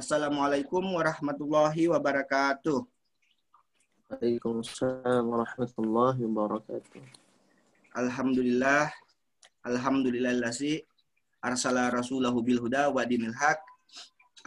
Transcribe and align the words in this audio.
Assalamualaikum 0.00 0.80
warahmatullahi 0.96 1.84
wabarakatuh. 1.92 2.88
Waalaikumsalam 4.08 5.28
warahmatullahi 5.28 6.24
wabarakatuh. 6.24 7.04
Alhamdulillah. 7.92 8.88
Alhamdulillahilladzi 9.60 10.88
arsala 11.44 11.92
rasulahu 11.92 12.40
bil 12.40 12.64
huda 12.64 12.88
wa 12.88 13.04
dinil 13.04 13.36
haq. 13.36 13.60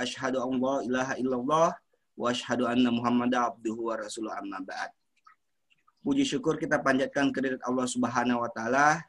Asyhadu 0.01 0.41
an 0.41 0.57
la 0.57 0.75
ilaha 0.89 1.13
illallah 1.21 1.69
wa 2.17 2.33
asyhadu 2.33 2.65
anna 2.65 2.89
Muhammadar 2.89 3.53
abduhu 3.53 3.93
wa 3.93 4.01
rasuluh 4.01 4.33
amma 4.33 4.57
ba'd. 4.57 4.89
Puji 6.01 6.25
syukur 6.25 6.57
kita 6.57 6.81
panjatkan 6.81 7.29
kehadirat 7.29 7.61
Allah 7.61 7.85
Subhanahu 7.85 8.41
wa 8.41 8.49
taala 8.49 9.05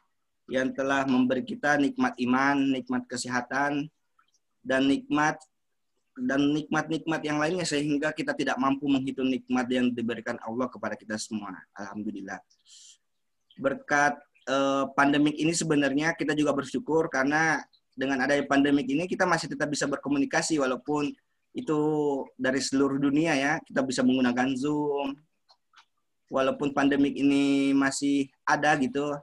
yang 0.53 0.77
telah 0.77 1.09
memberi 1.09 1.41
kita 1.41 1.81
nikmat 1.81 2.13
iman, 2.21 2.69
nikmat 2.69 3.09
kesehatan, 3.09 3.89
dan 4.61 4.85
nikmat 4.93 5.41
dan 6.15 6.55
nikmat-nikmat 6.55 7.21
yang 7.27 7.43
lainnya 7.43 7.67
sehingga 7.67 8.15
kita 8.15 8.39
tidak 8.39 8.55
mampu 8.55 8.87
menghitung 8.87 9.27
nikmat 9.27 9.67
yang 9.67 9.91
diberikan 9.91 10.39
Allah 10.47 10.71
kepada 10.71 10.95
kita 10.95 11.19
semua. 11.19 11.51
Alhamdulillah. 11.75 12.39
Berkat 13.59 14.19
eh, 14.47 14.85
pandemik 14.95 15.35
ini 15.35 15.51
sebenarnya 15.51 16.15
kita 16.15 16.39
juga 16.39 16.55
bersyukur 16.55 17.11
karena 17.11 17.59
dengan 17.95 18.23
adanya 18.23 18.47
pandemik 18.47 18.87
ini 18.91 19.07
kita 19.07 19.27
masih 19.27 19.51
tetap 19.51 19.71
bisa 19.71 19.87
berkomunikasi 19.91 20.59
walaupun 20.59 21.15
itu 21.55 21.79
dari 22.35 22.59
seluruh 22.63 22.99
dunia 22.99 23.35
ya. 23.35 23.53
Kita 23.63 23.83
bisa 23.83 24.03
menggunakan 24.07 24.55
Zoom. 24.59 25.15
Walaupun 26.33 26.75
pandemik 26.75 27.15
ini 27.15 27.71
masih 27.77 28.27
ada 28.43 28.75
gitu, 28.81 29.15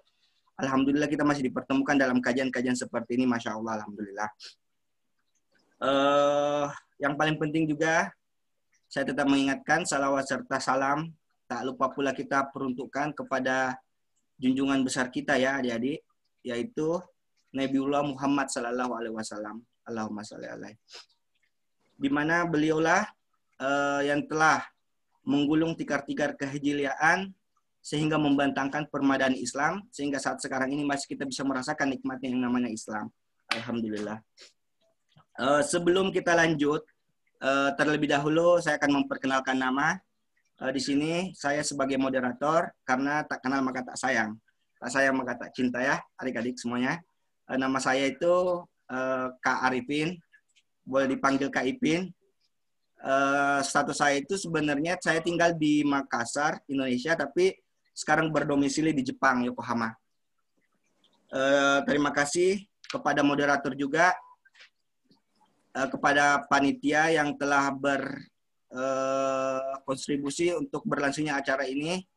Alhamdulillah 0.56 1.10
kita 1.10 1.26
masih 1.26 1.50
dipertemukan 1.50 1.98
dalam 1.98 2.22
kajian-kajian 2.22 2.78
seperti 2.78 3.18
ini, 3.20 3.26
Masya 3.26 3.58
Allah, 3.58 3.82
Alhamdulillah. 3.82 4.30
Uh, 5.82 6.70
yang 7.02 7.18
paling 7.18 7.42
penting 7.42 7.66
juga 7.66 8.14
saya 8.86 9.02
tetap 9.10 9.26
mengingatkan 9.26 9.82
salawat 9.82 10.30
serta 10.30 10.62
salam 10.62 11.10
tak 11.50 11.66
lupa 11.66 11.90
pula 11.90 12.14
kita 12.14 12.54
peruntukkan 12.54 13.18
kepada 13.18 13.82
junjungan 14.38 14.86
besar 14.86 15.10
kita 15.10 15.42
ya 15.42 15.58
adik-adik 15.58 16.06
yaitu 16.46 17.02
Nabiullah 17.52 18.08
Muhammad 18.08 18.48
Sallallahu 18.48 18.94
Alaihi 18.96 19.16
Wasallam. 19.16 19.60
Allahumma 19.82 20.24
salli 20.24 20.48
alaihi. 20.48 20.78
Di 22.00 22.10
mana 22.10 22.48
beliaulah 22.48 23.04
uh, 23.60 24.02
yang 24.06 24.24
telah 24.26 24.64
menggulung 25.28 25.76
tikar-tikar 25.76 26.40
kehijiliaan 26.40 27.34
sehingga 27.82 28.16
membantangkan 28.16 28.88
permadani 28.88 29.42
Islam 29.42 29.86
sehingga 29.90 30.22
saat 30.22 30.38
sekarang 30.40 30.70
ini 30.70 30.86
masih 30.86 31.10
kita 31.12 31.26
bisa 31.26 31.42
merasakan 31.42 31.92
nikmatnya 31.92 32.30
yang 32.32 32.42
namanya 32.46 32.70
Islam. 32.70 33.10
Alhamdulillah. 33.52 34.22
Uh, 35.40 35.64
sebelum 35.64 36.12
kita 36.12 36.36
lanjut, 36.36 36.84
uh, 37.40 37.72
terlebih 37.80 38.12
dahulu 38.12 38.60
saya 38.60 38.76
akan 38.76 39.04
memperkenalkan 39.04 39.56
nama. 39.56 39.96
Uh, 40.60 40.72
di 40.76 40.82
sini 40.84 41.32
saya 41.34 41.64
sebagai 41.64 41.96
moderator 41.96 42.70
karena 42.84 43.24
tak 43.24 43.40
kenal 43.44 43.64
maka 43.64 43.88
tak 43.88 43.98
sayang. 43.98 44.36
Tak 44.82 44.90
sayang 44.92 45.16
maka 45.16 45.40
tak 45.40 45.56
cinta 45.56 45.80
ya, 45.80 46.04
adik-adik 46.20 46.60
semuanya. 46.60 47.00
Uh, 47.48 47.56
nama 47.56 47.80
saya 47.80 48.12
itu 48.12 48.66
uh, 48.92 49.28
Kak 49.40 49.72
Arifin, 49.72 50.20
boleh 50.84 51.08
dipanggil 51.16 51.48
Kak 51.48 51.64
Ipin. 51.64 52.12
Uh, 53.02 53.64
status 53.66 53.98
saya 53.98 54.22
itu 54.22 54.38
sebenarnya 54.38 54.94
saya 55.02 55.24
tinggal 55.26 55.58
di 55.58 55.82
Makassar, 55.82 56.62
Indonesia, 56.70 57.18
tapi 57.18 57.58
sekarang 57.98 58.30
berdomisili 58.30 58.94
di 58.94 59.02
Jepang, 59.02 59.42
Yokohama. 59.42 59.90
Uh, 61.32 61.80
terima 61.88 62.12
kasih 62.12 62.62
kepada 62.92 63.24
moderator 63.24 63.72
juga 63.74 64.12
uh, 65.76 65.90
kepada 65.90 66.46
panitia 66.48 67.10
yang 67.12 67.38
telah 67.40 67.72
berkontribusi 67.74 70.52
uh, 70.56 70.60
untuk 70.60 70.84
berlangsungnya 70.88 71.36
acara 71.40 71.66
ini. 71.68 72.08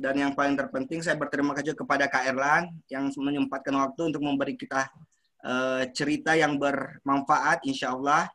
Dan 0.00 0.16
yang 0.18 0.34
paling 0.34 0.56
terpenting 0.56 1.02
saya 1.04 1.14
berterima 1.14 1.54
kasih 1.54 1.74
kepada 1.76 2.08
Kak 2.08 2.26
Erlan 2.26 2.74
yang 2.90 3.12
menyempatkan 3.12 3.76
waktu 3.76 4.04
untuk 4.10 4.22
memberi 4.24 4.56
kita 4.56 4.90
uh, 5.44 5.84
cerita 5.92 6.34
yang 6.34 6.58
bermanfaat 6.58 7.60
insya 7.68 7.92
Allah. 7.94 8.26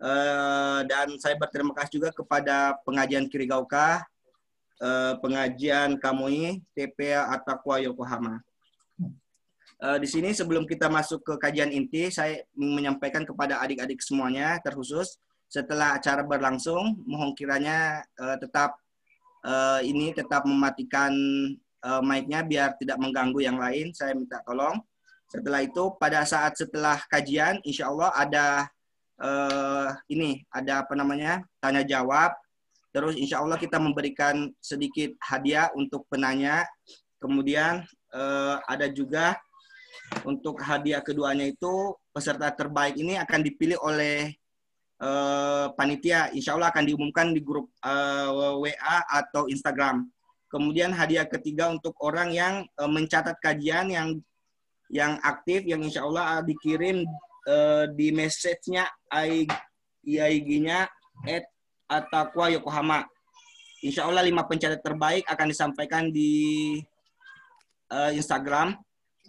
Uh, 0.00 0.80
dan 0.88 1.12
saya 1.20 1.36
berterima 1.36 1.76
kasih 1.76 2.00
juga 2.00 2.08
kepada 2.08 2.72
pengajian 2.88 3.28
Kirigauka, 3.28 4.00
uh, 4.80 5.12
pengajian 5.20 6.00
Kamui, 6.00 6.64
TP 6.72 7.12
Atakwa 7.12 7.84
Yokohama. 7.84 8.40
Uh, 9.80 9.96
di 9.96 10.04
sini 10.04 10.36
sebelum 10.36 10.68
kita 10.68 10.92
masuk 10.92 11.24
ke 11.24 11.34
kajian 11.40 11.72
inti, 11.72 12.12
saya 12.12 12.44
menyampaikan 12.52 13.24
kepada 13.24 13.64
adik-adik 13.64 14.04
semuanya 14.04 14.60
terkhusus 14.60 15.16
setelah 15.50 15.98
acara 15.98 16.22
berlangsung, 16.22 17.00
mohon 17.08 17.34
kiranya 17.34 18.04
uh, 18.20 18.36
tetap 18.36 18.76
uh, 19.42 19.82
ini 19.82 20.14
tetap 20.14 20.46
mematikan 20.46 21.10
uh, 21.82 21.98
mic-nya 22.04 22.46
biar 22.46 22.78
tidak 22.78 23.00
mengganggu 23.02 23.40
yang 23.42 23.58
lain. 23.58 23.90
Saya 23.90 24.14
minta 24.14 24.38
tolong. 24.46 24.78
Setelah 25.26 25.66
itu, 25.66 25.90
pada 25.98 26.22
saat 26.22 26.54
setelah 26.54 27.02
kajian, 27.10 27.58
insya 27.66 27.90
Allah 27.90 28.14
ada 28.14 28.46
uh, 29.18 29.90
ini 30.06 30.42
ada 30.54 30.86
apa 30.86 30.94
namanya 30.94 31.42
tanya 31.58 31.82
jawab. 31.82 32.30
Terus 32.90 33.14
insya 33.18 33.42
Allah 33.42 33.58
kita 33.58 33.78
memberikan 33.78 34.50
sedikit 34.62 35.14
hadiah 35.18 35.70
untuk 35.74 36.06
penanya. 36.10 36.62
Kemudian 37.18 37.86
uh, 38.14 38.58
ada 38.70 38.86
juga 38.86 39.34
untuk 40.26 40.60
hadiah 40.60 41.00
keduanya 41.00 41.48
itu 41.48 41.94
peserta 42.10 42.50
terbaik 42.52 42.98
ini 42.98 43.16
akan 43.16 43.40
dipilih 43.40 43.78
oleh 43.80 44.34
uh, 45.00 45.72
panitia. 45.74 46.28
Insya 46.36 46.54
Allah 46.54 46.70
akan 46.70 46.84
diumumkan 46.84 47.32
di 47.32 47.40
grup 47.40 47.72
uh, 47.82 48.30
eh, 48.30 48.54
WA 48.70 48.96
atau 49.08 49.48
Instagram. 49.48 50.06
Kemudian 50.50 50.90
hadiah 50.90 51.24
ketiga 51.24 51.70
untuk 51.70 51.94
orang 52.02 52.34
yang 52.34 52.66
uh, 52.76 52.90
mencatat 52.90 53.38
kajian 53.38 53.90
yang 53.90 54.08
yang 54.90 55.16
aktif, 55.22 55.62
yang 55.64 55.80
insya 55.86 56.02
Allah 56.02 56.42
dikirim 56.42 57.06
uh, 57.46 57.86
di 57.94 58.10
message-nya 58.10 58.90
IG-nya 60.02 60.90
at 61.30 61.46
Atakwa 61.90 62.50
Yokohama. 62.50 63.06
Insya 63.82 64.06
Allah 64.06 64.22
lima 64.22 64.46
pencatat 64.46 64.82
terbaik 64.82 65.26
akan 65.26 65.46
disampaikan 65.50 66.10
di 66.10 66.78
uh, 67.90 68.10
Instagram 68.14 68.78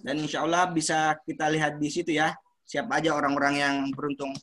dan 0.01 0.17
insya 0.17 0.41
Allah 0.41 0.66
bisa 0.69 1.13
kita 1.25 1.45
lihat 1.53 1.78
di 1.78 1.89
situ 1.94 2.17
ya, 2.17 2.34
siapa 2.66 2.97
aja 2.97 3.13
orang-orang 3.13 3.56
yang 3.62 3.75
beruntung. 3.94 4.34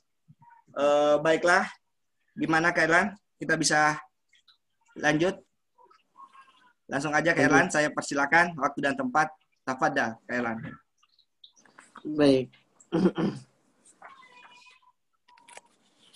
Uh, 0.79 1.19
baiklah, 1.19 1.67
gimana 2.39 2.71
Kailan? 2.71 3.19
Kita 3.39 3.59
bisa 3.59 3.99
lanjut? 4.95 5.35
Langsung 6.87 7.11
aja 7.11 7.35
Kailan, 7.35 7.67
saya 7.69 7.91
persilakan 7.91 8.55
waktu 8.55 8.79
dan 8.87 8.95
tempat. 8.95 9.29
Tafadhal 9.67 10.17
Kailan. 10.25 10.63
Baik. 12.07 12.49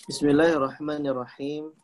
Bismillahirrahmanirrahim. 0.09 1.75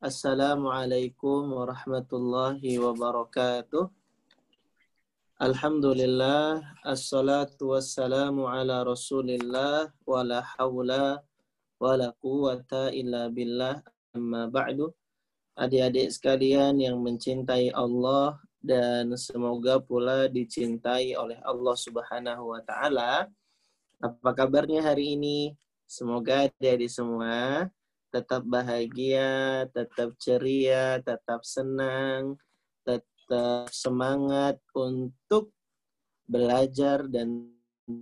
Assalamualaikum 0.00 1.50
warahmatullahi 1.50 2.80
wabarakatuh. 2.80 3.99
Alhamdulillah, 5.40 6.60
assalatu 6.84 7.72
wassalamu 7.72 8.44
ala 8.44 8.84
rasulillah, 8.84 9.88
wa 10.04 10.20
la 10.20 10.44
hawla 10.44 11.16
wa 11.80 11.96
la 11.96 12.12
quwata 12.20 12.92
illa 12.92 13.32
billah, 13.32 13.80
amma 14.12 14.52
ba'du. 14.52 14.92
Adik-adik 15.56 16.12
sekalian 16.12 16.76
yang 16.76 17.00
mencintai 17.00 17.72
Allah 17.72 18.36
dan 18.60 19.16
semoga 19.16 19.80
pula 19.80 20.28
dicintai 20.28 21.16
oleh 21.16 21.40
Allah 21.40 21.72
subhanahu 21.72 22.52
wa 22.52 22.60
ta'ala. 22.60 23.24
Apa 23.96 24.36
kabarnya 24.36 24.84
hari 24.84 25.16
ini? 25.16 25.56
Semoga 25.88 26.52
adik-adik 26.52 26.92
semua 26.92 27.64
tetap 28.12 28.44
bahagia, 28.44 29.64
tetap 29.72 30.12
ceria, 30.20 31.00
tetap 31.00 31.48
senang, 31.48 32.36
tetap 33.30 33.70
semangat 33.70 34.58
untuk 34.74 35.54
belajar 36.26 37.06
dan 37.06 37.46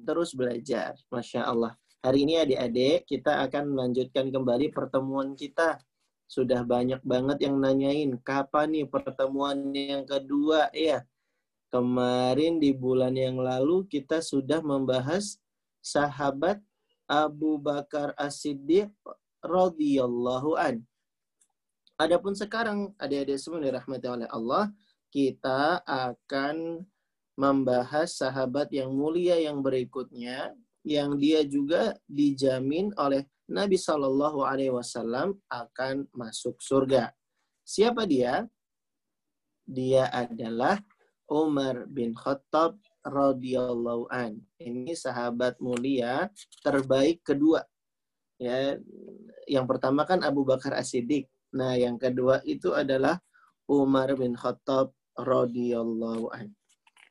terus 0.09 0.33
belajar. 0.33 0.97
Masya 1.13 1.45
Allah. 1.45 1.77
Hari 2.01 2.25
ini 2.25 2.41
adik-adik 2.41 3.05
kita 3.05 3.45
akan 3.45 3.77
melanjutkan 3.77 4.33
kembali 4.33 4.73
pertemuan 4.73 5.37
kita. 5.37 5.85
Sudah 6.25 6.65
banyak 6.65 7.05
banget 7.05 7.45
yang 7.45 7.61
nanyain 7.61 8.17
kapan 8.25 8.73
nih 8.73 8.89
pertemuan 8.89 9.69
yang 9.77 10.09
kedua 10.09 10.73
ya. 10.73 11.05
Kemarin 11.69 12.57
di 12.57 12.73
bulan 12.73 13.13
yang 13.13 13.37
lalu 13.37 13.85
kita 13.85 14.25
sudah 14.25 14.65
membahas 14.65 15.37
sahabat 15.85 16.57
Abu 17.05 17.61
Bakar 17.61 18.17
As-Siddiq 18.17 18.89
radhiyallahu 19.45 20.57
an. 20.57 20.81
Adapun 22.01 22.33
sekarang 22.33 22.97
adik-adik 22.97 23.37
semua 23.37 23.61
dirahmati 23.61 24.09
oleh 24.09 24.29
Allah, 24.33 24.73
kita 25.09 25.81
akan 25.85 26.85
membahas 27.39 28.19
sahabat 28.19 28.69
yang 28.75 28.91
mulia 28.91 29.39
yang 29.39 29.63
berikutnya, 29.63 30.53
yang 30.83 31.15
dia 31.17 31.47
juga 31.47 31.95
dijamin 32.11 32.91
oleh 32.99 33.25
Nabi 33.49 33.79
Shallallahu 33.81 34.45
Alaihi 34.45 34.75
Wasallam 34.75 35.39
akan 35.49 36.05
masuk 36.13 36.61
surga. 36.61 37.15
Siapa 37.65 38.05
dia? 38.05 38.45
Dia 39.65 40.09
adalah 40.13 40.81
Umar 41.29 41.85
bin 41.89 42.17
Khattab 42.17 42.81
radhiyallahu 43.05 44.09
an. 44.09 44.41
Ini 44.61 44.97
sahabat 44.97 45.61
mulia 45.61 46.33
terbaik 46.65 47.25
kedua. 47.25 47.65
Ya, 48.41 48.81
yang 49.47 49.69
pertama 49.69 50.09
kan 50.09 50.25
Abu 50.25 50.45
Bakar 50.45 50.77
As-Siddiq. 50.77 51.29
Nah, 51.53 51.77
yang 51.77 51.97
kedua 51.97 52.41
itu 52.45 52.73
adalah 52.73 53.21
Umar 53.69 54.13
bin 54.17 54.33
Khattab 54.37 54.93
radhiyallahu 55.19 56.31
an. 56.31 56.55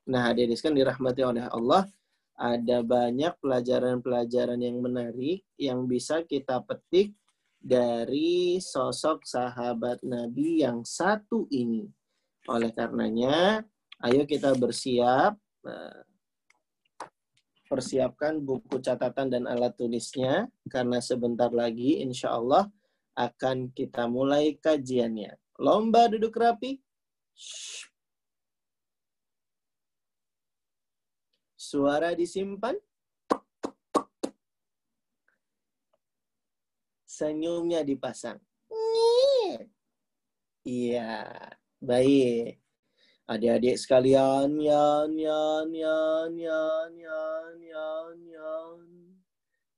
Nah, 0.07 0.31
hadirin 0.31 0.55
kan 0.55 0.71
dirahmati 0.71 1.21
oleh 1.27 1.45
Allah, 1.51 1.83
ada 2.37 2.85
banyak 2.85 3.33
pelajaran-pelajaran 3.43 4.61
yang 4.61 4.79
menarik 4.79 5.43
yang 5.59 5.83
bisa 5.89 6.23
kita 6.23 6.63
petik 6.63 7.11
dari 7.57 8.61
sosok 8.61 9.25
sahabat 9.25 9.99
Nabi 10.05 10.63
yang 10.63 10.85
satu 10.85 11.49
ini. 11.51 11.89
Oleh 12.47 12.71
karenanya, 12.71 13.65
ayo 14.05 14.23
kita 14.23 14.55
bersiap, 14.55 15.35
eh, 15.67 16.01
persiapkan 17.67 18.39
buku 18.39 18.79
catatan 18.79 19.27
dan 19.27 19.43
alat 19.43 19.75
tulisnya, 19.75 20.47
karena 20.71 21.03
sebentar 21.03 21.51
lagi 21.51 21.99
insya 21.99 22.31
Allah 22.31 22.71
akan 23.17 23.73
kita 23.75 24.07
mulai 24.07 24.55
kajiannya. 24.55 25.35
Lomba 25.59 26.07
duduk 26.07 26.37
rapi. 26.37 26.79
Suara 31.57 32.13
disimpan. 32.13 32.77
Senyumnya 37.01 37.81
dipasang. 37.81 38.37
Iya, 40.61 41.33
baik. 41.81 42.61
Adik-adik 43.27 43.75
sekalian, 43.75 44.55
yan, 44.61 45.17
yan, 45.17 45.67
yan, 45.73 46.31
yan, 46.37 46.91
yan, 46.95 47.55
yan, 47.59 48.17
yan. 48.21 48.85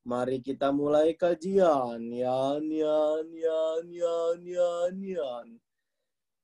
Mari 0.04 0.44
kita 0.44 0.76
mulai 0.76 1.16
kajian. 1.16 2.12
Yan, 2.12 2.66
yan, 2.68 3.26
yan, 3.32 3.86
yan, 3.88 4.40
yan, 4.44 4.96
yan. 5.00 5.48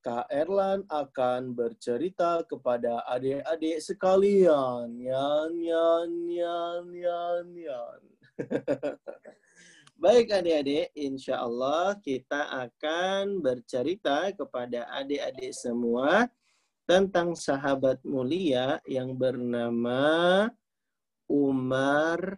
Kak 0.06 0.30
Erlan 0.30 0.86
akan 0.86 1.58
bercerita 1.58 2.46
kepada 2.46 3.02
adik-adik 3.10 3.82
sekalian. 3.82 5.02
Yan, 5.02 5.58
yan, 5.58 6.30
yan, 6.30 6.84
yan, 6.94 7.46
yan. 7.58 8.00
Baik 10.06 10.30
adik-adik, 10.30 10.94
insya 10.94 11.42
Allah 11.42 11.98
kita 12.06 12.38
akan 12.54 13.42
bercerita 13.42 14.30
kepada 14.30 14.86
adik-adik 14.94 15.58
semua 15.58 16.30
tentang 16.86 17.34
sahabat 17.34 17.98
mulia 18.06 18.78
yang 18.86 19.18
bernama 19.18 20.54
Umar 21.26 22.38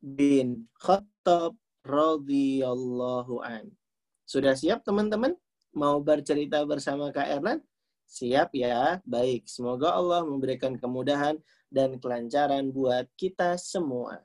bin 0.00 0.64
Khattab 0.80 1.60
radhiyallahu 1.84 3.44
an. 3.44 3.68
Sudah 4.24 4.56
siap 4.56 4.80
teman-teman? 4.80 5.36
Mau 5.74 6.00
bercerita 6.00 6.62
bersama 6.64 7.10
Kak 7.10 7.28
Ernan? 7.28 7.58
Siap 8.06 8.54
ya? 8.54 9.02
Baik, 9.02 9.50
semoga 9.50 9.94
Allah 9.94 10.22
memberikan 10.22 10.78
kemudahan 10.78 11.36
dan 11.68 11.98
kelancaran 11.98 12.70
buat 12.70 13.10
kita 13.18 13.58
semua. 13.58 14.22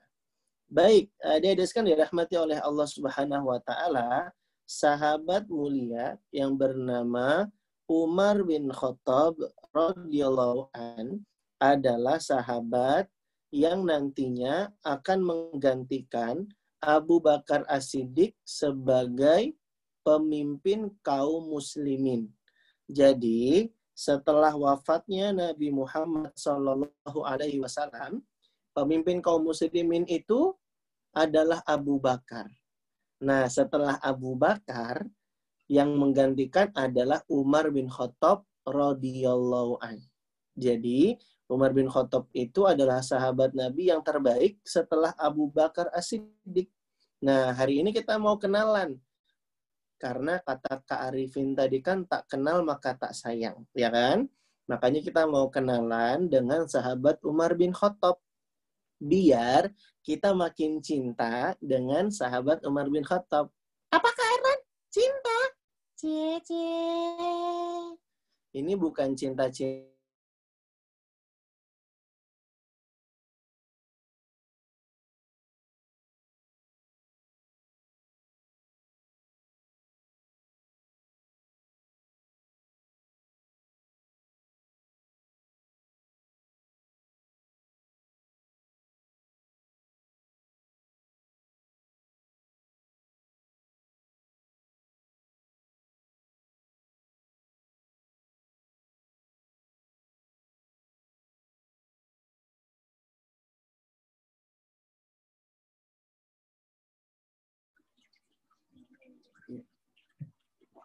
Baik, 0.70 1.10
adik-adik 1.18 1.66
sekalian 1.66 1.98
dirahmati 1.98 2.38
oleh 2.38 2.58
Allah 2.62 2.86
Subhanahu 2.86 3.50
wa 3.50 3.58
taala, 3.58 4.30
sahabat 4.70 5.50
mulia 5.50 6.14
yang 6.30 6.54
bernama 6.54 7.50
Umar 7.90 8.38
bin 8.46 8.70
Khattab 8.70 9.34
radhiyallahu 9.74 10.70
an 10.78 11.26
adalah 11.58 12.22
sahabat 12.22 13.10
yang 13.50 13.82
nantinya 13.82 14.70
akan 14.86 15.26
menggantikan 15.26 16.46
Abu 16.78 17.18
Bakar 17.18 17.66
As-Siddiq 17.66 18.38
sebagai 18.46 19.58
pemimpin 20.04 20.92
kaum 21.04 21.50
muslimin. 21.52 22.28
Jadi, 22.90 23.70
setelah 23.94 24.56
wafatnya 24.56 25.30
Nabi 25.30 25.68
Muhammad 25.68 26.32
Shallallahu 26.34 27.20
alaihi 27.22 27.60
wasallam, 27.60 28.24
pemimpin 28.72 29.20
kaum 29.20 29.44
muslimin 29.44 30.08
itu 30.08 30.56
adalah 31.12 31.60
Abu 31.68 32.00
Bakar. 32.00 32.48
Nah, 33.20 33.44
setelah 33.46 34.00
Abu 34.00 34.32
Bakar 34.34 35.04
yang 35.68 35.94
menggantikan 35.94 36.72
adalah 36.72 37.20
Umar 37.28 37.68
bin 37.70 37.86
Khattab 37.86 38.42
radhiyallahu 38.64 39.78
an. 39.84 40.00
Jadi, 40.56 41.14
Umar 41.50 41.74
bin 41.74 41.90
Khattab 41.90 42.30
itu 42.32 42.64
adalah 42.64 43.02
sahabat 43.02 43.52
Nabi 43.54 43.90
yang 43.90 44.00
terbaik 44.00 44.62
setelah 44.62 45.12
Abu 45.18 45.50
Bakar 45.50 45.90
As-Siddiq. 45.90 46.70
Nah, 47.20 47.52
hari 47.52 47.84
ini 47.84 47.92
kita 47.92 48.16
mau 48.16 48.40
kenalan 48.40 48.96
karena 50.00 50.40
kata 50.40 50.80
Kak 50.88 51.12
Arifin 51.12 51.52
tadi 51.52 51.84
kan 51.84 52.08
tak 52.08 52.24
kenal 52.32 52.64
maka 52.64 52.96
tak 52.96 53.12
sayang, 53.12 53.68
ya 53.76 53.92
kan? 53.92 54.24
Makanya 54.64 55.04
kita 55.04 55.28
mau 55.28 55.52
kenalan 55.52 56.24
dengan 56.32 56.64
sahabat 56.64 57.20
Umar 57.20 57.52
bin 57.52 57.76
Khattab. 57.76 58.16
Biar 58.96 59.68
kita 60.00 60.32
makin 60.32 60.80
cinta 60.80 61.52
dengan 61.60 62.08
sahabat 62.08 62.64
Umar 62.64 62.88
bin 62.88 63.04
Khattab. 63.04 63.52
Apakah 63.92 64.26
Erwan? 64.40 64.60
Cinta? 64.88 65.38
Cie, 66.00 66.40
cie. 66.48 67.92
Ini 68.56 68.72
bukan 68.80 69.12
cinta-cinta 69.12 69.99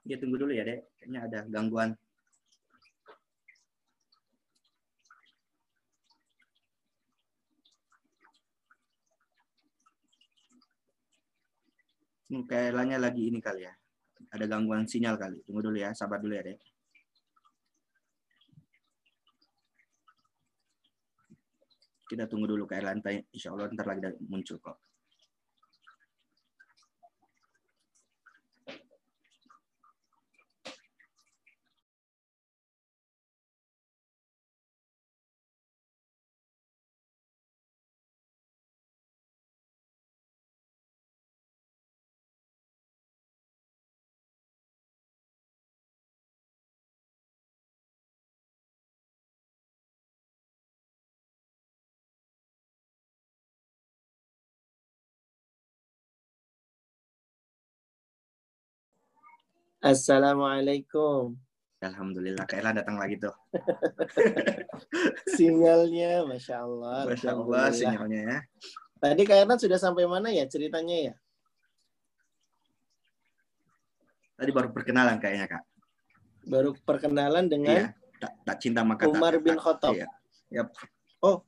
Dia 0.05 0.21
tunggu 0.21 0.37
dulu 0.37 0.53
ya, 0.53 0.61
Dek. 0.61 0.85
Kayaknya 1.01 1.19
ada 1.25 1.39
gangguan. 1.49 1.89
Hmm, 12.29 12.45
kayaknya 12.45 13.01
lagi 13.01 13.21
ini 13.33 13.41
kali 13.41 13.65
ya. 13.65 13.73
Ada 14.29 14.45
gangguan 14.45 14.85
sinyal 14.85 15.17
kali. 15.17 15.41
Tunggu 15.41 15.65
dulu 15.65 15.77
ya, 15.81 15.89
sabar 15.97 16.21
dulu 16.21 16.37
ya, 16.37 16.45
Dek. 16.45 16.61
Kita 22.05 22.29
tunggu 22.29 22.45
dulu 22.45 22.69
kayak 22.69 22.85
lantai. 22.85 23.25
Insya 23.33 23.57
Allah 23.57 23.73
ntar 23.73 23.89
lagi 23.89 24.13
muncul 24.29 24.61
kok. 24.61 24.94
Assalamualaikum. 59.85 61.37
Alhamdulillah, 61.77 62.49
Kak 62.49 62.57
datang 62.73 62.97
lagi 62.97 63.21
tuh. 63.21 63.35
Sinyalnya, 65.37 66.25
Masya 66.25 66.65
Allah. 66.65 67.05
Masya 67.05 67.29
Allah, 67.37 67.69
sinyalnya 67.69 68.19
ya. 68.25 68.37
Tadi 68.97 69.21
Kak 69.29 69.45
sudah 69.61 69.77
sampai 69.77 70.09
mana 70.09 70.33
ya 70.33 70.49
ceritanya 70.49 71.13
ya? 71.13 71.13
Tadi 74.41 74.49
baru 74.49 74.73
perkenalan 74.73 75.21
kayaknya 75.21 75.47
kak. 75.47 75.63
Baru 76.49 76.73
perkenalan 76.81 77.45
dengan 77.45 77.77
Iya. 77.77 77.87
Tak, 78.19 78.31
tak 78.41 78.57
cinta 78.59 78.81
maka 78.81 79.05
tak- 79.05 79.13
Umar 79.15 79.37
bin 79.37 79.55
Khattab. 79.55 79.93
Iya. 79.93 80.07
Yap. 80.49 80.73
Oh, 81.21 81.45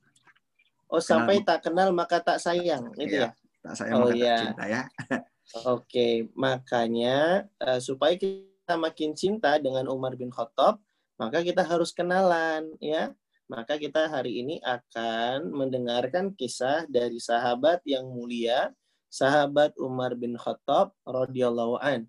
Kenal- 0.88 1.02
sampai 1.04 1.42
tak 1.42 1.66
kenal 1.66 1.90
maka 1.90 2.22
tak 2.22 2.38
sayang, 2.38 2.94
itu 2.96 3.18
Iya. 3.18 3.28
ya? 3.28 3.30
Tak 3.66 3.74
saya 3.74 3.92
Oh, 3.98 4.06
maka 4.06 4.14
iya. 4.14 4.30
tak 4.30 4.40
cinta 4.46 4.64
ya. 4.70 4.82
Oke, 5.48 6.28
makanya 6.36 7.48
eh, 7.56 7.80
supaya 7.80 8.12
kita 8.20 8.76
makin 8.76 9.16
cinta 9.16 9.56
dengan 9.56 9.88
Umar 9.88 10.12
bin 10.12 10.28
Khattab, 10.28 10.76
maka 11.16 11.40
kita 11.40 11.64
harus 11.64 11.88
kenalan, 11.96 12.68
ya. 12.84 13.16
Maka 13.48 13.80
kita 13.80 14.12
hari 14.12 14.44
ini 14.44 14.60
akan 14.60 15.48
mendengarkan 15.48 16.36
kisah 16.36 16.84
dari 16.84 17.16
sahabat 17.16 17.80
yang 17.88 18.04
mulia, 18.04 18.76
sahabat 19.08 19.72
Umar 19.80 20.12
bin 20.20 20.36
Khattab 20.36 20.92
radhiyallahu 21.08 21.80
an. 21.80 22.04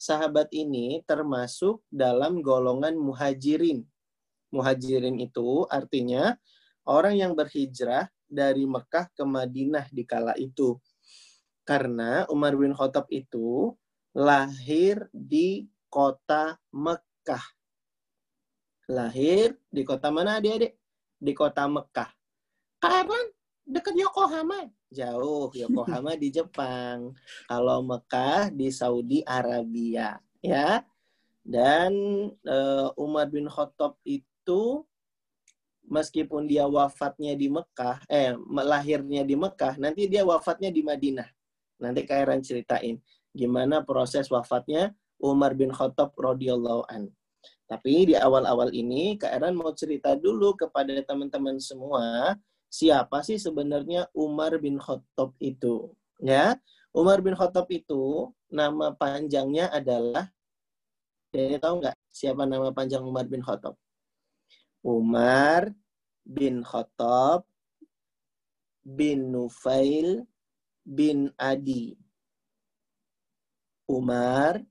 Sahabat 0.00 0.48
ini 0.48 1.04
termasuk 1.04 1.84
dalam 1.92 2.40
golongan 2.40 2.96
muhajirin. 2.96 3.84
Muhajirin 4.48 5.20
itu 5.20 5.68
artinya 5.68 6.40
orang 6.88 7.20
yang 7.20 7.36
berhijrah 7.36 8.08
dari 8.24 8.64
Mekah 8.64 9.12
ke 9.12 9.28
Madinah 9.28 9.92
di 9.92 10.08
kala 10.08 10.32
itu 10.40 10.80
karena 11.68 12.24
Umar 12.32 12.56
bin 12.56 12.72
Khattab 12.72 13.04
itu 13.12 13.76
lahir 14.16 15.04
di 15.12 15.68
kota 15.92 16.56
Mekah. 16.72 17.44
Lahir 18.88 19.52
di 19.68 19.84
kota 19.84 20.08
mana 20.08 20.40
adik-adik? 20.40 20.80
Di 21.20 21.36
kota 21.36 21.68
Mekah. 21.68 22.08
Kapan? 22.80 23.28
Dekat 23.68 24.00
Yokohama. 24.00 24.72
Jauh, 24.88 25.52
Yokohama 25.52 26.16
di 26.16 26.32
Jepang. 26.32 27.12
Kalau 27.44 27.84
Mekah 27.84 28.48
di 28.48 28.72
Saudi 28.72 29.20
Arabia. 29.28 30.16
Ya. 30.40 30.88
Dan 31.44 31.92
eh, 32.32 32.88
Umar 32.96 33.28
bin 33.28 33.44
Khattab 33.44 34.00
itu 34.08 34.88
meskipun 35.84 36.48
dia 36.48 36.64
wafatnya 36.64 37.36
di 37.36 37.48
Mekah, 37.48 38.04
eh 38.08 38.36
lahirnya 38.48 39.24
di 39.24 39.36
Mekah, 39.36 39.80
nanti 39.80 40.04
dia 40.08 40.24
wafatnya 40.24 40.68
di 40.68 40.84
Madinah. 40.84 41.37
Nanti 41.78 42.04
Kairan 42.04 42.42
ceritain 42.42 42.98
gimana 43.30 43.86
proses 43.86 44.26
wafatnya 44.28 44.92
Umar 45.18 45.54
bin 45.54 45.70
Khattab 45.70 46.14
radhiyallahu 46.14 46.86
an. 46.90 47.10
Tapi 47.68 48.12
di 48.12 48.14
awal-awal 48.18 48.74
ini 48.74 49.14
Kairan 49.18 49.54
mau 49.54 49.70
cerita 49.74 50.18
dulu 50.18 50.54
kepada 50.58 50.90
teman-teman 51.04 51.60
semua 51.62 52.34
siapa 52.68 53.24
sih 53.24 53.38
sebenarnya 53.40 54.10
Umar 54.12 54.56
bin 54.58 54.76
Khattab 54.80 55.34
itu? 55.40 55.92
Ya, 56.18 56.58
Umar 56.90 57.22
bin 57.22 57.38
Khattab 57.38 57.70
itu 57.70 58.34
nama 58.50 58.92
panjangnya 58.92 59.70
adalah 59.70 60.30
Jadi 61.28 61.60
tahu 61.60 61.84
nggak 61.84 61.92
siapa 62.08 62.48
nama 62.48 62.72
panjang 62.72 63.04
Umar 63.04 63.28
bin 63.28 63.44
Khattab? 63.44 63.76
Umar 64.80 65.68
bin 66.24 66.64
Khattab 66.64 67.44
bin 68.80 69.28
Nufail 69.28 70.24
bin 70.88 71.28
Adi. 71.36 71.92
Umar 73.84 74.64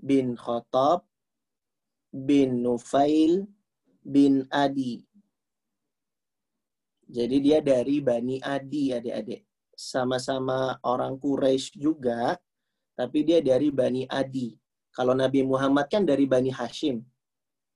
bin 0.00 0.32
Khattab 0.40 1.04
bin 2.08 2.64
Nufail 2.64 3.44
bin 4.00 4.48
Adi. 4.48 5.04
Jadi 7.04 7.36
dia 7.44 7.60
dari 7.60 8.00
Bani 8.00 8.40
Adi, 8.40 8.96
adik-adik. 8.96 9.44
Sama-sama 9.76 10.80
orang 10.80 11.20
Quraisy 11.20 11.76
juga, 11.76 12.40
tapi 12.96 13.28
dia 13.28 13.44
dari 13.44 13.68
Bani 13.68 14.08
Adi. 14.08 14.56
Kalau 14.94 15.12
Nabi 15.12 15.44
Muhammad 15.44 15.90
kan 15.92 16.06
dari 16.08 16.24
Bani 16.24 16.48
Hashim. 16.48 17.04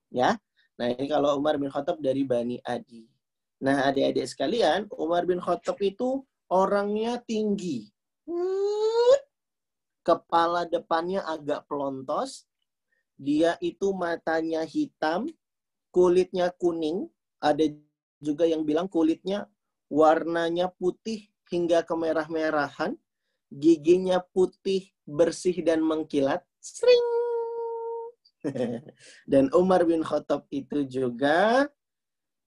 Ya. 0.09 0.41
Nah, 0.79 0.87
ini 0.95 1.11
kalau 1.11 1.37
Umar 1.37 1.59
bin 1.59 1.69
Khattab 1.69 1.99
dari 2.01 2.25
Bani 2.25 2.57
Adi. 2.65 3.05
Nah, 3.59 3.91
adik-adik 3.91 4.31
sekalian, 4.31 4.87
Umar 4.95 5.27
bin 5.27 5.43
Khattab 5.43 5.77
itu 5.83 6.23
orangnya 6.49 7.21
tinggi. 7.23 7.89
Kepala 10.05 10.65
depannya 10.65 11.25
agak 11.25 11.69
pelontos. 11.69 12.49
Dia 13.19 13.61
itu 13.61 13.93
matanya 13.93 14.65
hitam, 14.65 15.29
kulitnya 15.93 16.49
kuning. 16.57 17.09
Ada 17.39 17.71
juga 18.19 18.49
yang 18.49 18.65
bilang 18.65 18.89
kulitnya 18.89 19.47
warnanya 19.93 20.73
putih 20.73 21.29
hingga 21.53 21.85
kemerah-merahan. 21.85 22.97
Giginya 23.49 24.21
putih, 24.21 24.93
bersih, 25.09 25.57
dan 25.65 25.81
mengkilat. 25.81 26.45
Sering. 26.61 27.05
dan 29.33 29.51
Umar 29.57 29.83
bin 29.89 30.05
Khattab 30.05 30.47
itu 30.53 30.85
juga 30.87 31.67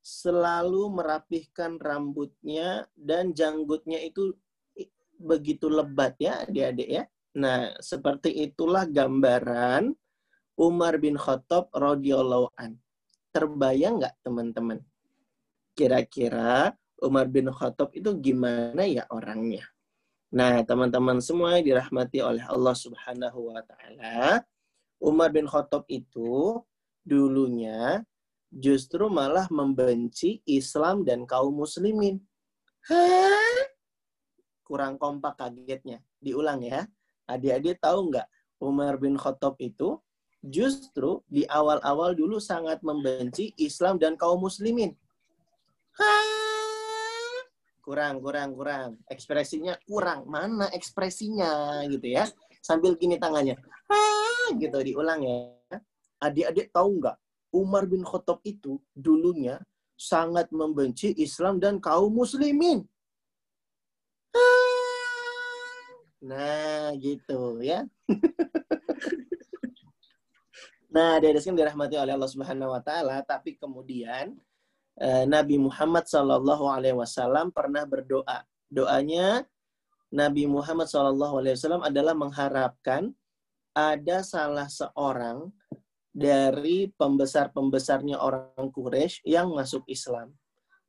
selalu 0.02 0.90
merapihkan 0.98 1.78
rambutnya 1.78 2.90
dan 2.98 3.38
janggutnya 3.38 4.02
itu 4.02 4.34
begitu 5.22 5.70
lebat 5.70 6.18
ya 6.18 6.42
adik-adik 6.42 6.90
ya. 6.90 7.04
Nah, 7.38 7.72
seperti 7.80 8.34
itulah 8.50 8.90
gambaran 8.90 9.94
Umar 10.58 10.98
bin 10.98 11.16
Khattab 11.16 11.70
radhiyallahu 11.72 12.52
an. 12.58 12.76
Terbayang 13.32 14.02
nggak 14.02 14.18
teman-teman? 14.26 14.82
Kira-kira 15.78 16.76
Umar 17.00 17.32
bin 17.32 17.48
Khattab 17.54 17.96
itu 17.96 18.12
gimana 18.20 18.84
ya 18.84 19.08
orangnya? 19.14 19.64
Nah, 20.34 20.60
teman-teman 20.66 21.24
semua 21.24 21.62
dirahmati 21.62 22.20
oleh 22.20 22.44
Allah 22.48 22.76
Subhanahu 22.76 23.52
wa 23.52 23.62
taala, 23.64 24.44
Umar 25.00 25.32
bin 25.32 25.48
Khattab 25.48 25.88
itu 25.88 26.60
dulunya 27.02 28.04
justru 28.52 29.08
malah 29.08 29.48
membenci 29.48 30.44
Islam 30.44 31.08
dan 31.08 31.24
kaum 31.24 31.56
muslimin. 31.56 32.20
Hah? 32.92 33.64
Kurang 34.68 35.00
kompak 35.00 35.40
kagetnya. 35.40 36.04
Diulang 36.20 36.60
ya. 36.62 36.84
Adik-adik 37.32 37.80
tahu 37.80 38.12
nggak 38.12 38.28
Umar 38.60 39.00
bin 39.00 39.16
Khattab 39.16 39.56
itu 39.64 39.98
justru 40.44 41.24
di 41.32 41.48
awal-awal 41.48 42.12
dulu 42.12 42.42
sangat 42.44 42.84
membenci 42.84 43.56
Islam 43.56 43.96
dan 43.96 44.20
kaum 44.20 44.44
muslimin. 44.44 44.92
Hah? 45.96 47.40
Kurang, 47.82 48.20
kurang, 48.22 48.54
kurang. 48.54 48.90
Ekspresinya 49.10 49.80
kurang. 49.88 50.28
Mana 50.28 50.70
ekspresinya 50.76 51.82
gitu 51.88 52.12
ya. 52.12 52.28
Sambil 52.62 53.00
gini 53.00 53.16
tangannya. 53.18 53.58
Hah? 53.88 54.54
Gitu 54.60 54.78
diulang 54.84 55.24
ya. 55.24 55.38
Adik-adik 56.22 56.70
tahu 56.70 57.02
nggak? 57.02 57.18
Umar 57.52 57.86
bin 57.86 58.02
Khattab 58.08 58.40
itu 58.48 58.80
dulunya 58.96 59.60
sangat 60.00 60.50
membenci 60.50 61.14
Islam 61.20 61.62
dan 61.62 61.78
kaum 61.78 62.10
muslimin. 62.10 62.88
Nah, 66.22 66.94
gitu 66.98 67.62
ya. 67.62 67.86
nah, 70.96 71.18
dari 71.18 71.38
sini 71.42 71.58
dirahmati 71.58 71.98
oleh 71.98 72.14
Allah 72.14 72.32
Subhanahu 72.32 72.74
wa 72.74 72.82
taala, 72.82 73.22
tapi 73.26 73.58
kemudian 73.58 74.38
eh, 75.02 75.26
Nabi 75.26 75.58
Muhammad 75.58 76.06
Shallallahu 76.06 76.66
alaihi 76.70 76.98
wasallam 76.98 77.50
pernah 77.50 77.84
berdoa. 77.86 78.46
Doanya 78.72 79.44
Nabi 80.14 80.46
Muhammad 80.46 80.88
Shallallahu 80.88 81.42
alaihi 81.42 81.58
wasallam 81.58 81.84
adalah 81.84 82.14
mengharapkan 82.14 83.12
ada 83.74 84.22
salah 84.22 84.68
seorang 84.68 85.50
dari 86.12 86.92
pembesar-pembesarnya 87.00 88.20
orang 88.20 88.68
Quraisy 88.70 89.24
yang 89.24 89.56
masuk 89.56 89.88
Islam. 89.88 90.36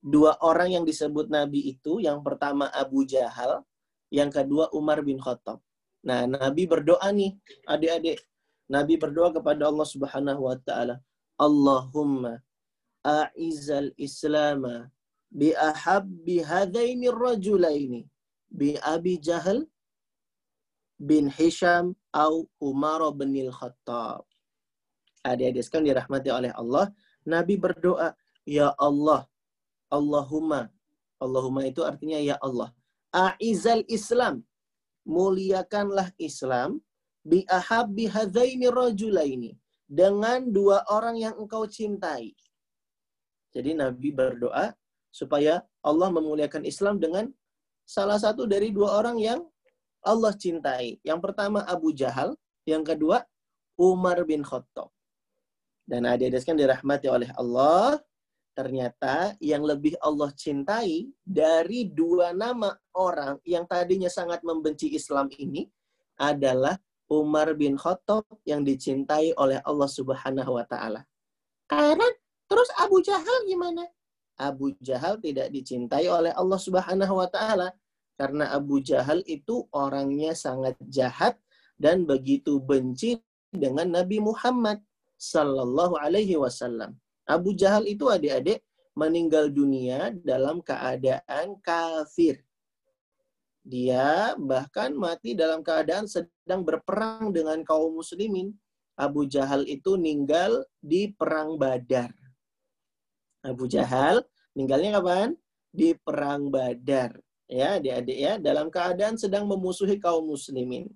Dua 0.02 0.34
orang 0.42 0.74
yang 0.74 0.84
disebut 0.84 1.30
Nabi 1.30 1.78
itu, 1.78 2.02
yang 2.02 2.26
pertama 2.26 2.66
Abu 2.74 3.06
Jahal, 3.06 3.62
yang 4.10 4.34
kedua 4.34 4.66
Umar 4.74 4.98
bin 5.06 5.22
Khattab. 5.22 5.62
Nah, 6.02 6.26
Nabi 6.26 6.66
berdoa 6.66 7.06
nih, 7.14 7.38
adik-adik. 7.70 8.18
Nabi 8.66 8.98
berdoa 8.98 9.30
kepada 9.30 9.70
Allah 9.70 9.86
Subhanahu 9.86 10.50
wa 10.50 10.58
taala, 10.58 10.98
Allahumma 11.38 12.42
a'izal 13.06 13.94
islama 13.94 14.90
bi 15.30 15.54
ahabbi 15.54 16.42
hadaini 16.42 17.06
rajulaini 17.10 18.02
bi 18.50 18.74
Abi 18.82 19.22
Jahal 19.22 19.70
bin 20.98 21.30
Hisham 21.30 21.94
au 22.10 22.50
Umar 22.58 23.06
bin 23.14 23.32
Khattab. 23.54 24.26
Adik-adik 25.22 25.62
sekalian 25.62 25.94
dirahmati 25.94 26.28
oleh 26.34 26.52
Allah, 26.58 26.90
Nabi 27.22 27.54
berdoa, 27.54 28.10
Ya 28.42 28.74
Allah, 28.74 29.30
Allahumma. 29.86 30.66
Allahumma 31.22 31.62
itu 31.68 31.86
artinya 31.86 32.18
ya 32.18 32.36
Allah. 32.42 32.74
A'izal 33.14 33.86
Islam. 33.86 34.42
Muliakanlah 35.06 36.10
Islam. 36.18 36.82
Bi 37.22 37.46
ahabbi 37.46 38.10
rajulaini. 38.66 39.54
Dengan 39.86 40.50
dua 40.50 40.82
orang 40.90 41.20
yang 41.20 41.34
engkau 41.38 41.68
cintai. 41.70 42.34
Jadi 43.52 43.76
Nabi 43.76 44.10
berdoa 44.10 44.72
supaya 45.12 45.60
Allah 45.84 46.08
memuliakan 46.08 46.64
Islam 46.64 46.96
dengan 46.96 47.28
salah 47.84 48.16
satu 48.16 48.48
dari 48.48 48.72
dua 48.72 48.96
orang 48.98 49.20
yang 49.20 49.40
Allah 50.02 50.32
cintai. 50.32 50.98
Yang 51.04 51.20
pertama 51.20 51.60
Abu 51.68 51.92
Jahal, 51.92 52.34
yang 52.64 52.82
kedua 52.82 53.22
Umar 53.76 54.18
bin 54.24 54.40
Khattab. 54.40 54.88
Dan 55.82 56.06
adik-adik 56.06 56.46
kan 56.46 56.56
dirahmati 56.56 57.10
oleh 57.10 57.28
Allah, 57.34 57.98
ternyata 58.52 59.34
yang 59.40 59.64
lebih 59.64 59.96
Allah 59.98 60.30
cintai 60.36 61.08
dari 61.24 61.88
dua 61.88 62.36
nama 62.36 62.72
orang 62.92 63.40
yang 63.48 63.64
tadinya 63.64 64.12
sangat 64.12 64.44
membenci 64.44 64.92
Islam 64.92 65.32
ini 65.40 65.66
adalah 66.20 66.76
Umar 67.08 67.52
bin 67.56 67.76
Khattab 67.76 68.24
yang 68.48 68.64
dicintai 68.64 69.36
oleh 69.36 69.60
Allah 69.64 69.88
Subhanahu 69.88 70.56
wa 70.56 70.64
taala. 70.64 71.04
Karena 71.68 72.04
terus 72.48 72.68
Abu 72.80 73.00
Jahal 73.04 73.48
gimana? 73.48 73.84
Abu 74.40 74.72
Jahal 74.80 75.20
tidak 75.20 75.52
dicintai 75.52 76.08
oleh 76.08 76.32
Allah 76.32 76.60
Subhanahu 76.60 77.20
wa 77.20 77.28
taala 77.28 77.72
karena 78.16 78.52
Abu 78.52 78.80
Jahal 78.80 79.24
itu 79.24 79.66
orangnya 79.72 80.36
sangat 80.36 80.76
jahat 80.88 81.36
dan 81.80 82.04
begitu 82.04 82.60
benci 82.60 83.20
dengan 83.52 83.92
Nabi 83.92 84.20
Muhammad 84.20 84.80
sallallahu 85.22 85.94
alaihi 86.02 86.34
wasallam. 86.34 86.98
Abu 87.22 87.54
Jahal 87.54 87.86
itu 87.86 88.10
adik-adik 88.10 88.66
meninggal 88.98 89.46
dunia 89.46 90.10
dalam 90.10 90.58
keadaan 90.58 91.54
kafir. 91.62 92.42
Dia 93.62 94.34
bahkan 94.34 94.90
mati 94.90 95.38
dalam 95.38 95.62
keadaan 95.62 96.10
sedang 96.10 96.66
berperang 96.66 97.30
dengan 97.30 97.62
kaum 97.62 97.94
muslimin. 97.94 98.50
Abu 98.98 99.24
Jahal 99.30 99.62
itu 99.70 99.94
meninggal 99.94 100.66
di 100.82 101.14
perang 101.14 101.54
Badar. 101.54 102.10
Abu 103.46 103.70
Jahal 103.70 104.26
meninggalnya 104.52 104.98
kapan? 104.98 105.28
Di 105.70 105.94
perang 105.94 106.50
Badar. 106.50 107.16
Ya, 107.46 107.78
adik-adik 107.78 108.18
ya, 108.18 108.34
dalam 108.42 108.68
keadaan 108.68 109.14
sedang 109.14 109.46
memusuhi 109.46 109.96
kaum 110.02 110.26
muslimin. 110.26 110.90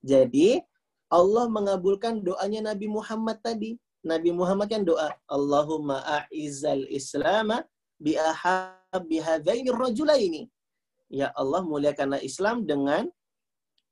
Jadi, 0.00 0.62
Allah 1.10 1.50
mengabulkan 1.50 2.22
doanya 2.22 2.70
Nabi 2.70 2.86
Muhammad 2.86 3.42
tadi. 3.42 3.74
Nabi 4.00 4.30
Muhammad 4.32 4.72
kan 4.72 4.82
doa, 4.86 5.12
Allahumma 5.28 6.00
a'izal 6.06 6.88
islama 6.88 7.66
bi 8.00 8.16
ahabbi 8.16 9.20
hadaini 9.20 9.68
rajulaini. 9.74 10.42
Ya 11.10 11.28
Allah, 11.34 11.66
muliakanlah 11.66 12.22
Islam 12.22 12.64
dengan 12.64 13.10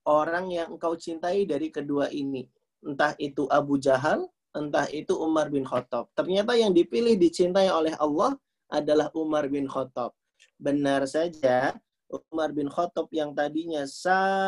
orang 0.06 0.48
yang 0.54 0.78
engkau 0.78 0.94
cintai 0.94 1.44
dari 1.44 1.68
kedua 1.68 2.08
ini. 2.14 2.46
Entah 2.80 3.12
itu 3.18 3.44
Abu 3.50 3.76
Jahal, 3.76 4.30
entah 4.54 4.86
itu 4.88 5.12
Umar 5.18 5.50
bin 5.50 5.66
Khattab. 5.66 6.08
Ternyata 6.14 6.54
yang 6.54 6.70
dipilih 6.70 7.18
dicintai 7.18 7.68
oleh 7.68 7.92
Allah 7.98 8.38
adalah 8.70 9.10
Umar 9.12 9.50
bin 9.50 9.66
Khattab. 9.66 10.14
Benar 10.56 11.04
saja, 11.10 11.74
Umar 12.08 12.56
bin 12.56 12.72
Khattab 12.72 13.12
yang 13.12 13.36
tadinya 13.36 13.84
sangat 13.84 14.40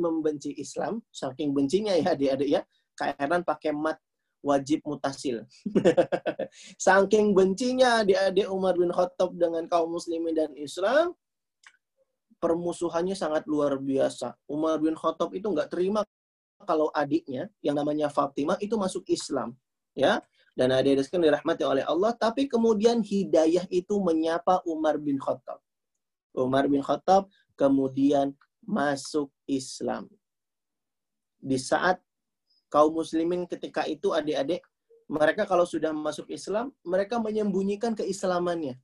membenci 0.00 0.56
Islam, 0.56 1.04
saking 1.12 1.52
bencinya 1.52 1.92
ya 1.92 2.16
adik-adik 2.16 2.48
ya, 2.48 2.64
kairan 2.96 3.44
pakai 3.44 3.76
mat 3.76 4.00
wajib 4.40 4.80
mutasil. 4.88 5.44
saking 6.88 7.36
bencinya 7.36 8.00
adik-adik 8.00 8.48
Umar 8.48 8.80
bin 8.80 8.88
Khattab 8.88 9.36
dengan 9.36 9.68
kaum 9.68 9.92
muslimin 9.92 10.32
dan 10.40 10.56
Islam, 10.56 11.12
permusuhannya 12.40 13.12
sangat 13.12 13.44
luar 13.44 13.76
biasa. 13.76 14.34
Umar 14.48 14.80
bin 14.80 14.96
Khattab 14.96 15.36
itu 15.36 15.52
nggak 15.52 15.68
terima 15.68 16.00
kalau 16.64 16.88
adiknya 16.96 17.52
yang 17.60 17.76
namanya 17.76 18.08
Fatimah 18.08 18.56
itu 18.56 18.74
masuk 18.80 19.04
Islam. 19.06 19.52
Ya, 19.92 20.24
dan 20.52 20.68
sekalian 21.00 21.32
dirahmati 21.32 21.64
oleh 21.64 21.84
Allah, 21.88 22.12
tapi 22.12 22.44
kemudian 22.44 23.00
hidayah 23.00 23.64
itu 23.72 23.96
menyapa 23.96 24.60
Umar 24.68 25.00
bin 25.00 25.16
Khattab. 25.16 25.60
Umar 26.36 26.68
bin 26.68 26.84
Khattab 26.84 27.28
kemudian 27.56 28.36
masuk 28.60 29.32
Islam. 29.48 30.12
Di 31.40 31.56
saat 31.56 31.98
kaum 32.68 32.92
muslimin 32.92 33.48
ketika 33.48 33.88
itu 33.88 34.12
adik-adik, 34.12 34.60
mereka 35.08 35.44
kalau 35.44 35.68
sudah 35.68 35.92
masuk 35.92 36.28
Islam, 36.32 36.72
mereka 36.84 37.20
menyembunyikan 37.20 37.92
keislamannya. 37.92 38.80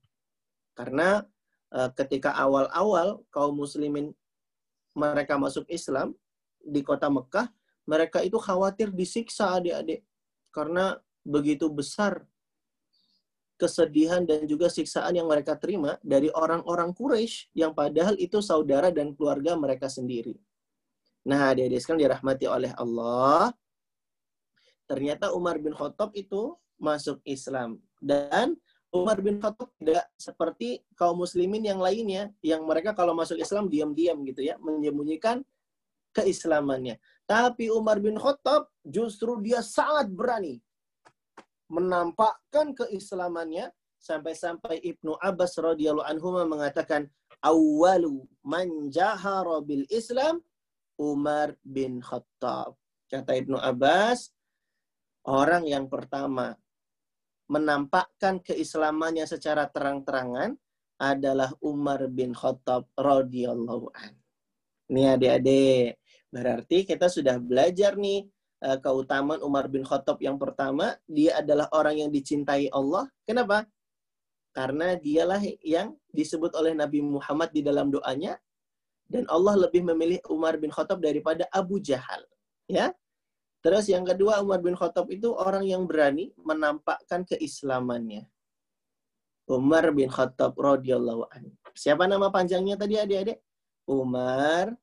Karena 0.77 1.25
uh, 1.73 1.89
ketika 1.97 2.33
awal-awal 2.37 3.25
kaum 3.33 3.57
muslimin 3.57 4.13
mereka 4.93 5.37
masuk 5.37 5.65
Islam 5.69 6.13
di 6.61 6.81
kota 6.85 7.09
Mekah, 7.09 7.49
mereka 7.89 8.21
itu 8.21 8.37
khawatir 8.37 8.93
disiksa 8.93 9.57
adik-adik. 9.57 10.05
Karena 10.53 10.97
begitu 11.29 11.69
besar 11.69 12.25
kesedihan 13.59 14.23
dan 14.25 14.47
juga 14.49 14.71
siksaan 14.71 15.13
yang 15.13 15.27
mereka 15.29 15.53
terima 15.59 15.99
dari 16.01 16.31
orang-orang 16.31 16.95
Quraisy 16.95 17.53
yang 17.53 17.75
padahal 17.75 18.15
itu 18.17 18.39
saudara 18.39 18.89
dan 18.89 19.13
keluarga 19.13 19.53
mereka 19.53 19.91
sendiri. 19.91 20.39
Nah, 21.27 21.51
adik-adik 21.51 21.83
sekalian 21.83 22.07
dirahmati 22.07 22.47
oleh 22.47 22.71
Allah, 22.79 23.51
ternyata 24.87 25.35
Umar 25.35 25.59
bin 25.59 25.75
Khattab 25.75 26.15
itu 26.15 26.55
masuk 26.79 27.19
Islam 27.27 27.83
dan 27.99 28.55
Umar 28.89 29.19
bin 29.19 29.37
Khattab 29.37 29.69
tidak 29.77 30.07
seperti 30.15 30.81
kaum 30.95 31.19
muslimin 31.19 31.61
yang 31.61 31.77
lainnya 31.77 32.31
yang 32.41 32.63
mereka 32.63 32.95
kalau 32.95 33.11
masuk 33.13 33.37
Islam 33.37 33.67
diam-diam 33.67 34.23
gitu 34.23 34.41
ya, 34.41 34.55
menyembunyikan 34.63 35.43
keislamannya. 36.15 36.97
Tapi 37.27 37.69
Umar 37.69 37.99
bin 38.01 38.17
Khattab 38.17 38.71
justru 38.81 39.37
dia 39.43 39.61
sangat 39.61 40.09
berani 40.09 40.63
menampakkan 41.69 42.73
keislamannya 42.73 43.69
sampai-sampai 44.01 44.81
Ibnu 44.81 45.15
Abbas 45.21 45.55
radhiyallahu 45.61 46.07
anhu 46.07 46.33
mengatakan 46.49 47.05
awalu 47.45 48.25
man 48.41 48.89
jahara 48.89 49.61
bil 49.61 49.85
Islam 49.87 50.41
Umar 50.99 51.55
bin 51.63 52.03
Khattab. 52.03 52.75
Kata 53.09 53.31
Ibnu 53.37 53.55
Abbas, 53.55 54.29
orang 55.29 55.65
yang 55.65 55.87
pertama 55.87 56.53
menampakkan 57.49 58.43
keislamannya 58.45 59.25
secara 59.25 59.65
terang-terangan 59.71 60.53
adalah 60.99 61.49
Umar 61.63 62.05
bin 62.11 62.35
Khattab 62.35 62.91
radhiyallahu 62.93 63.89
an. 63.95 64.13
Ini 64.89 65.15
adik-adik, 65.15 66.01
berarti 66.29 66.77
kita 66.85 67.07
sudah 67.07 67.39
belajar 67.41 67.95
nih 67.95 68.27
keutamaan 68.59 69.39
Umar 69.39 69.71
bin 69.71 69.87
Khattab 69.87 70.19
yang 70.19 70.35
pertama, 70.35 70.99
dia 71.07 71.39
adalah 71.39 71.71
orang 71.71 72.03
yang 72.03 72.09
dicintai 72.11 72.67
Allah. 72.75 73.07
Kenapa? 73.23 73.63
Karena 74.51 74.99
dialah 74.99 75.39
yang 75.63 75.95
disebut 76.11 76.51
oleh 76.57 76.75
Nabi 76.75 76.99
Muhammad 76.99 77.53
di 77.55 77.63
dalam 77.63 77.87
doanya 77.87 78.35
dan 79.09 79.25
Allah 79.25 79.57
lebih 79.65 79.81
memilih 79.87 80.19
Umar 80.29 80.61
bin 80.61 80.69
Khattab 80.69 81.01
daripada 81.01 81.49
Abu 81.49 81.81
Jahal. 81.81 82.21
Ya. 82.69 82.93
Terus 83.59 83.91
yang 83.91 84.07
kedua 84.07 84.39
Umar 84.39 84.63
bin 84.63 84.77
Khattab 84.77 85.11
itu 85.11 85.35
orang 85.35 85.67
yang 85.67 85.83
berani 85.83 86.31
menampakkan 86.39 87.27
keislamannya. 87.27 88.29
Umar 89.49 89.89
bin 89.91 90.07
Khattab 90.07 90.53
radhiyallahu 90.55 91.27
anhu. 91.33 91.51
Siapa 91.73 92.05
nama 92.05 92.29
panjangnya 92.29 92.77
tadi 92.77 93.01
adik-adik? 93.01 93.41
Umar 93.89 94.77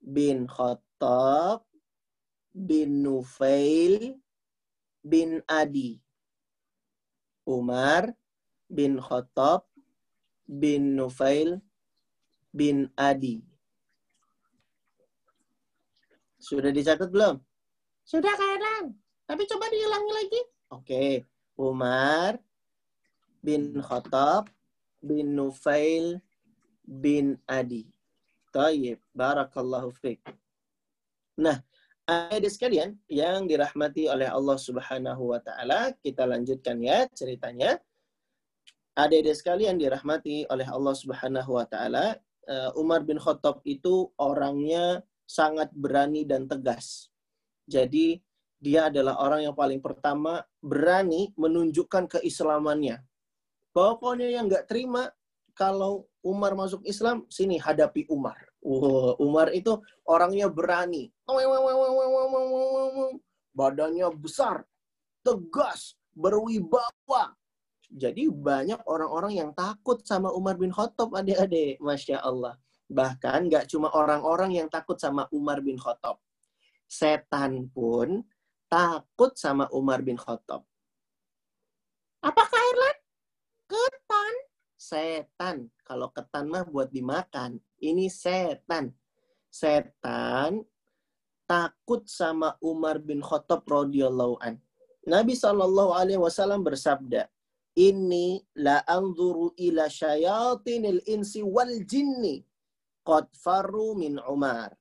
bin 0.00 0.48
Khattab 0.48 1.69
bin 2.60 3.00
Nufail 3.00 4.20
bin 5.00 5.40
Adi. 5.48 5.96
Umar 7.48 8.12
bin 8.68 9.00
Khattab 9.00 9.64
bin 10.44 10.92
Nufail 10.92 11.64
bin 12.52 12.92
Adi. 13.00 13.40
Sudah 16.36 16.68
dicatat 16.68 17.08
belum? 17.08 17.40
Sudah 18.04 18.32
kadang. 18.36 18.92
Tapi 19.24 19.42
coba 19.48 19.64
diulangi 19.72 20.12
lagi. 20.12 20.40
Oke. 20.72 21.04
Umar 21.56 22.40
bin 23.40 23.72
Khattab 23.80 24.52
bin 25.00 25.32
Nufail 25.32 26.20
bin 26.84 27.40
Adi. 27.48 27.88
Tayyib. 28.52 29.00
Barakallahu 29.16 29.92
fiqh. 29.96 30.24
Nah, 31.40 31.64
Adik 32.10 32.50
sekalian 32.50 32.98
yang 33.06 33.46
dirahmati 33.46 34.10
oleh 34.10 34.26
Allah 34.26 34.58
Subhanahu 34.58 35.30
wa 35.30 35.38
taala, 35.38 35.94
kita 36.02 36.26
lanjutkan 36.26 36.82
ya 36.82 37.06
ceritanya. 37.14 37.78
Adik-adik 38.98 39.38
sekalian 39.38 39.78
dirahmati 39.78 40.42
oleh 40.50 40.66
Allah 40.66 40.90
Subhanahu 40.90 41.54
wa 41.54 41.62
taala, 41.70 42.18
eh, 42.50 42.70
Umar 42.74 43.06
bin 43.06 43.14
Khattab 43.14 43.62
itu 43.62 44.10
orangnya 44.18 45.06
sangat 45.22 45.70
berani 45.70 46.26
dan 46.26 46.50
tegas. 46.50 47.14
Jadi 47.70 48.18
dia 48.58 48.90
adalah 48.90 49.22
orang 49.22 49.46
yang 49.46 49.54
paling 49.54 49.78
pertama 49.78 50.42
berani 50.58 51.30
menunjukkan 51.38 52.18
keislamannya. 52.18 53.06
Pokoknya 53.70 54.34
yang 54.34 54.50
nggak 54.50 54.66
terima 54.66 55.14
kalau 55.54 56.10
Umar 56.26 56.58
masuk 56.58 56.82
Islam, 56.82 57.30
sini 57.30 57.54
hadapi 57.62 58.10
Umar. 58.10 58.49
Wow, 58.60 59.16
Umar 59.16 59.48
itu 59.56 59.80
orangnya 60.04 60.52
berani. 60.52 61.08
Badannya 63.56 64.08
besar, 64.20 64.68
tegas, 65.24 65.96
berwibawa. 66.12 67.32
Jadi 67.90 68.30
banyak 68.30 68.84
orang-orang 68.86 69.32
yang 69.40 69.50
takut 69.56 70.04
sama 70.06 70.30
Umar 70.30 70.60
bin 70.60 70.70
Khattab, 70.70 71.10
adik-adik. 71.10 71.80
Masya 71.82 72.22
Allah. 72.22 72.54
Bahkan 72.86 73.48
nggak 73.48 73.66
cuma 73.66 73.90
orang-orang 73.90 74.60
yang 74.60 74.68
takut 74.68 75.00
sama 75.00 75.26
Umar 75.32 75.64
bin 75.64 75.80
Khattab. 75.80 76.20
Setan 76.86 77.70
pun 77.72 78.22
takut 78.68 79.34
sama 79.34 79.66
Umar 79.74 80.04
bin 80.04 80.20
Khattab. 80.20 80.62
Apakah 82.20 82.60
Irlan? 82.60 82.96
Setan. 84.80 85.68
Kalau 85.84 86.08
ketan 86.08 86.48
mah 86.48 86.64
buat 86.64 86.88
dimakan. 86.88 87.60
Ini 87.76 88.08
setan. 88.08 88.96
Setan 89.52 90.64
takut 91.44 92.08
sama 92.08 92.56
Umar 92.64 92.96
bin 92.96 93.20
Khattab 93.20 93.68
radhiyallahu 93.68 94.40
an. 94.40 94.56
Nabi 95.04 95.36
Shallallahu 95.36 95.92
alaihi 95.92 96.22
wasallam 96.22 96.64
bersabda, 96.64 97.28
"Ini 97.76 98.40
la 98.56 98.80
anzuru 98.88 99.52
ila 99.58 99.90
syayatinil 99.90 101.04
insi 101.10 101.44
wal 101.44 101.84
jinni 101.84 102.40
qad 103.04 103.28
faru 103.36 103.98
min 103.98 104.16
Umar." 104.24 104.72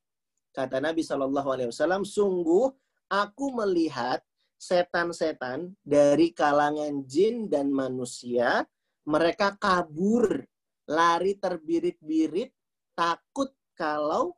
Kata 0.55 0.79
Nabi 0.79 1.03
Shallallahu 1.03 1.49
alaihi 1.49 1.69
wasallam, 1.73 2.05
"Sungguh 2.07 2.71
aku 3.09 3.51
melihat 3.51 4.21
setan-setan 4.61 5.73
dari 5.81 6.29
kalangan 6.31 7.03
jin 7.09 7.49
dan 7.49 7.73
manusia, 7.73 8.67
mereka 9.07 9.55
kabur, 9.55 10.43
lari 10.89 11.37
terbirit-birit, 11.37 12.51
takut 12.97 13.53
kalau 13.77 14.35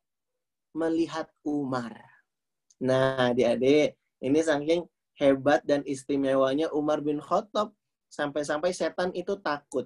melihat 0.75 1.29
Umar." 1.45 1.95
Nah, 2.81 3.29
adik-adik, 3.29 3.93
ini 4.25 4.39
saking 4.41 4.81
hebat 5.21 5.61
dan 5.65 5.85
istimewanya 5.85 6.73
Umar 6.73 7.05
bin 7.05 7.21
Khattab 7.21 7.73
sampai-sampai 8.09 8.73
setan 8.73 9.13
itu 9.13 9.37
takut. 9.37 9.85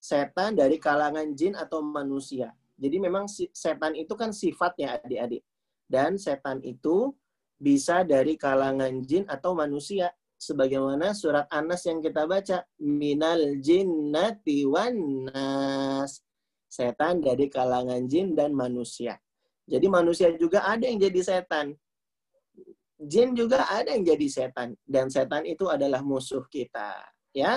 Setan 0.00 0.56
dari 0.56 0.76
kalangan 0.76 1.32
jin 1.32 1.56
atau 1.56 1.80
manusia. 1.80 2.52
Jadi 2.80 2.96
memang 2.96 3.28
setan 3.28 3.92
itu 3.96 4.16
kan 4.16 4.32
sifatnya 4.32 4.96
adik-adik. 5.00 5.44
Dan 5.84 6.16
setan 6.16 6.64
itu 6.64 7.12
bisa 7.60 8.00
dari 8.04 8.40
kalangan 8.40 9.04
jin 9.04 9.28
atau 9.28 9.52
manusia. 9.52 10.08
Sebagaimana 10.40 11.12
surat 11.12 11.44
Anas 11.52 11.84
yang 11.84 12.00
kita 12.00 12.24
baca. 12.24 12.64
Minal 12.80 13.60
jinnati 13.60 14.64
wan 14.64 15.28
nas. 15.28 16.24
Setan 16.64 17.20
dari 17.20 17.52
kalangan 17.52 18.08
jin 18.08 18.32
dan 18.32 18.56
manusia. 18.56 19.20
Jadi 19.68 19.86
manusia 19.86 20.32
juga 20.40 20.64
ada 20.64 20.88
yang 20.88 20.96
jadi 20.96 21.20
setan 21.20 21.76
jin 23.00 23.32
juga 23.32 23.64
ada 23.64 23.96
yang 23.96 24.04
jadi 24.04 24.28
setan 24.28 24.76
dan 24.84 25.08
setan 25.08 25.48
itu 25.48 25.64
adalah 25.72 26.04
musuh 26.04 26.44
kita 26.52 27.00
ya 27.32 27.56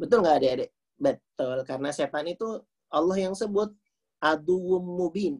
betul 0.00 0.24
nggak 0.24 0.40
adik-adik 0.40 0.70
betul 0.96 1.56
karena 1.68 1.92
setan 1.92 2.24
itu 2.32 2.64
Allah 2.88 3.28
yang 3.28 3.36
sebut 3.36 3.68
aduwum 4.24 4.80
mubin 4.80 5.36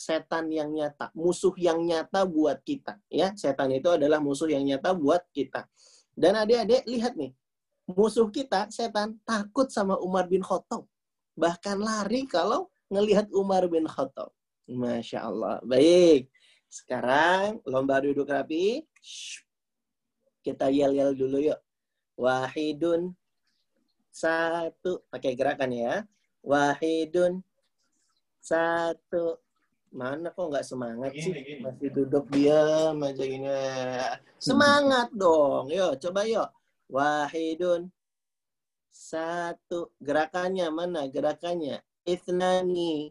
setan 0.00 0.48
yang 0.48 0.72
nyata 0.72 1.12
musuh 1.12 1.52
yang 1.60 1.84
nyata 1.84 2.24
buat 2.24 2.64
kita 2.64 2.96
ya 3.12 3.36
setan 3.36 3.68
itu 3.76 3.92
adalah 3.92 4.16
musuh 4.16 4.48
yang 4.48 4.64
nyata 4.64 4.96
buat 4.96 5.20
kita 5.36 5.68
dan 6.16 6.40
adik-adik 6.40 6.88
lihat 6.88 7.12
nih 7.20 7.36
musuh 7.84 8.32
kita 8.32 8.72
setan 8.72 9.20
takut 9.28 9.68
sama 9.68 10.00
Umar 10.00 10.24
bin 10.24 10.40
Khattab 10.40 10.88
bahkan 11.36 11.76
lari 11.76 12.24
kalau 12.24 12.72
ngelihat 12.88 13.28
Umar 13.36 13.68
bin 13.68 13.84
Khattab 13.84 14.32
Masya 14.70 15.26
Allah. 15.26 15.58
Baik. 15.66 16.30
Sekarang 16.70 17.58
lomba 17.66 17.98
duduk 17.98 18.30
rapi. 18.30 18.86
Kita 20.40 20.70
yel-yel 20.70 21.18
dulu 21.18 21.42
yuk. 21.42 21.58
Wahidun. 22.14 23.10
Satu. 24.14 25.02
Pakai 25.10 25.34
gerakan 25.34 25.74
ya. 25.74 25.94
Wahidun. 26.46 27.42
Satu. 28.38 29.42
Mana 29.90 30.30
kok 30.30 30.54
nggak 30.54 30.66
semangat 30.66 31.12
sih? 31.18 31.34
Masih 31.58 31.90
duduk 31.90 32.30
diam 32.30 33.02
aja 33.02 33.24
gini. 33.26 33.50
Semangat 34.38 35.10
dong. 35.10 35.66
Yuk, 35.66 35.98
coba 35.98 36.22
yuk. 36.22 36.48
Wahidun. 36.86 37.90
Satu. 38.86 39.90
Gerakannya 39.98 40.70
mana? 40.70 41.10
Gerakannya. 41.10 41.82
Ithnani. 42.06 43.10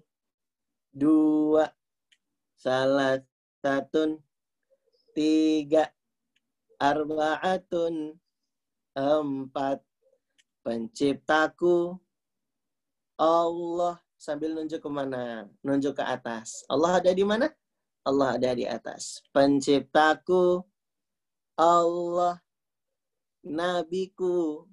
Dua. 0.96 1.68
Salah 2.56 3.20
satun 3.60 4.24
tiga 5.12 5.92
arbaatun 6.80 8.15
empat 8.96 9.84
penciptaku 10.63 12.00
Allah 13.20 14.00
sambil 14.19 14.51
nunjuk 14.51 14.84
ke 14.84 14.89
mana? 14.91 15.47
Nunjuk 15.63 15.95
ke 15.95 16.03
atas. 16.03 16.67
Allah 16.67 16.99
ada 16.99 17.15
di 17.15 17.23
mana? 17.23 17.47
Allah 18.03 18.36
ada 18.36 18.51
di 18.51 18.67
atas. 18.67 19.23
Penciptaku 19.32 20.60
Allah 21.55 22.43
nabiku 23.47 24.67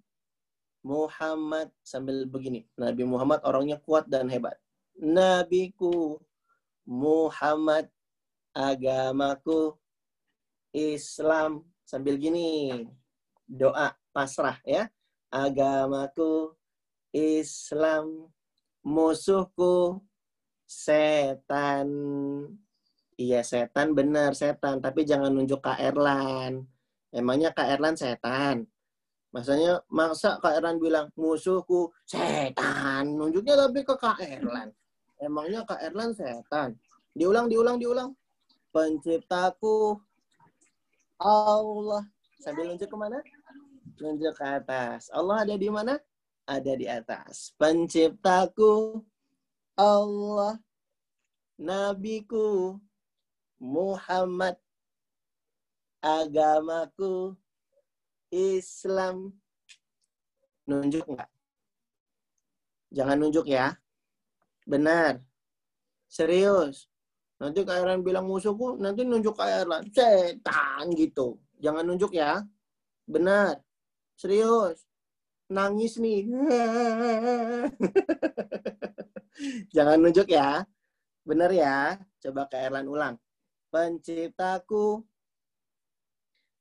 Muhammad 0.82 1.70
sambil 1.86 2.26
begini. 2.26 2.66
Nabi 2.74 3.06
Muhammad 3.06 3.42
orangnya 3.46 3.78
kuat 3.78 4.10
dan 4.10 4.26
hebat. 4.26 4.58
Nabiku 4.98 6.18
Muhammad 6.86 7.86
agamaku 8.50 9.74
Islam 10.74 11.66
sambil 11.86 12.18
gini 12.18 12.82
doa 13.46 13.94
pasrah 14.10 14.58
ya 14.62 14.90
agamaku 15.30 16.54
Islam 17.10 18.30
musuhku 18.86 19.98
setan 20.62 21.88
iya 23.18 23.42
setan 23.42 23.98
benar 23.98 24.38
setan 24.38 24.78
tapi 24.78 25.02
jangan 25.02 25.34
nunjuk 25.34 25.58
Kak 25.58 25.82
Erlan 25.82 26.62
emangnya 27.10 27.50
Kak 27.50 27.66
Erlan 27.66 27.98
setan 27.98 28.70
Masanya 29.34 29.84
masa 29.90 30.38
Kak 30.38 30.62
Erlan 30.62 30.78
bilang 30.78 31.10
musuhku 31.18 31.90
setan 32.06 33.18
nunjuknya 33.18 33.66
lebih 33.66 33.82
ke 33.82 33.94
Kak 33.98 34.22
Erlan 34.22 34.70
emangnya 35.18 35.66
Kak 35.66 35.82
Erlan 35.82 36.14
setan 36.14 36.78
diulang 37.10 37.50
diulang 37.50 37.82
diulang 37.82 38.14
penciptaku 38.70 39.98
Allah. 41.16 42.04
Sambil 42.36 42.68
nunjuk 42.68 42.92
ke 42.92 42.96
mana? 42.96 43.18
Nunjuk 43.96 44.36
ke 44.36 44.44
atas. 44.44 45.08
Allah 45.08 45.48
ada 45.48 45.54
di 45.56 45.68
mana? 45.72 45.96
Ada 46.46 46.72
di 46.78 46.86
atas. 46.86 47.50
Penciptaku 47.58 49.02
Allah. 49.74 50.54
Nabiku 51.58 52.78
Muhammad. 53.58 54.54
Agamaku 55.98 57.34
Islam. 58.30 59.34
Nunjuk 60.70 61.02
nggak? 61.10 61.30
Jangan 62.94 63.18
nunjuk 63.18 63.50
ya. 63.50 63.74
Benar. 64.62 65.18
Serius. 66.06 66.86
Nanti 67.36 67.66
Kak 67.66 67.84
Erlan 67.84 68.00
bilang 68.00 68.24
musuhku, 68.24 68.78
nanti 68.78 69.02
nunjuk 69.02 69.34
Kak. 69.34 69.66
Setan 69.90 70.94
gitu. 70.94 71.42
Jangan 71.58 71.82
nunjuk 71.82 72.14
ya. 72.14 72.46
Benar. 73.04 73.60
Serius. 74.14 74.86
Nangis 75.46 75.94
nih. 76.02 76.26
Jangan 79.74 79.98
nunjuk 80.02 80.26
ya. 80.26 80.66
Benar 81.22 81.50
ya. 81.54 81.98
Coba 82.22 82.50
Kak 82.50 82.66
Erlan 82.66 82.90
ulang. 82.90 83.14
Penciptaku. 83.70 85.06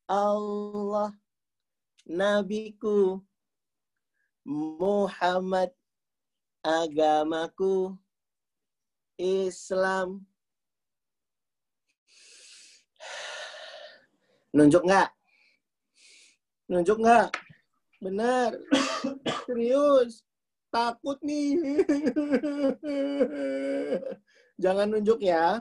Allah. 0.06 1.14
Nabiku. 2.06 3.22
Muhammad. 4.46 5.74
Agamaku. 6.62 7.98
Islam 9.16 10.28
Nunjuk 14.56 14.88
nggak? 14.88 15.12
Nunjuk 16.72 16.96
nggak? 17.04 17.28
Benar. 18.06 18.54
Serius. 19.50 20.22
Takut 20.70 21.18
nih. 21.26 21.58
Jangan 24.64 24.94
nunjuk 24.94 25.26
ya. 25.26 25.58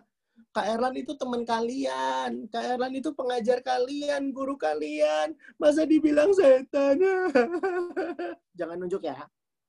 Kak 0.54 0.66
Erlan 0.70 0.94
itu 0.94 1.16
teman 1.16 1.42
kalian. 1.42 2.46
Kak 2.52 2.62
Erlan 2.62 2.94
itu 2.94 3.10
pengajar 3.16 3.58
kalian, 3.64 4.30
guru 4.30 4.54
kalian. 4.54 5.34
Masa 5.58 5.82
dibilang 5.88 6.30
setan? 6.36 7.00
Jangan 8.58 8.76
nunjuk 8.78 9.02
ya. 9.02 9.18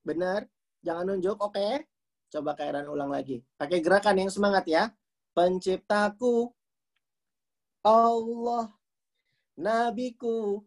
Benar? 0.06 0.46
Jangan 0.86 1.16
nunjuk, 1.16 1.38
oke? 1.42 1.58
Okay? 1.58 1.86
Coba 2.30 2.54
Kak 2.54 2.70
Erlan 2.70 2.90
ulang 2.92 3.10
lagi. 3.10 3.42
Pakai 3.58 3.82
gerakan 3.82 4.26
yang 4.26 4.32
semangat 4.34 4.66
ya. 4.70 4.94
Penciptaku 5.34 6.54
Allah 7.86 8.74
nabiku 9.58 10.62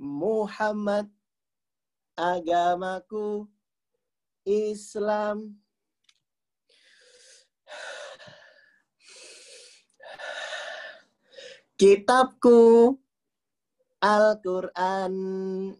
Muhammad 0.00 1.08
agamaku 2.20 3.48
Islam. 4.44 5.56
Kitabku 11.80 12.92
Al-Quran. 14.04 15.14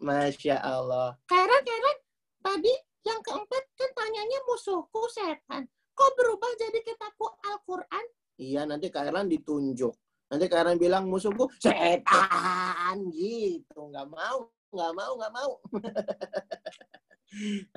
Masya 0.00 0.56
Allah. 0.64 1.20
Karen, 1.28 1.60
Karen, 1.60 1.98
tadi 2.40 2.72
yang 3.04 3.20
keempat 3.20 3.64
kan 3.76 3.90
tanyanya 3.92 4.40
musuhku 4.48 5.04
setan. 5.12 5.68
Kok 5.92 6.10
berubah 6.16 6.48
jadi 6.56 6.80
kitabku 6.80 7.28
Al-Quran? 7.44 8.04
Iya, 8.40 8.64
nanti 8.64 8.88
Kak 8.88 9.12
Erlan 9.12 9.28
ditunjuk. 9.28 9.92
Nanti 10.32 10.48
Kak 10.48 10.64
Erlan 10.64 10.80
bilang 10.80 11.04
musuhku 11.04 11.52
setan 11.60 12.96
gitu. 13.12 13.92
Nggak 13.92 14.08
mau, 14.08 14.48
nggak 14.70 14.92
mau, 14.94 15.12
nggak 15.18 15.34
mau. 15.34 15.52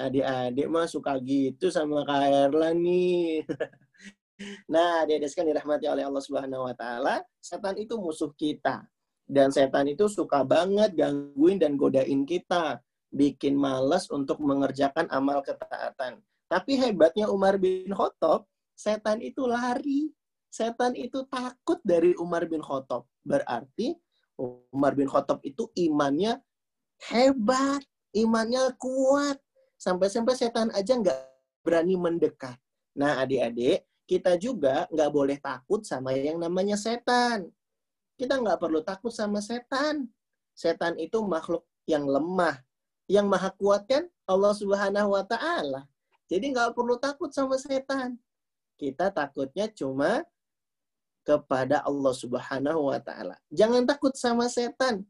Adik-adik 0.03 0.67
mah 0.69 0.87
suka 0.89 1.17
gitu 1.21 1.69
sama 1.69 2.05
Kak 2.05 2.53
nih. 2.77 3.45
Nah, 4.67 5.05
adik-adik 5.05 5.29
dirahmati 5.29 5.87
oleh 5.87 6.03
Allah 6.03 6.19
Subhanahu 6.19 6.67
wa 6.67 6.75
taala, 6.75 7.23
setan 7.39 7.79
itu 7.79 7.95
musuh 7.95 8.33
kita. 8.33 8.83
Dan 9.23 9.55
setan 9.55 9.87
itu 9.87 10.11
suka 10.11 10.43
banget 10.43 10.99
gangguin 10.99 11.61
dan 11.61 11.79
godain 11.79 12.27
kita, 12.27 12.81
bikin 13.13 13.55
malas 13.55 14.09
untuk 14.11 14.41
mengerjakan 14.43 15.07
amal 15.13 15.39
ketaatan. 15.45 16.19
Tapi 16.49 16.75
hebatnya 16.75 17.31
Umar 17.31 17.55
bin 17.55 17.93
Khattab, 17.93 18.43
setan 18.75 19.23
itu 19.23 19.47
lari. 19.47 20.11
Setan 20.53 20.93
itu 20.93 21.25
takut 21.29 21.81
dari 21.81 22.13
Umar 22.19 22.45
bin 22.45 22.61
Khattab. 22.61 23.09
Berarti 23.25 23.97
Umar 24.69 24.93
bin 24.93 25.09
Khattab 25.09 25.41
itu 25.41 25.69
imannya 25.73 26.37
hebat, 27.01 27.81
imannya 28.13 28.73
kuat. 28.77 29.37
Sampai-sampai 29.77 30.35
setan 30.37 30.69
aja 30.71 30.95
nggak 30.95 31.19
berani 31.65 31.95
mendekat. 31.99 32.55
Nah 32.95 33.19
adik-adik, 33.23 33.83
kita 34.05 34.35
juga 34.37 34.85
nggak 34.91 35.11
boleh 35.11 35.37
takut 35.39 35.81
sama 35.83 36.13
yang 36.13 36.37
namanya 36.39 36.77
setan. 36.77 37.49
Kita 38.19 38.37
nggak 38.39 38.61
perlu 38.61 38.85
takut 38.85 39.11
sama 39.11 39.41
setan. 39.41 40.07
Setan 40.53 40.95
itu 41.01 41.19
makhluk 41.25 41.65
yang 41.89 42.05
lemah. 42.05 42.61
Yang 43.09 43.25
maha 43.27 43.49
kuat 43.57 43.83
kan 43.89 44.07
Allah 44.23 44.53
Subhanahu 44.55 45.11
wa 45.11 45.23
Ta'ala. 45.27 45.83
Jadi 46.31 46.55
nggak 46.55 46.71
perlu 46.71 46.95
takut 47.01 47.33
sama 47.35 47.59
setan. 47.59 48.15
Kita 48.79 49.11
takutnya 49.11 49.67
cuma 49.67 50.23
kepada 51.23 51.83
Allah 51.83 52.13
Subhanahu 52.15 52.91
wa 52.91 52.99
Ta'ala. 52.99 53.35
Jangan 53.51 53.83
takut 53.87 54.15
sama 54.15 54.47
setan. 54.51 55.03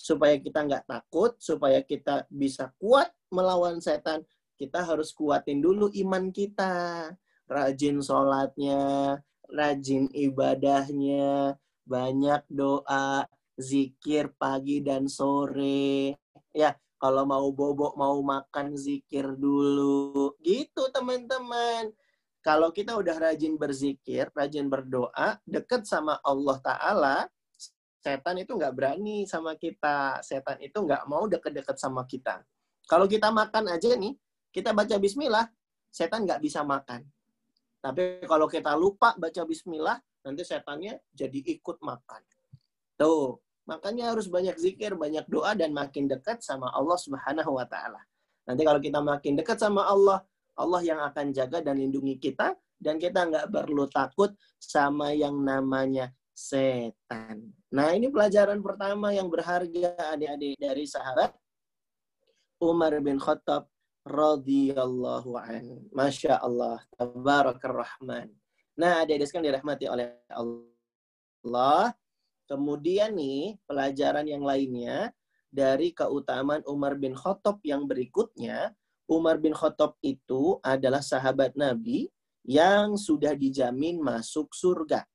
Supaya 0.00 0.40
kita 0.40 0.64
nggak 0.64 0.88
takut, 0.88 1.36
supaya 1.36 1.84
kita 1.84 2.24
bisa 2.32 2.72
kuat 2.80 3.12
melawan 3.28 3.84
setan, 3.84 4.24
kita 4.56 4.80
harus 4.80 5.12
kuatin 5.12 5.60
dulu 5.60 5.92
iman 5.92 6.32
kita 6.32 7.12
rajin 7.50 7.98
sholatnya, 7.98 9.18
rajin 9.50 10.06
ibadahnya, 10.14 11.58
banyak 11.82 12.42
doa, 12.46 13.26
zikir 13.58 14.30
pagi 14.38 14.78
dan 14.78 15.10
sore. 15.10 16.14
Ya, 16.54 16.78
kalau 17.02 17.26
mau 17.26 17.50
bobok, 17.50 17.98
mau 17.98 18.14
makan, 18.22 18.78
zikir 18.78 19.34
dulu. 19.34 20.38
Gitu 20.38 20.86
teman-teman. 20.94 21.90
Kalau 22.40 22.72
kita 22.72 22.96
udah 22.96 23.18
rajin 23.18 23.58
berzikir, 23.58 24.30
rajin 24.32 24.70
berdoa, 24.70 25.36
deket 25.44 25.84
sama 25.84 26.16
Allah 26.24 26.56
Ta'ala, 26.64 27.16
setan 28.00 28.36
itu 28.40 28.56
nggak 28.56 28.72
berani 28.72 29.28
sama 29.28 29.54
kita. 29.54 30.24
Setan 30.24 30.58
itu 30.64 30.76
nggak 30.80 31.04
mau 31.06 31.28
deket-deket 31.28 31.76
sama 31.76 32.08
kita. 32.08 32.40
Kalau 32.88 33.06
kita 33.06 33.30
makan 33.30 33.70
aja 33.70 33.94
nih, 33.94 34.16
kita 34.50 34.74
baca 34.74 34.96
bismillah, 34.98 35.46
setan 35.92 36.26
nggak 36.26 36.42
bisa 36.42 36.64
makan. 36.66 37.06
Tapi 37.80 38.26
kalau 38.26 38.50
kita 38.50 38.74
lupa 38.74 39.14
baca 39.16 39.42
bismillah, 39.46 40.00
nanti 40.26 40.42
setannya 40.44 41.00
jadi 41.14 41.38
ikut 41.60 41.80
makan. 41.80 42.22
Tuh, 42.98 43.40
makanya 43.64 44.12
harus 44.12 44.28
banyak 44.28 44.58
zikir, 44.60 44.98
banyak 44.98 45.24
doa, 45.30 45.56
dan 45.56 45.72
makin 45.72 46.10
dekat 46.10 46.44
sama 46.44 46.68
Allah 46.74 46.98
Subhanahu 47.00 47.56
wa 47.56 47.64
Ta'ala. 47.64 48.00
Nanti 48.44 48.62
kalau 48.66 48.80
kita 48.82 49.00
makin 49.00 49.38
dekat 49.38 49.56
sama 49.56 49.88
Allah, 49.88 50.20
Allah 50.58 50.80
yang 50.84 51.00
akan 51.00 51.32
jaga 51.32 51.64
dan 51.64 51.80
lindungi 51.80 52.20
kita, 52.20 52.52
dan 52.76 53.00
kita 53.00 53.28
nggak 53.28 53.48
perlu 53.48 53.88
takut 53.88 54.32
sama 54.60 55.16
yang 55.16 55.40
namanya 55.40 56.12
setan. 56.36 57.59
Nah, 57.70 57.94
ini 57.94 58.10
pelajaran 58.10 58.58
pertama 58.58 59.14
yang 59.14 59.30
berharga 59.30 59.94
adik-adik 60.10 60.58
dari 60.58 60.90
sahabat 60.90 61.30
Umar 62.58 62.98
bin 62.98 63.14
Khattab 63.14 63.70
radhiyallahu 64.02 65.38
an. 65.38 65.86
Masya 65.94 66.42
Allah. 66.42 66.82
Tabarakar 66.98 67.70
Rahman. 67.70 68.34
Nah, 68.74 69.06
adik-adik 69.06 69.30
sekalian 69.30 69.54
dirahmati 69.54 69.86
oleh 69.86 70.18
Allah. 70.34 71.94
Kemudian 72.50 73.14
nih, 73.14 73.54
pelajaran 73.70 74.26
yang 74.26 74.42
lainnya 74.42 75.14
dari 75.46 75.94
keutamaan 75.94 76.66
Umar 76.66 76.98
bin 76.98 77.14
Khattab 77.14 77.62
yang 77.62 77.86
berikutnya, 77.86 78.74
Umar 79.06 79.38
bin 79.38 79.54
Khattab 79.54 79.94
itu 80.02 80.58
adalah 80.66 81.06
sahabat 81.06 81.54
Nabi 81.54 82.10
yang 82.42 82.98
sudah 82.98 83.38
dijamin 83.38 84.02
masuk 84.02 84.50
surga. 84.50 85.06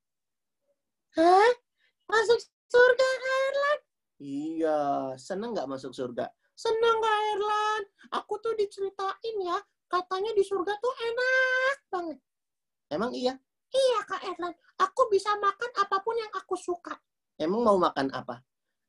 Hah? 1.20 1.65
Masuk 2.06 2.38
surga, 2.70 3.08
Erlan? 3.50 3.78
Iya, 4.22 4.80
seneng 5.18 5.52
nggak 5.52 5.66
masuk 5.66 5.92
surga? 5.92 6.30
Seneng 6.54 6.96
Kak 7.02 7.18
Erlan. 7.34 7.82
Aku 8.14 8.38
tuh 8.38 8.54
diceritain 8.54 9.36
ya, 9.42 9.58
katanya 9.90 10.30
di 10.32 10.46
surga 10.46 10.72
tuh 10.78 10.94
enak 10.94 11.76
banget. 11.90 12.18
Emang 12.88 13.10
iya? 13.12 13.34
Iya 13.74 13.98
Kak 14.06 14.22
Erlan, 14.22 14.54
aku 14.78 15.10
bisa 15.10 15.34
makan 15.36 15.70
apa 15.82 15.96
pun 16.00 16.14
yang 16.14 16.30
aku 16.32 16.54
suka. 16.54 16.94
Emang 17.36 17.66
mau 17.66 17.76
makan 17.76 18.08
apa? 18.14 18.40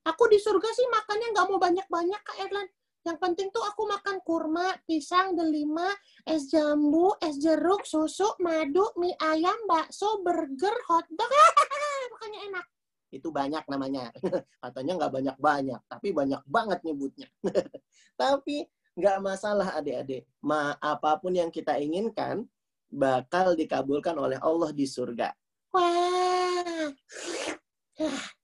Aku 0.08 0.30
di 0.32 0.40
surga 0.40 0.70
sih 0.72 0.88
makannya 0.88 1.34
nggak 1.34 1.48
mau 1.50 1.60
banyak-banyak 1.60 2.22
Kak 2.22 2.38
Erlan. 2.48 2.68
Yang 3.04 3.18
penting 3.24 3.48
tuh 3.52 3.64
aku 3.66 3.88
makan 3.88 4.20
kurma, 4.22 4.78
pisang, 4.84 5.34
delima, 5.34 5.88
es 6.28 6.48
jambu, 6.52 7.16
es 7.24 7.40
jeruk, 7.40 7.88
susu, 7.88 8.28
madu, 8.44 8.84
mie 9.00 9.16
ayam, 9.20 9.58
bakso, 9.66 10.22
burger, 10.22 10.76
hotdog. 10.88 11.32
Makanya 12.14 12.40
enak 12.52 12.66
itu 13.12 13.32
banyak 13.32 13.64
namanya. 13.72 14.12
Katanya 14.64 14.94
nggak 15.04 15.14
banyak-banyak, 15.14 15.82
tapi 15.88 16.08
banyak 16.12 16.42
banget 16.48 16.80
nyebutnya. 16.84 17.28
tapi 18.20 18.68
nggak 18.98 19.18
masalah 19.24 19.78
adik-adik. 19.78 20.26
Ma 20.44 20.76
apa 20.82 21.16
pun 21.22 21.32
yang 21.32 21.54
kita 21.54 21.78
inginkan 21.80 22.44
bakal 22.92 23.54
dikabulkan 23.54 24.16
oleh 24.16 24.40
Allah 24.40 24.72
di 24.72 24.88
surga. 24.88 25.32
Wah, 25.76 26.90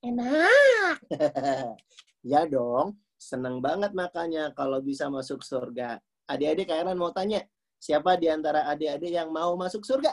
enak. 0.03 0.97
ya 2.31 2.45
dong, 2.47 2.99
seneng 3.15 3.63
banget 3.63 3.95
makanya 3.95 4.51
kalau 4.51 4.83
bisa 4.83 5.07
masuk 5.07 5.41
surga. 5.41 5.99
Adik-adik 6.27 6.71
kalian 6.71 6.95
mau 6.95 7.11
tanya, 7.11 7.43
siapa 7.79 8.15
di 8.15 8.31
antara 8.31 8.67
adik-adik 8.71 9.11
yang 9.11 9.31
mau 9.31 9.55
masuk 9.59 9.83
surga? 9.83 10.11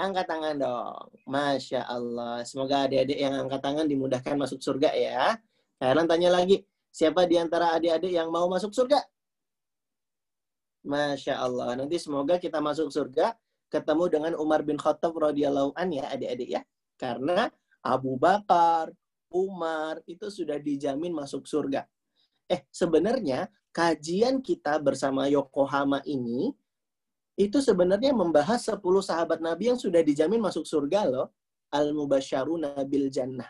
Angkat 0.00 0.26
tangan 0.32 0.56
dong. 0.56 1.12
Masya 1.28 1.84
Allah. 1.84 2.40
Semoga 2.48 2.88
adik-adik 2.88 3.20
yang 3.20 3.36
angkat 3.36 3.60
tangan 3.60 3.84
dimudahkan 3.84 4.32
masuk 4.32 4.64
surga 4.64 4.96
ya. 4.96 5.36
Kalian 5.76 6.08
tanya 6.08 6.32
lagi, 6.32 6.64
siapa 6.88 7.28
di 7.28 7.36
antara 7.36 7.76
adik-adik 7.76 8.08
yang 8.08 8.32
mau 8.32 8.48
masuk 8.48 8.72
surga? 8.72 8.96
Masya 10.88 11.36
Allah. 11.36 11.76
Nanti 11.76 12.00
semoga 12.00 12.40
kita 12.40 12.64
masuk 12.64 12.88
surga 12.88 13.36
ketemu 13.68 14.04
dengan 14.08 14.32
Umar 14.40 14.64
bin 14.64 14.80
Khattab 14.80 15.12
radhiyallahu 15.12 15.76
an 15.76 15.92
ya 15.92 16.08
adik-adik 16.08 16.48
ya. 16.48 16.62
Karena 16.96 17.52
Abu 17.84 18.16
Bakar, 18.16 18.88
Umar 19.28 20.00
itu 20.08 20.32
sudah 20.32 20.56
dijamin 20.56 21.12
masuk 21.12 21.44
surga. 21.44 21.84
Eh, 22.48 22.64
sebenarnya 22.72 23.52
kajian 23.70 24.40
kita 24.40 24.80
bersama 24.80 25.28
Yokohama 25.28 26.00
ini 26.08 26.56
itu 27.40 27.64
sebenarnya 27.64 28.12
membahas 28.12 28.60
10 28.68 28.84
sahabat 29.00 29.40
Nabi 29.40 29.72
yang 29.72 29.80
sudah 29.80 30.04
dijamin 30.04 30.44
masuk 30.44 30.68
surga 30.68 31.08
loh. 31.08 31.32
Al-Mubasyaru 31.72 32.60
Nabil 32.60 33.08
Jannah. 33.08 33.48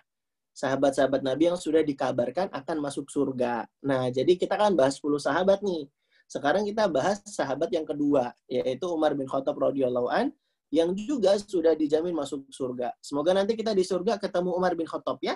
Sahabat-sahabat 0.55 1.25
Nabi 1.25 1.51
yang 1.51 1.59
sudah 1.59 1.81
dikabarkan 1.83 2.53
akan 2.53 2.77
masuk 2.79 3.09
surga. 3.11 3.65
Nah, 3.83 4.13
jadi 4.13 4.37
kita 4.37 4.55
kan 4.55 4.77
bahas 4.79 5.01
10 5.01 5.19
sahabat 5.19 5.65
nih. 5.65 5.89
Sekarang 6.31 6.63
kita 6.63 6.87
bahas 6.87 7.19
sahabat 7.27 7.75
yang 7.75 7.83
kedua, 7.83 8.31
yaitu 8.47 8.87
Umar 8.87 9.19
bin 9.19 9.27
Khattab 9.27 9.59
radhiyallahu 9.59 10.07
an 10.13 10.31
yang 10.71 10.95
juga 10.95 11.35
sudah 11.43 11.75
dijamin 11.75 12.15
masuk 12.15 12.47
surga. 12.55 12.95
Semoga 13.03 13.35
nanti 13.35 13.59
kita 13.59 13.75
di 13.75 13.83
surga 13.83 14.15
ketemu 14.23 14.55
Umar 14.55 14.79
bin 14.79 14.87
Khattab 14.87 15.19
ya. 15.19 15.35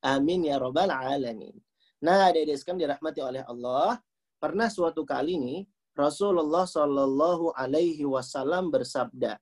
Amin 0.00 0.48
ya 0.48 0.56
robbal 0.56 0.88
alamin. 0.88 1.52
Nah, 2.00 2.32
adik-adik 2.32 2.64
dirahmati 2.64 3.20
oleh 3.20 3.42
Allah. 3.44 4.00
Pernah 4.40 4.68
suatu 4.72 5.04
kali 5.04 5.36
nih, 5.36 5.60
Rasulullah 5.96 6.68
Shallallahu 6.68 7.56
Alaihi 7.56 8.04
Wasallam 8.04 8.68
bersabda, 8.68 9.40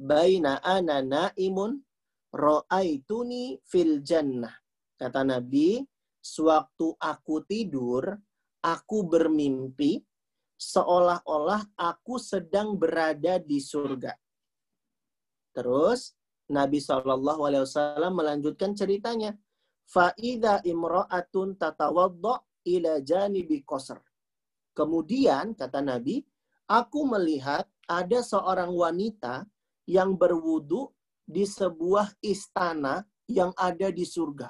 "Baina 0.00 0.64
ana 0.64 1.04
naimun 1.04 1.76
ro'aituni 2.32 3.60
fil 3.68 4.00
jannah." 4.00 4.56
Kata 4.96 5.20
Nabi, 5.28 5.84
sewaktu 6.24 6.96
aku 6.96 7.44
tidur, 7.44 8.16
aku 8.64 8.98
bermimpi 9.04 10.00
seolah-olah 10.56 11.76
aku 11.76 12.16
sedang 12.16 12.76
berada 12.80 13.36
di 13.40 13.60
surga. 13.60 14.12
Terus 15.52 16.16
Nabi 16.48 16.80
Shallallahu 16.80 17.44
Alaihi 17.44 17.64
Wasallam 17.64 18.12
melanjutkan 18.16 18.72
ceritanya. 18.72 19.36
Faida 19.90 20.62
imro'atun 20.62 21.58
tatawaddo 21.58 22.62
ila 22.62 23.02
janibi 23.02 23.66
qasr. 23.66 23.98
Kemudian 24.80 25.52
kata 25.52 25.84
Nabi, 25.84 26.24
aku 26.64 27.04
melihat 27.04 27.68
ada 27.84 28.24
seorang 28.24 28.72
wanita 28.72 29.44
yang 29.84 30.16
berwudu 30.16 30.88
di 31.28 31.44
sebuah 31.44 32.16
istana 32.24 33.04
yang 33.28 33.52
ada 33.60 33.92
di 33.92 34.08
surga. 34.08 34.48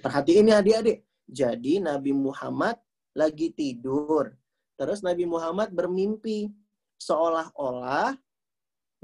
Perhatiin 0.00 0.48
ya 0.48 0.64
adik-adik. 0.64 1.04
Jadi 1.28 1.84
Nabi 1.84 2.16
Muhammad 2.16 2.80
lagi 3.12 3.52
tidur. 3.52 4.32
Terus 4.80 5.04
Nabi 5.04 5.28
Muhammad 5.28 5.68
bermimpi. 5.68 6.48
Seolah-olah 6.96 8.16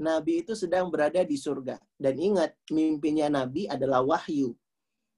Nabi 0.01 0.45
itu 0.45 0.53
sedang 0.57 0.89
berada 0.89 1.21
di 1.21 1.37
surga. 1.37 1.77
Dan 1.97 2.17
ingat, 2.17 2.53
mimpinya 2.73 3.29
Nabi 3.41 3.65
adalah 3.69 4.01
wahyu. 4.01 4.53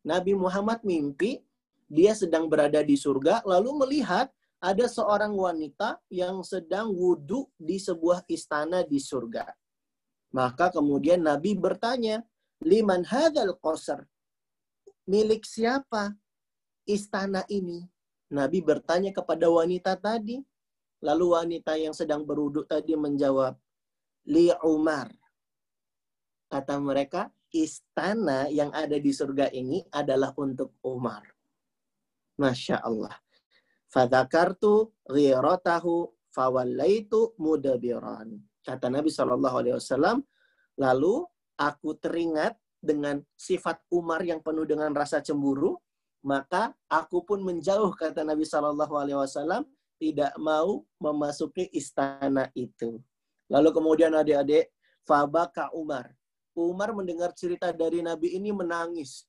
Nabi 0.03 0.35
Muhammad 0.35 0.83
mimpi, 0.83 1.43
dia 1.91 2.15
sedang 2.15 2.47
berada 2.47 2.79
di 2.79 2.95
surga, 2.95 3.43
lalu 3.43 3.75
melihat 3.83 4.31
ada 4.59 4.85
seorang 4.91 5.31
wanita 5.31 6.03
yang 6.11 6.43
sedang 6.43 6.91
wudhu 6.91 7.47
di 7.55 7.79
sebuah 7.79 8.27
istana 8.27 8.83
di 8.83 8.99
surga. 8.99 9.47
Maka 10.35 10.69
kemudian 10.69 11.23
Nabi 11.23 11.55
bertanya, 11.55 12.21
liman 12.61 13.07
hadal 13.07 13.55
qasar? 13.57 14.03
Milik 15.09 15.47
siapa 15.47 16.13
istana 16.85 17.47
ini? 17.49 17.87
Nabi 18.29 18.61
bertanya 18.61 19.09
kepada 19.09 19.49
wanita 19.49 19.97
tadi. 19.97 20.37
Lalu 20.99 21.25
wanita 21.31 21.79
yang 21.79 21.95
sedang 21.95 22.27
beruduk 22.27 22.67
tadi 22.67 22.91
menjawab, 22.93 23.55
Li 24.27 24.51
Umar. 24.67 25.07
Kata 26.51 26.75
mereka, 26.77 27.31
istana 27.55 28.51
yang 28.51 28.69
ada 28.75 28.99
di 28.99 29.09
surga 29.09 29.47
ini 29.55 29.87
adalah 29.95 30.35
untuk 30.35 30.75
Umar. 30.83 31.23
Masya 32.35 32.83
Allah. 32.83 33.15
Fadakartu 33.89 34.93
ghiratahu 35.09 36.13
fawallaitu 36.29 37.33
mudabiran. 37.41 38.37
Kata 38.61 38.87
Nabi 38.87 39.09
Shallallahu 39.09 39.55
Alaihi 39.65 39.75
Wasallam, 39.81 40.21
lalu 40.77 41.25
aku 41.57 41.97
teringat 41.97 42.53
dengan 42.79 43.19
sifat 43.33 43.81
Umar 43.89 44.21
yang 44.23 44.39
penuh 44.45 44.63
dengan 44.63 44.93
rasa 44.93 45.19
cemburu, 45.19 45.75
maka 46.21 46.71
aku 46.87 47.25
pun 47.25 47.41
menjauh 47.41 47.91
kata 47.97 48.21
Nabi 48.21 48.45
Shallallahu 48.45 48.93
Alaihi 48.93 49.17
Wasallam 49.17 49.65
tidak 49.99 50.31
mau 50.39 50.85
memasuki 51.01 51.67
istana 51.75 52.47
itu. 52.55 53.01
Lalu 53.51 53.69
kemudian 53.75 54.15
adik-adik, 54.15 54.71
Fabaka 55.03 55.73
Umar. 55.75 56.13
Umar 56.55 56.93
mendengar 56.93 57.33
cerita 57.33 57.73
dari 57.73 57.99
Nabi 57.99 58.37
ini 58.37 58.53
menangis. 58.53 59.25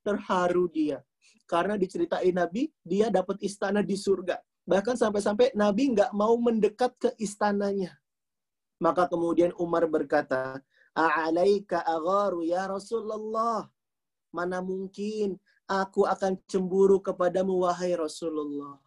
Terharu 0.00 0.66
dia. 0.72 1.04
Karena 1.48 1.74
diceritain 1.74 2.30
Nabi, 2.30 2.70
dia 2.86 3.10
dapat 3.10 3.42
istana 3.42 3.82
di 3.82 3.98
surga. 3.98 4.38
Bahkan 4.64 4.94
sampai-sampai 4.94 5.50
Nabi 5.58 5.96
nggak 5.96 6.14
mau 6.14 6.38
mendekat 6.38 6.94
ke 7.00 7.10
istananya. 7.18 7.98
Maka 8.78 9.10
kemudian 9.10 9.50
Umar 9.58 9.84
berkata, 9.90 10.62
A'alaika 10.94 11.82
agharu 11.82 12.46
ya 12.46 12.66
Rasulullah. 12.70 13.66
Mana 14.30 14.62
mungkin 14.62 15.38
aku 15.66 16.06
akan 16.06 16.38
cemburu 16.46 17.02
kepadamu 17.02 17.66
wahai 17.66 17.94
Rasulullah. 17.94 18.78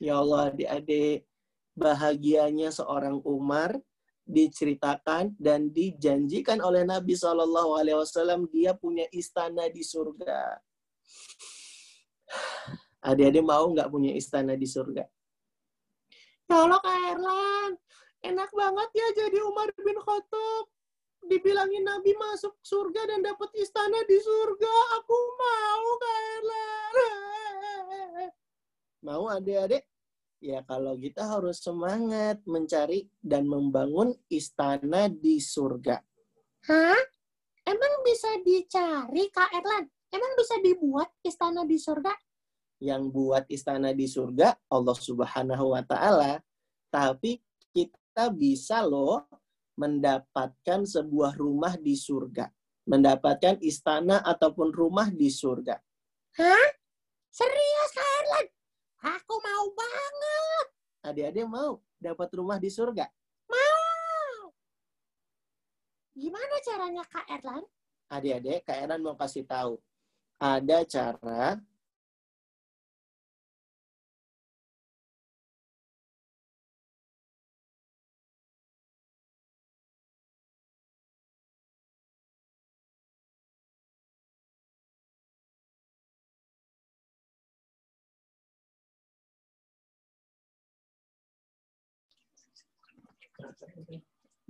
Ya 0.00 0.18
Allah 0.20 0.52
adik-adik, 0.52 1.28
bahagianya 1.76 2.68
seorang 2.72 3.20
Umar 3.24 3.80
diceritakan 4.28 5.34
dan 5.40 5.72
dijanjikan 5.74 6.62
oleh 6.62 6.86
Nabi 6.86 7.18
Shallallahu 7.18 7.74
Alaihi 7.74 7.98
Wasallam 7.98 8.46
dia 8.48 8.72
punya 8.76 9.08
istana 9.10 9.66
di 9.68 9.82
surga. 9.82 10.60
Adik-adik 13.02 13.42
mau 13.42 13.66
nggak 13.66 13.90
punya 13.90 14.14
istana 14.14 14.54
di 14.54 14.62
surga? 14.62 15.02
Ya 16.46 16.56
Allah 16.62 16.78
Kak 16.78 16.98
Erlan, 17.10 17.72
enak 18.22 18.50
banget 18.54 18.88
ya 18.94 19.06
jadi 19.26 19.38
Umar 19.42 19.74
bin 19.74 19.98
Khattab. 19.98 20.70
Dibilangin 21.26 21.86
Nabi 21.86 22.14
masuk 22.18 22.58
surga 22.62 23.02
dan 23.10 23.26
dapat 23.26 23.50
istana 23.58 24.06
di 24.06 24.18
surga. 24.22 24.74
Aku 25.02 25.18
mau 25.34 25.86
Kak 25.98 26.18
Erlan. 26.38 26.92
Mau 29.02 29.26
adik-adik? 29.26 29.82
Ya 30.42 30.62
kalau 30.66 30.94
kita 30.98 31.26
harus 31.26 31.62
semangat 31.62 32.38
mencari 32.46 33.10
dan 33.18 33.50
membangun 33.50 34.14
istana 34.30 35.10
di 35.10 35.42
surga. 35.42 35.98
Hah? 36.70 37.02
Emang 37.66 37.94
bisa 38.06 38.30
dicari 38.46 39.26
Kak 39.30 39.50
Erlan? 39.58 39.90
Emang 40.10 40.34
bisa 40.38 40.58
dibuat 40.62 41.10
istana 41.22 41.66
di 41.66 41.78
surga? 41.78 42.14
Yang 42.82 43.02
buat 43.14 43.44
istana 43.46 43.94
di 43.94 44.10
surga 44.10 44.58
Allah 44.66 44.98
Subhanahu 44.98 45.70
wa 45.70 45.82
taala. 45.86 46.42
Tapi 46.90 47.38
kita 47.70 48.34
bisa 48.34 48.82
loh 48.82 49.22
mendapatkan 49.78 50.82
sebuah 50.82 51.38
rumah 51.38 51.78
di 51.78 51.94
surga. 51.94 52.50
Mendapatkan 52.90 53.62
istana 53.62 54.18
ataupun 54.26 54.74
rumah 54.74 55.06
di 55.14 55.30
surga. 55.30 55.78
Hah? 56.42 56.68
Serius 57.30 57.90
Kak 57.94 58.10
Erlan? 58.18 58.46
Aku 59.14 59.34
mau 59.38 59.64
banget. 59.72 60.66
Adik-adik 61.06 61.46
mau 61.46 61.78
dapat 62.02 62.28
rumah 62.34 62.58
di 62.58 62.68
surga? 62.68 63.06
Mau. 63.46 64.50
Gimana 66.18 66.54
caranya 66.66 67.06
Kak 67.06 67.26
Erlan? 67.30 67.64
Adik-adik, 68.12 68.66
Kak 68.68 68.76
Erlan 68.84 69.00
mau 69.00 69.16
kasih 69.16 69.46
tahu. 69.48 69.80
Ada 70.42 70.84
cara 70.84 71.56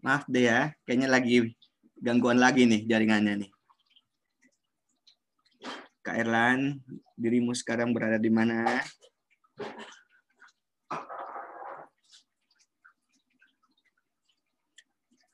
Maaf 0.03 0.27
deh 0.27 0.51
ya, 0.51 0.75
kayaknya 0.83 1.09
lagi 1.09 1.55
gangguan 2.03 2.43
lagi 2.43 2.67
nih 2.67 2.83
jaringannya 2.91 3.47
nih. 3.47 3.51
Kak 6.03 6.19
Erlan, 6.19 6.83
dirimu 7.15 7.55
sekarang 7.55 7.95
berada 7.95 8.19
di 8.19 8.27
mana? 8.27 8.83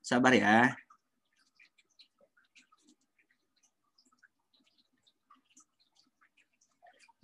Sabar 0.04 0.36
ya. 0.36 0.76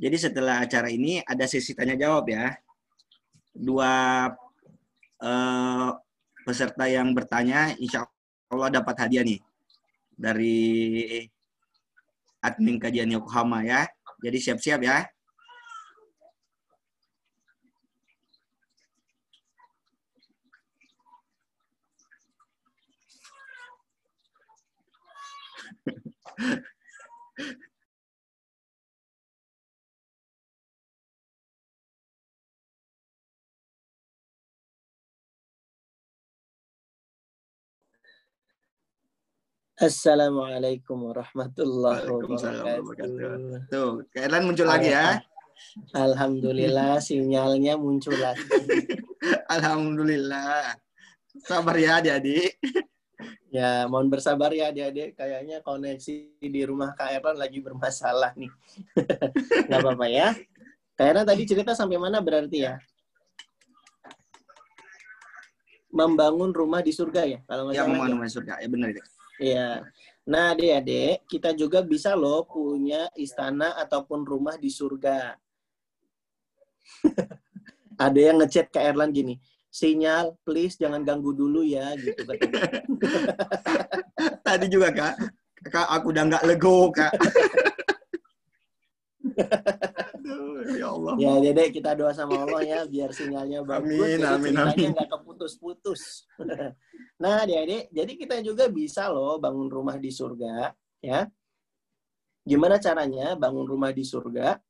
Jadi 0.00 0.16
setelah 0.16 0.64
acara 0.64 0.88
ini 0.88 1.20
ada 1.24 1.44
sesi 1.44 1.76
tanya 1.76 2.00
jawab 2.00 2.28
ya. 2.32 2.56
Dua 3.52 3.92
eh, 5.20 5.90
peserta 6.44 6.84
yang 6.84 7.16
bertanya 7.16 7.72
insya 7.80 8.04
Allah 8.52 8.68
dapat 8.68 8.94
hadiah 9.00 9.24
nih 9.24 9.40
dari 10.14 10.60
admin 12.44 12.76
kajian 12.76 13.10
Yokohama 13.10 13.64
ya. 13.64 13.88
Jadi 14.20 14.38
siap-siap 14.38 14.80
ya. 14.84 15.08
Assalamualaikum 39.74 41.10
warahmatullahi 41.10 42.06
wabarakatuh. 42.06 43.66
Tuh, 43.66 44.06
Kak 44.14 44.22
Erlan 44.30 44.46
muncul 44.46 44.70
lagi 44.70 44.94
ya. 44.94 45.18
Alhamdulillah 45.90 47.02
sinyalnya 47.02 47.74
muncul 47.74 48.14
lagi. 48.14 48.46
Alhamdulillah. 49.54 50.78
Sabar 51.42 51.74
ya 51.74 51.98
adik-adik. 51.98 52.54
Ya, 53.50 53.90
mohon 53.90 54.06
bersabar 54.06 54.54
ya 54.54 54.70
adik-adik. 54.70 55.18
Kayaknya 55.18 55.58
koneksi 55.66 56.38
di 56.38 56.62
rumah 56.62 56.94
Kak 56.94 57.10
Erlan 57.18 57.34
lagi 57.34 57.58
bermasalah 57.58 58.30
nih. 58.38 58.54
Gak 59.74 59.78
apa-apa 59.82 60.06
ya. 60.06 60.38
Erlan 60.94 61.26
tadi 61.26 61.50
cerita 61.50 61.74
sampai 61.74 61.98
mana 61.98 62.22
berarti 62.22 62.62
ya? 62.62 62.78
Membangun 65.90 66.54
rumah 66.54 66.78
di 66.78 66.94
surga 66.94 67.22
ya? 67.26 67.38
Kalau 67.42 67.66
nggak 67.66 67.74
Ya, 67.74 67.82
salah. 67.82 67.90
membangun 67.90 68.06
ya? 68.06 68.14
rumah 68.14 68.26
di 68.26 68.34
surga. 68.38 68.52
Ya 68.62 68.68
benar 68.70 68.88
itu. 68.94 69.02
Iya. 69.38 69.82
Nah, 70.24 70.56
adik-adik, 70.56 71.28
kita 71.28 71.52
juga 71.52 71.84
bisa 71.84 72.16
loh 72.16 72.46
punya 72.48 73.10
istana 73.18 73.76
ataupun 73.76 74.24
rumah 74.24 74.56
di 74.56 74.72
surga. 74.72 75.36
Ada 78.04 78.20
yang 78.32 78.40
ngechat 78.42 78.72
ke 78.72 78.80
Erlan 78.80 79.12
gini, 79.12 79.38
sinyal 79.74 80.38
please 80.46 80.78
jangan 80.78 81.02
ganggu 81.02 81.34
dulu 81.34 81.66
ya 81.66 81.94
gitu 81.98 82.22
katanya. 82.24 82.72
Tadi 84.46 84.66
juga 84.70 84.88
kak, 84.94 85.14
kak 85.70 85.88
aku 85.90 86.14
udah 86.14 86.24
nggak 86.30 86.44
lego 86.46 86.90
kak. 86.94 87.12
Aduh, 89.24 90.76
ya 90.76 90.88
Allah. 90.92 91.14
Ya, 91.16 91.32
Dedek, 91.40 91.80
kita 91.80 91.96
doa 91.96 92.12
sama 92.12 92.44
Allah 92.44 92.62
ya 92.64 92.80
biar 92.84 93.10
sinyalnya 93.12 93.64
bagus. 93.64 93.96
Amin, 93.96 94.20
jadi 94.20 94.34
amin, 94.36 94.54
amin. 94.56 94.88
nggak 94.92 95.08
keputus-putus. 95.08 96.28
nah, 97.22 97.44
Dedek, 97.48 97.88
jadi 97.92 98.12
kita 98.16 98.36
juga 98.44 98.68
bisa 98.68 99.08
loh 99.08 99.40
bangun 99.40 99.68
rumah 99.68 99.96
di 99.96 100.12
surga, 100.12 100.72
ya. 101.00 101.28
Gimana 102.44 102.76
caranya 102.76 103.32
bangun 103.36 103.64
rumah 103.64 103.92
di 103.92 104.04
surga? 104.04 104.60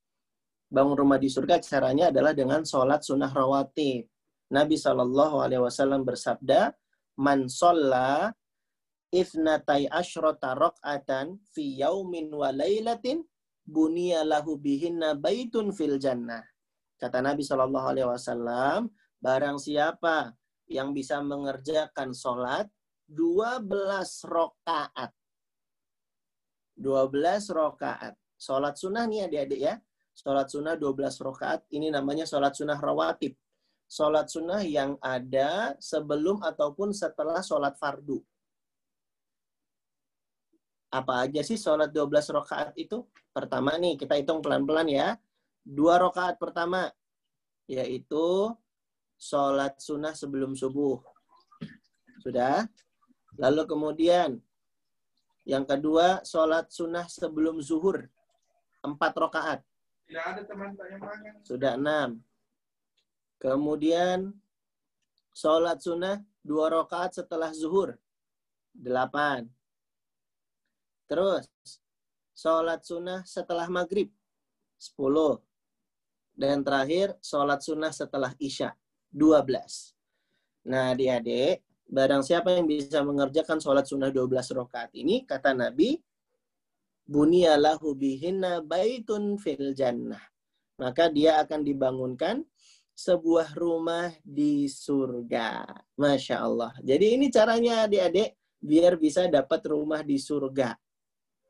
Bangun 0.71 0.95
rumah 0.95 1.19
di 1.19 1.27
surga 1.27 1.59
caranya 1.59 2.15
adalah 2.15 2.31
dengan 2.31 2.63
sholat 2.63 3.03
sunnah 3.03 3.31
rawatib. 3.31 4.07
Nabi 4.55 4.79
Shallallahu 4.79 5.43
Alaihi 5.43 5.63
Wasallam 5.63 6.07
bersabda, 6.07 6.71
"Man 7.19 7.51
sholla 7.51 8.31
ifnatai 9.11 9.91
ashrota 9.91 10.55
rok'atan 10.59 11.39
fi 11.55 11.83
yaumin 11.83 12.31
wa 12.35 12.51
laylatin 12.51 13.23
bunia 13.65 14.23
lahu 14.23 14.61
bihinna 14.61 15.17
baitun 15.17 15.73
fil 15.73 15.97
jannah. 15.97 16.45
Kata 17.01 17.25
Nabi 17.25 17.43
Shallallahu 17.43 17.87
Alaihi 17.91 18.09
Wasallam, 18.09 18.93
barang 19.19 19.59
siapa 19.59 20.37
yang 20.69 20.93
bisa 20.93 21.21
mengerjakan 21.21 22.13
sholat 22.13 22.69
12 23.09 23.69
rokaat. 24.25 25.13
12 26.77 27.53
rokaat. 27.53 28.15
Sholat 28.41 28.75
sunnah 28.77 29.05
nih 29.09 29.29
adik-adik 29.29 29.61
ya. 29.61 29.75
Sholat 30.15 30.49
sunnah 30.49 30.77
12 30.77 31.21
rokaat. 31.21 31.61
Ini 31.73 31.93
namanya 31.93 32.25
sholat 32.25 32.57
sunnah 32.57 32.79
rawatib. 32.81 33.37
Sholat 33.85 34.27
sunnah 34.33 34.65
yang 34.65 34.97
ada 35.05 35.77
sebelum 35.79 36.41
ataupun 36.41 36.91
setelah 36.97 37.45
sholat 37.45 37.77
fardu. 37.77 38.19
Apa 40.95 41.27
aja 41.27 41.43
sih 41.43 41.59
sholat 41.59 41.91
12 41.91 42.31
rokaat 42.31 42.71
itu? 42.79 43.03
Pertama 43.35 43.75
nih, 43.75 43.99
kita 43.99 44.15
hitung 44.15 44.39
pelan-pelan 44.39 44.87
ya. 44.87 45.19
Dua 45.67 45.99
rokaat 45.99 46.39
pertama, 46.39 46.87
yaitu 47.67 48.55
sholat 49.19 49.75
sunnah 49.83 50.15
sebelum 50.15 50.55
subuh. 50.55 51.03
Sudah? 52.23 52.71
Lalu 53.35 53.67
kemudian, 53.67 54.39
yang 55.43 55.67
kedua, 55.67 56.23
sholat 56.23 56.71
sunnah 56.71 57.11
sebelum 57.11 57.59
zuhur. 57.59 58.07
Empat 58.87 59.13
rokaat. 59.19 59.61
Tidak 60.07 60.25
ada 60.31 60.43
teman 60.47 60.79
tanya. 60.79 61.43
Sudah 61.43 61.75
enam. 61.75 62.23
Kemudian, 63.43 64.31
sholat 65.35 65.83
sunnah 65.83 66.23
dua 66.47 66.71
rokaat 66.71 67.19
setelah 67.19 67.51
zuhur. 67.51 67.99
Delapan. 68.71 69.51
Terus, 71.05 71.47
sholat 72.33 72.81
sunnah 72.85 73.21
setelah 73.25 73.69
maghrib. 73.69 74.09
Sepuluh. 74.81 75.41
Dan 76.35 76.67
terakhir, 76.67 77.15
sholat 77.23 77.63
sunnah 77.63 77.95
setelah 77.95 78.35
isya. 78.43 78.75
Dua 79.13 79.45
belas. 79.47 79.95
Nah, 80.65 80.97
adik-adik, 80.97 81.61
barang 81.85 82.25
siapa 82.25 82.57
yang 82.57 82.65
bisa 82.65 83.05
mengerjakan 83.05 83.61
sholat 83.61 83.85
sunnah 83.85 84.09
12 84.09 84.57
rakaat 84.57 84.91
ini, 84.97 85.29
kata 85.29 85.53
Nabi, 85.53 86.01
Buniyalahu 87.05 87.93
bihinna 87.93 88.65
baitun 88.65 89.37
fil 89.37 89.77
jannah. 89.77 90.25
Maka 90.81 91.13
dia 91.13 91.37
akan 91.45 91.61
dibangunkan 91.61 92.41
sebuah 92.97 93.53
rumah 93.53 94.09
di 94.25 94.65
surga. 94.73 95.69
Masya 96.01 96.37
Allah. 96.41 96.73
Jadi 96.81 97.21
ini 97.21 97.29
caranya 97.29 97.85
adik-adik, 97.85 98.33
biar 98.57 98.97
bisa 98.97 99.29
dapat 99.29 99.61
rumah 99.69 100.01
di 100.01 100.17
surga. 100.17 100.73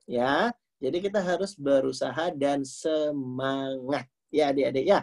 Ya, 0.05 0.53
jadi 0.85 1.01
kita 1.01 1.25
harus 1.25 1.57
berusaha 1.57 2.29
dan 2.37 2.61
semangat. 2.61 4.05
Ya 4.29 4.53
adik-adik 4.53 4.85
ya. 4.85 5.01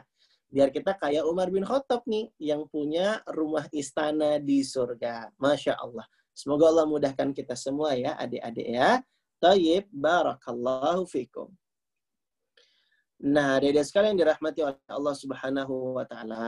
Biar 0.52 0.68
kita 0.68 0.94
kayak 1.00 1.24
Umar 1.24 1.48
bin 1.48 1.64
Khattab 1.64 2.04
nih, 2.06 2.28
yang 2.38 2.68
punya 2.68 3.24
rumah 3.26 3.66
istana 3.72 4.38
di 4.38 4.62
surga. 4.68 5.32
Masya 5.40 5.80
Allah. 5.80 6.04
Semoga 6.36 6.68
Allah 6.70 6.86
mudahkan 6.86 7.32
kita 7.32 7.56
semua 7.56 7.96
ya 7.96 8.20
adik-adik 8.20 8.68
ya. 8.68 9.00
Tayyib, 9.42 9.90
barakallahu 9.90 11.08
fikum. 11.08 11.50
Nah, 13.24 13.58
adik-adik 13.58 13.88
sekalian 13.88 14.20
dirahmati 14.20 14.60
oleh 14.62 14.78
Allah 14.92 15.16
Subhanahu 15.18 15.98
wa 15.98 16.06
taala. 16.06 16.46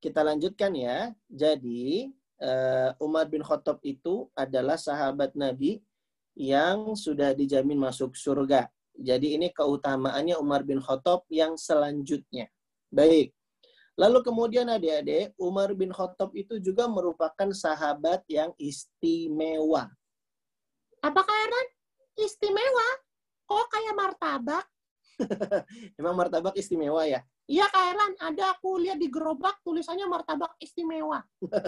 Kita 0.00 0.24
lanjutkan 0.24 0.72
ya. 0.72 1.12
Jadi, 1.28 2.08
eh, 2.40 2.90
Umar 3.02 3.28
bin 3.28 3.44
Khattab 3.44 3.82
itu 3.84 4.30
adalah 4.32 4.80
sahabat 4.80 5.36
Nabi 5.36 5.82
yang 6.40 6.96
sudah 6.96 7.36
dijamin 7.36 7.76
masuk 7.76 8.16
surga. 8.16 8.64
Jadi 8.96 9.36
ini 9.36 9.52
keutamaannya 9.52 10.40
Umar 10.40 10.64
bin 10.64 10.80
Khattab 10.80 11.28
yang 11.28 11.60
selanjutnya. 11.60 12.48
Baik. 12.88 13.36
Lalu 14.00 14.24
kemudian 14.24 14.64
adik-adik, 14.72 15.36
Umar 15.36 15.76
bin 15.76 15.92
Khattab 15.92 16.32
itu 16.32 16.56
juga 16.56 16.88
merupakan 16.88 17.52
sahabat 17.52 18.24
yang 18.24 18.56
istimewa. 18.56 19.92
Apakah 21.04 21.36
Erlan? 21.44 21.68
Istimewa. 22.16 22.88
Kok 23.44 23.66
kayak 23.68 23.94
martabak? 24.00 24.64
Memang 26.00 26.16
martabak 26.16 26.56
istimewa 26.56 27.04
ya? 27.04 27.20
Iya 27.44 27.68
Kak 27.68 27.84
Erlan, 27.92 28.12
ada 28.16 28.56
aku 28.56 28.80
lihat 28.80 28.96
di 28.96 29.12
gerobak 29.12 29.60
tulisannya 29.60 30.08
martabak 30.08 30.56
istimewa. 30.56 31.20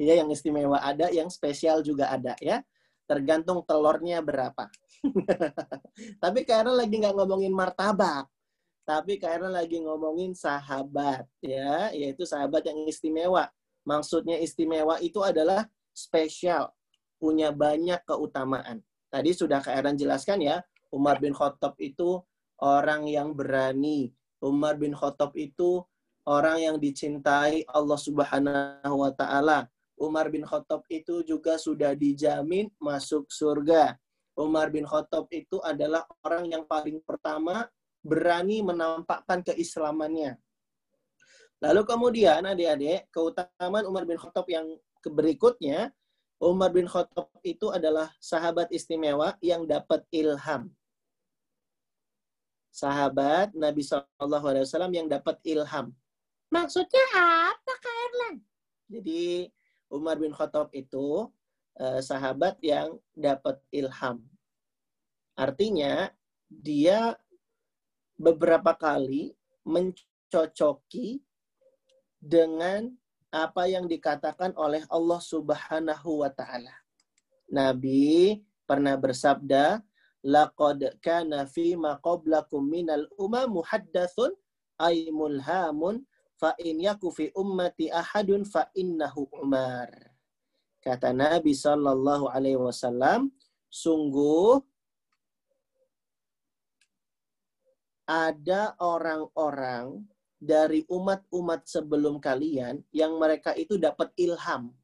Iya, 0.00 0.24
yang 0.24 0.34
istimewa 0.34 0.82
ada, 0.82 1.14
yang 1.14 1.30
spesial 1.30 1.78
juga 1.84 2.10
ada 2.10 2.34
ya. 2.42 2.64
Tergantung 3.04 3.66
telurnya 3.66 4.22
berapa. 4.22 4.70
Tapi 6.22 6.40
karena 6.46 6.72
lagi 6.72 6.94
nggak 6.98 7.14
ngomongin 7.18 7.52
martabak. 7.52 8.26
Tapi 8.82 9.14
karena 9.22 9.46
lagi 9.46 9.78
ngomongin 9.78 10.34
sahabat 10.34 11.22
ya, 11.38 11.94
yaitu 11.94 12.26
sahabat 12.26 12.66
yang 12.66 12.82
istimewa. 12.90 13.46
Maksudnya 13.86 14.42
istimewa 14.42 14.98
itu 14.98 15.22
adalah 15.22 15.70
spesial, 15.94 16.74
punya 17.22 17.54
banyak 17.54 18.02
keutamaan. 18.02 18.82
Tadi 19.06 19.30
sudah 19.30 19.62
Kak 19.62 19.74
Eran 19.76 19.94
jelaskan 19.94 20.42
ya, 20.42 20.66
Umar 20.90 21.22
bin 21.22 21.30
Khattab 21.30 21.78
itu 21.78 22.18
orang 22.58 23.06
yang 23.06 23.38
berani. 23.38 24.10
Umar 24.42 24.74
bin 24.74 24.98
Khattab 24.98 25.30
itu 25.38 25.86
orang 26.26 26.58
yang 26.62 26.76
dicintai 26.82 27.62
Allah 27.70 27.98
Subhanahu 27.98 28.96
wa 28.98 29.10
taala. 29.14 29.70
Umar 30.02 30.34
bin 30.34 30.42
Khattab 30.42 30.82
itu 30.90 31.22
juga 31.22 31.54
sudah 31.54 31.94
dijamin 31.94 32.66
masuk 32.82 33.30
surga. 33.30 33.94
Umar 34.34 34.74
bin 34.74 34.82
Khattab 34.82 35.30
itu 35.30 35.62
adalah 35.62 36.02
orang 36.26 36.50
yang 36.50 36.66
paling 36.66 36.98
pertama 37.06 37.70
berani 38.02 38.66
menampakkan 38.66 39.46
keislamannya. 39.46 40.34
Lalu 41.62 41.86
kemudian 41.86 42.42
adik-adik, 42.42 43.06
keutamaan 43.14 43.86
Umar 43.86 44.02
bin 44.02 44.18
Khattab 44.18 44.50
yang 44.50 44.66
berikutnya, 45.06 45.94
Umar 46.42 46.74
bin 46.74 46.90
Khattab 46.90 47.30
itu 47.46 47.70
adalah 47.70 48.10
sahabat 48.18 48.74
istimewa 48.74 49.38
yang 49.38 49.62
dapat 49.62 50.02
ilham. 50.10 50.74
Sahabat 52.74 53.54
Nabi 53.54 53.86
SAW 53.86 54.90
yang 54.90 55.06
dapat 55.06 55.38
ilham. 55.46 55.94
Maksudnya 56.50 57.04
apa 57.14 57.72
Kak 57.78 57.96
Erlan? 58.10 58.36
Jadi 58.90 59.46
Umar 59.92 60.16
bin 60.16 60.32
Khattab 60.32 60.72
itu 60.72 61.28
eh, 61.76 62.00
sahabat 62.00 62.56
yang 62.64 62.96
dapat 63.12 63.60
ilham. 63.68 64.24
Artinya 65.36 66.08
dia 66.48 67.16
beberapa 68.16 68.72
kali 68.72 69.36
mencocoki 69.64 71.20
dengan 72.20 72.92
apa 73.32 73.64
yang 73.64 73.88
dikatakan 73.88 74.52
oleh 74.60 74.84
Allah 74.92 75.20
Subhanahu 75.20 76.20
wa 76.20 76.28
taala. 76.28 76.72
Nabi 77.48 78.40
pernah 78.68 78.96
bersabda, 78.96 79.80
"Laqad 80.20 81.00
kana 81.00 81.48
fi 81.48 81.72
ma 81.74 81.96
qablakum 82.00 82.60
minal 82.60 83.08
umam 83.16 83.60
muhaddatsun 83.60 84.36
ay 84.76 85.08
fa 86.42 86.58
in 86.58 86.82
yaku 86.82 87.14
fi 87.14 87.30
ummati 87.38 87.86
ahadun 87.86 88.42
fa 88.42 88.66
innahu 88.74 89.30
Umar." 89.38 89.94
Kata 90.82 91.14
Nabi 91.14 91.54
Shallallahu 91.54 92.26
Alaihi 92.26 92.58
Wasallam, 92.58 93.30
sungguh 93.70 94.58
ada 98.02 98.74
orang-orang 98.82 100.02
dari 100.42 100.82
umat-umat 100.90 101.70
sebelum 101.70 102.18
kalian 102.18 102.82
yang 102.90 103.14
mereka 103.14 103.54
itu 103.54 103.78
dapat 103.78 104.10
ilham. 104.18 104.74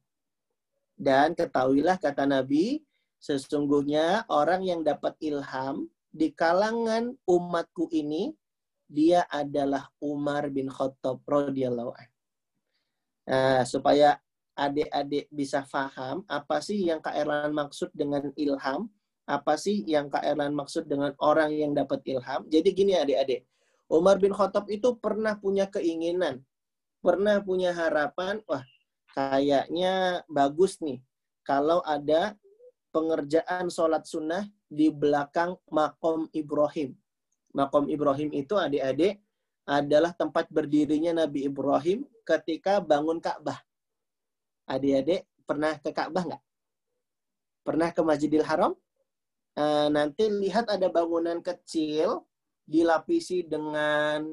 Dan 0.95 1.35
ketahuilah 1.35 1.99
kata 1.99 2.23
Nabi, 2.23 2.79
sesungguhnya 3.19 4.23
orang 4.31 4.63
yang 4.63 4.87
dapat 4.87 5.19
ilham 5.19 5.91
di 6.15 6.31
kalangan 6.31 7.11
umatku 7.27 7.91
ini 7.91 8.31
dia 8.89 9.23
adalah 9.29 9.87
Umar 10.01 10.49
bin 10.49 10.67
Khattab 10.67 11.21
radhiyallahu 11.29 11.93
anhu. 11.93 12.15
Nah, 13.29 13.61
supaya 13.61 14.17
adik-adik 14.57 15.29
bisa 15.29 15.61
paham 15.69 16.25
apa 16.25 16.59
sih 16.59 16.81
yang 16.81 16.97
Kak 16.99 17.13
Erlan 17.13 17.53
maksud 17.53 17.93
dengan 17.93 18.33
ilham, 18.33 18.89
apa 19.29 19.53
sih 19.55 19.85
yang 19.85 20.09
Kak 20.09 20.25
Erlan 20.25 20.57
maksud 20.57 20.89
dengan 20.89 21.13
orang 21.21 21.53
yang 21.53 21.77
dapat 21.77 22.01
ilham. 22.09 22.49
Jadi 22.49 22.69
gini 22.73 22.97
adik-adik, 22.97 23.45
Umar 23.85 24.17
bin 24.17 24.33
Khattab 24.33 24.65
itu 24.73 24.97
pernah 24.97 25.37
punya 25.37 25.69
keinginan, 25.69 26.41
pernah 26.99 27.37
punya 27.39 27.71
harapan, 27.71 28.41
wah 28.49 28.65
kayaknya 29.13 30.25
bagus 30.25 30.81
nih 30.81 30.97
kalau 31.45 31.85
ada 31.85 32.33
pengerjaan 32.89 33.69
sholat 33.69 34.05
sunnah 34.05 34.49
di 34.65 34.89
belakang 34.89 35.57
makom 35.69 36.25
Ibrahim. 36.33 36.97
Makom 37.53 37.89
Ibrahim 37.89 38.29
itu 38.33 38.53
adik-adik 38.55 39.17
adalah 39.69 40.13
tempat 40.17 40.49
berdirinya 40.49 41.25
Nabi 41.25 41.45
Ibrahim 41.45 42.05
ketika 42.25 42.81
bangun 42.81 43.21
Ka'bah. 43.21 43.61
Adik-adik 44.69 45.25
pernah 45.45 45.77
ke 45.77 45.89
Ka'bah 45.93 46.23
nggak? 46.25 46.43
Pernah 47.65 47.89
ke 47.93 48.01
Masjidil 48.01 48.45
Haram? 48.45 48.73
Uh, 49.57 49.89
nanti 49.91 50.29
lihat 50.29 50.69
ada 50.69 50.87
bangunan 50.89 51.41
kecil 51.41 52.25
dilapisi 52.69 53.45
dengan 53.45 54.25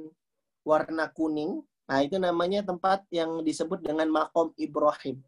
warna 0.64 1.09
kuning. 1.09 1.64
Nah, 1.87 2.03
itu 2.05 2.21
namanya 2.21 2.67
tempat 2.67 3.07
yang 3.09 3.41
disebut 3.41 3.81
dengan 3.81 4.12
Makom 4.12 4.53
Ibrahim. 4.61 5.25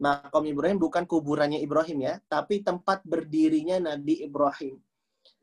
Makom 0.00 0.48
Ibrahim 0.48 0.80
bukan 0.80 1.04
kuburannya 1.04 1.60
Ibrahim 1.60 1.98
ya, 2.08 2.14
tapi 2.26 2.64
tempat 2.64 3.04
berdirinya 3.04 3.76
Nabi 3.92 4.24
Ibrahim. 4.24 4.80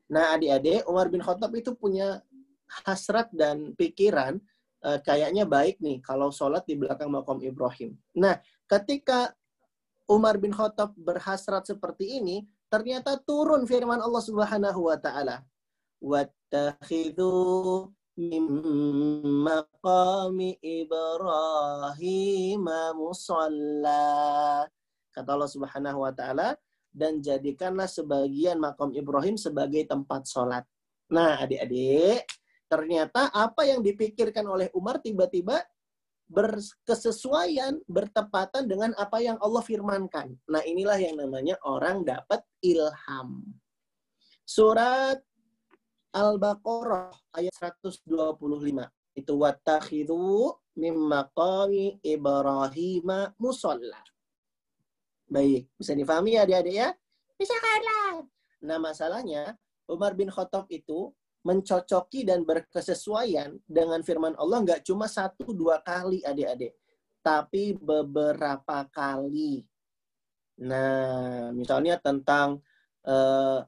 Nah, 0.07 0.39
adik-adik, 0.39 0.87
Umar 0.87 1.11
bin 1.11 1.19
Khattab 1.19 1.51
itu 1.55 1.75
punya 1.75 2.23
hasrat 2.87 3.27
dan 3.31 3.75
pikiran 3.75 4.39
uh, 4.83 4.99
kayaknya 5.03 5.45
baik 5.47 5.79
nih 5.79 6.01
kalau 6.03 6.31
sholat 6.31 6.63
di 6.67 6.75
belakang 6.79 7.11
makom 7.11 7.41
Ibrahim. 7.43 7.95
Nah, 8.15 8.39
ketika 8.67 9.35
Umar 10.07 10.39
bin 10.39 10.55
Khattab 10.55 10.95
berhasrat 10.95 11.67
seperti 11.67 12.23
ini, 12.23 12.47
ternyata 12.71 13.19
turun 13.19 13.67
firman 13.67 13.99
Allah 13.99 14.23
Subhanahu 14.23 14.87
wa 14.87 14.95
taala. 14.95 15.43
Wattakhidhu 15.99 17.91
Ibrahim 20.63 22.65
musalla. 22.95 24.63
Kata 25.11 25.29
Allah 25.35 25.51
Subhanahu 25.51 25.99
wa 26.01 26.09
taala, 26.15 26.57
dan 26.97 27.21
jadikanlah 27.21 27.85
sebagian 27.85 28.57
makom 28.57 28.89
Ibrahim 28.97 29.37
sebagai 29.37 29.85
tempat 29.85 30.25
sholat. 30.25 30.65
Nah, 31.13 31.45
adik-adik, 31.45 32.25
ternyata 32.65 33.29
apa 33.29 33.69
yang 33.69 33.85
dipikirkan 33.85 34.43
oleh 34.49 34.73
Umar 34.73 34.97
tiba-tiba 34.97 35.61
berkesesuaian, 36.27 37.79
bertepatan 37.87 38.67
dengan 38.67 38.91
apa 38.99 39.23
yang 39.23 39.39
Allah 39.39 39.63
firmankan. 39.63 40.35
Nah, 40.49 40.65
inilah 40.65 40.99
yang 40.99 41.15
namanya 41.21 41.55
orang 41.63 42.03
dapat 42.03 42.43
ilham. 42.59 43.47
Surat 44.43 45.21
Al-Baqarah 46.11 47.13
ayat 47.37 47.53
125. 47.55 48.03
Itu 49.15 49.33
wattakhidhu 49.39 50.51
mimma 50.75 51.31
qami 51.31 52.01
Ibrahim 52.03 53.09
musalla. 53.39 54.01
Baik, 55.27 55.67
bisa 55.75 55.91
difahami 55.91 56.39
ya 56.39 56.47
adik-adik 56.47 56.75
ya? 56.75 56.89
Bisa 57.35 57.53
kan? 57.59 58.23
Nah, 58.63 58.79
masalahnya 58.79 59.59
Umar 59.85 60.15
bin 60.15 60.31
Khattab 60.31 60.71
itu 60.71 61.11
mencocoki 61.43 62.27
dan 62.27 62.43
berkesesuaian 62.43 63.55
dengan 63.63 64.03
firman 64.03 64.35
Allah 64.35 64.63
nggak 64.63 64.83
cuma 64.83 65.07
satu 65.07 65.55
dua 65.55 65.79
kali 65.79 66.19
adik-adik, 66.23 66.75
tapi 67.23 67.75
beberapa 67.75 68.83
kali. 68.91 69.63
Nah, 70.63 71.53
misalnya 71.53 71.99
tentang 72.01 72.59
uh, 73.05 73.63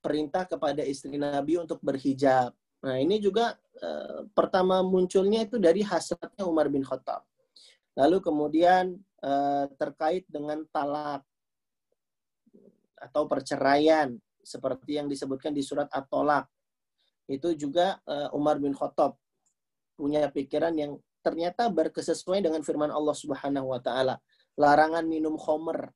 perintah 0.00 0.48
kepada 0.48 0.80
istri 0.86 1.20
Nabi 1.20 1.60
untuk 1.60 1.82
berhijab. 1.82 2.54
Nah, 2.82 2.96
ini 2.98 3.18
juga 3.18 3.58
uh, 3.82 4.24
pertama 4.32 4.80
munculnya 4.80 5.44
itu 5.44 5.58
dari 5.58 5.82
hasratnya 5.82 6.44
Umar 6.46 6.72
bin 6.72 6.86
Khattab. 6.86 7.26
Lalu 7.98 8.24
kemudian 8.24 8.96
uh, 9.22 9.66
terkait 9.78 10.26
dengan 10.28 10.62
talak 10.70 11.22
atau 12.98 13.26
perceraian 13.26 14.14
seperti 14.42 14.98
yang 14.98 15.10
disebutkan 15.10 15.54
di 15.54 15.62
surat 15.62 15.90
At-Tolak 15.90 16.46
itu 17.30 17.54
juga 17.54 17.98
uh, 18.06 18.34
Umar 18.34 18.58
bin 18.58 18.74
Khattab 18.74 19.14
punya 19.94 20.26
pikiran 20.30 20.74
yang 20.74 20.98
ternyata 21.22 21.70
berkesesuaian 21.70 22.42
dengan 22.42 22.62
firman 22.66 22.90
Allah 22.90 23.14
Subhanahu 23.14 23.70
wa 23.70 23.78
taala. 23.78 24.18
Larangan 24.58 25.06
minum 25.06 25.38
khomer. 25.38 25.94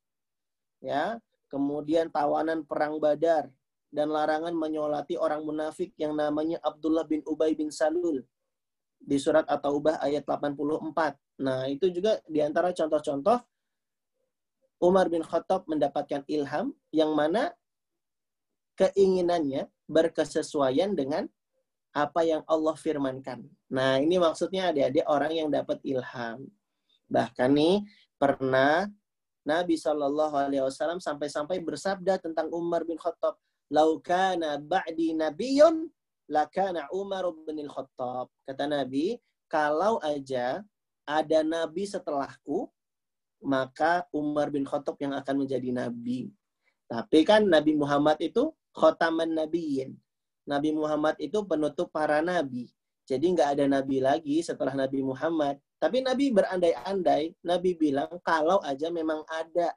Ya, 0.79 1.19
kemudian 1.51 2.07
tawanan 2.13 2.63
perang 2.63 3.01
Badar 3.01 3.51
dan 3.91 4.07
larangan 4.13 4.53
menyolati 4.53 5.17
orang 5.17 5.43
munafik 5.43 5.91
yang 5.97 6.13
namanya 6.15 6.61
Abdullah 6.63 7.03
bin 7.03 7.25
Ubay 7.25 7.57
bin 7.57 7.73
Salul 7.73 8.23
di 8.97 9.17
surat 9.21 9.45
At-Taubah 9.47 10.01
ayat 10.03 10.27
84. 10.27 11.15
Nah, 11.41 11.69
itu 11.69 11.87
juga 11.93 12.19
di 12.25 12.41
antara 12.41 12.73
contoh-contoh 12.73 13.39
Umar 14.77 15.09
bin 15.09 15.25
Khattab 15.25 15.65
mendapatkan 15.65 16.21
ilham 16.29 16.73
yang 16.93 17.13
mana 17.17 17.53
keinginannya 18.77 19.65
berkesesuaian 19.89 20.93
dengan 20.93 21.25
apa 21.97 22.21
yang 22.21 22.45
Allah 22.45 22.77
firmankan. 22.77 23.41
Nah, 23.73 23.97
ini 23.97 24.21
maksudnya 24.21 24.69
adik-adik 24.69 25.05
orang 25.09 25.33
yang 25.33 25.49
dapat 25.49 25.81
ilham. 25.81 26.45
Bahkan 27.09 27.49
nih 27.57 27.81
pernah 28.21 28.85
Nabi 29.41 29.79
Shallallahu 29.79 30.35
Alaihi 30.35 30.61
Wasallam 30.61 31.01
sampai-sampai 31.01 31.57
bersabda 31.63 32.21
tentang 32.21 32.53
Umar 32.53 32.85
bin 32.85 33.01
Khattab, 33.01 33.39
"Laukana 33.73 34.61
ba'di 34.61 35.17
nabiyun, 35.17 35.89
lakana 36.27 36.87
Umar 36.93 37.27
bin 37.47 37.67
Khattab." 37.67 38.29
Kata 38.45 38.67
Nabi, 38.67 39.17
kalau 39.47 39.97
aja 40.03 40.61
ada 41.07 41.39
nabi 41.39 41.87
setelahku, 41.87 42.67
maka 43.39 44.03
Umar 44.11 44.51
bin 44.51 44.67
Khattab 44.67 44.99
yang 44.99 45.15
akan 45.15 45.47
menjadi 45.47 45.71
nabi. 45.71 46.27
Tapi 46.87 47.23
kan 47.27 47.43
Nabi 47.47 47.75
Muhammad 47.75 48.19
itu 48.23 48.51
khotaman 48.75 49.31
nabiyin. 49.31 49.95
Nabi 50.47 50.71
Muhammad 50.71 51.19
itu 51.19 51.43
penutup 51.43 51.91
para 51.91 52.23
nabi. 52.23 52.71
Jadi 53.07 53.35
nggak 53.35 53.55
ada 53.55 53.65
nabi 53.71 54.03
lagi 54.03 54.43
setelah 54.43 54.75
Nabi 54.75 54.99
Muhammad. 54.99 55.59
Tapi 55.79 56.03
Nabi 56.03 56.31
berandai-andai, 56.31 57.35
Nabi 57.43 57.71
bilang 57.75 58.11
kalau 58.19 58.59
aja 58.63 58.91
memang 58.91 59.23
ada 59.31 59.71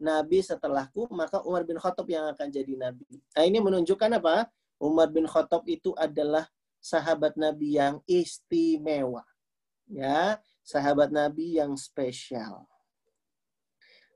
nabi 0.00 0.40
setelahku, 0.40 1.08
maka 1.12 1.44
Umar 1.44 1.68
bin 1.68 1.76
Khattab 1.76 2.08
yang 2.08 2.28
akan 2.32 2.48
jadi 2.48 2.72
nabi. 2.80 3.20
Nah 3.36 3.44
ini 3.44 3.60
menunjukkan 3.60 4.20
apa? 4.20 4.48
Umar 4.80 5.12
bin 5.12 5.28
Khattab 5.28 5.68
itu 5.68 5.92
adalah 6.00 6.48
sahabat 6.80 7.36
Nabi 7.36 7.76
yang 7.76 8.00
istimewa. 8.08 9.22
Ya, 9.84 10.40
sahabat 10.64 11.12
Nabi 11.12 11.60
yang 11.60 11.76
spesial. 11.76 12.64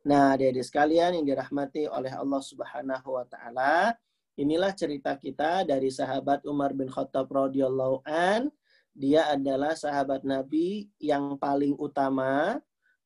Nah, 0.04 0.36
adik-adik 0.36 0.64
sekalian 0.64 1.16
yang 1.20 1.24
dirahmati 1.24 1.88
oleh 1.88 2.12
Allah 2.12 2.40
Subhanahu 2.40 3.08
wa 3.20 3.24
taala, 3.24 3.96
inilah 4.36 4.72
cerita 4.76 5.16
kita 5.16 5.64
dari 5.64 5.88
sahabat 5.88 6.44
Umar 6.44 6.72
bin 6.72 6.88
Khattab 6.88 7.28
radhiyallahu 7.28 8.04
an. 8.04 8.48
Dia 8.94 9.32
adalah 9.32 9.74
sahabat 9.74 10.22
Nabi 10.22 10.92
yang 11.02 11.34
paling 11.40 11.74
utama 11.80 12.60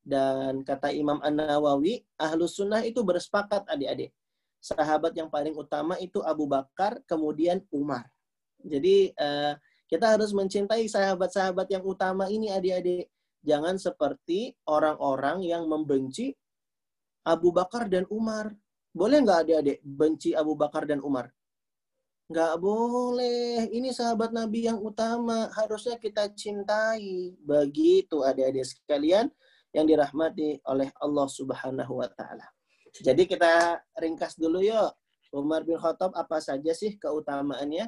dan 0.08 0.64
kata 0.64 0.88
Imam 0.92 1.20
An-Nawawi, 1.20 2.00
ahlu 2.16 2.48
sunnah 2.48 2.80
itu 2.80 3.04
bersepakat 3.04 3.68
adik-adik. 3.68 4.12
Sahabat 4.58 5.14
yang 5.14 5.30
paling 5.30 5.54
utama 5.54 5.94
itu 6.02 6.18
Abu 6.26 6.50
Bakar, 6.50 6.98
kemudian 7.06 7.62
Umar. 7.70 8.10
Jadi 8.58 9.14
uh, 9.14 9.54
kita 9.86 10.18
harus 10.18 10.34
mencintai 10.34 10.84
sahabat-sahabat 10.90 11.70
yang 11.72 11.84
utama 11.86 12.26
ini 12.28 12.52
adik-adik. 12.52 13.08
Jangan 13.46 13.78
seperti 13.78 14.52
orang-orang 14.66 15.46
yang 15.46 15.64
membenci 15.70 16.34
Abu 17.22 17.54
Bakar 17.54 17.86
dan 17.86 18.04
Umar. 18.10 18.52
Boleh 18.90 19.22
nggak 19.22 19.46
adik-adik 19.46 19.78
benci 19.80 20.34
Abu 20.34 20.58
Bakar 20.58 20.84
dan 20.84 20.98
Umar? 21.00 21.30
Nggak 22.28 22.60
boleh. 22.60 23.72
Ini 23.72 23.88
sahabat 23.94 24.36
Nabi 24.36 24.68
yang 24.68 24.82
utama. 24.84 25.48
Harusnya 25.54 25.96
kita 25.96 26.28
cintai. 26.36 27.32
Begitu 27.40 28.20
adik-adik 28.20 28.68
sekalian 28.68 29.32
yang 29.72 29.88
dirahmati 29.88 30.60
oleh 30.68 30.92
Allah 31.00 31.28
Subhanahu 31.30 32.04
wa 32.04 32.08
taala. 32.12 32.57
Jadi 32.98 33.30
kita 33.30 33.78
ringkas 33.98 34.34
dulu 34.34 34.62
yuk. 34.62 34.90
Umar 35.30 35.62
bin 35.62 35.76
Khattab 35.76 36.16
apa 36.16 36.40
saja 36.40 36.72
sih 36.72 36.96
keutamaannya? 36.96 37.86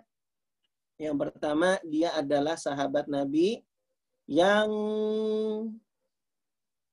Yang 1.01 1.17
pertama, 1.17 1.81
dia 1.89 2.13
adalah 2.13 2.61
sahabat 2.61 3.09
Nabi 3.09 3.65
yang 4.29 4.69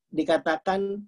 dikatakan 0.07 1.03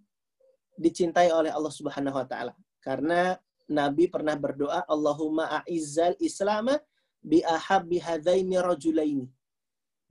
dicintai 0.76 1.32
oleh 1.32 1.50
Allah 1.50 1.72
Subhanahu 1.72 2.20
wa 2.20 2.28
taala. 2.28 2.54
Karena 2.84 3.40
Nabi 3.72 4.12
pernah 4.12 4.36
berdoa, 4.36 4.84
Allahumma 4.84 5.64
a'izzal 5.64 6.20
Islam 6.20 6.76
bi 7.24 7.40
ahabbi 7.40 8.04
hadaini 8.04 8.60
rajulaini. 8.60 9.26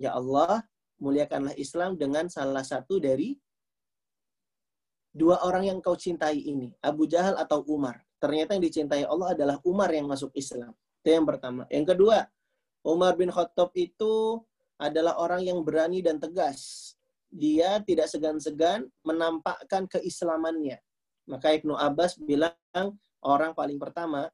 Ya 0.01 0.17
Allah, 0.17 0.65
muliakanlah 0.97 1.55
Islam 1.61 2.01
dengan 2.01 2.33
salah 2.33 2.65
satu 2.65 2.97
dari 2.99 3.37
dua 5.13 5.41
orang 5.45 5.65
yang 5.69 5.79
kau 5.81 5.97
cintai 5.97 6.39
ini, 6.39 6.73
Abu 6.85 7.09
Jahal 7.09 7.37
atau 7.37 7.65
Umar. 7.67 8.03
Ternyata 8.19 8.59
yang 8.59 8.65
dicintai 8.67 9.07
Allah 9.07 9.35
adalah 9.35 9.57
Umar 9.63 9.91
yang 9.95 10.11
masuk 10.11 10.35
Islam. 10.35 10.75
Itu 11.03 11.15
yang 11.15 11.27
pertama. 11.27 11.65
Yang 11.71 11.95
kedua, 11.95 12.27
Umar 12.83 13.15
bin 13.15 13.31
Khattab 13.31 13.71
itu 13.79 14.43
adalah 14.79 15.19
orang 15.19 15.47
yang 15.47 15.63
berani 15.63 16.03
dan 16.03 16.19
tegas. 16.19 16.95
Dia 17.29 17.79
tidak 17.85 18.09
segan-segan 18.11 18.89
menampakkan 19.07 19.87
keislamannya. 19.87 20.81
Maka 21.29 21.53
Ibnu 21.55 21.77
Abbas 21.77 22.17
bilang 22.19 22.57
orang 23.21 23.53
paling 23.53 23.77
pertama 23.77 24.27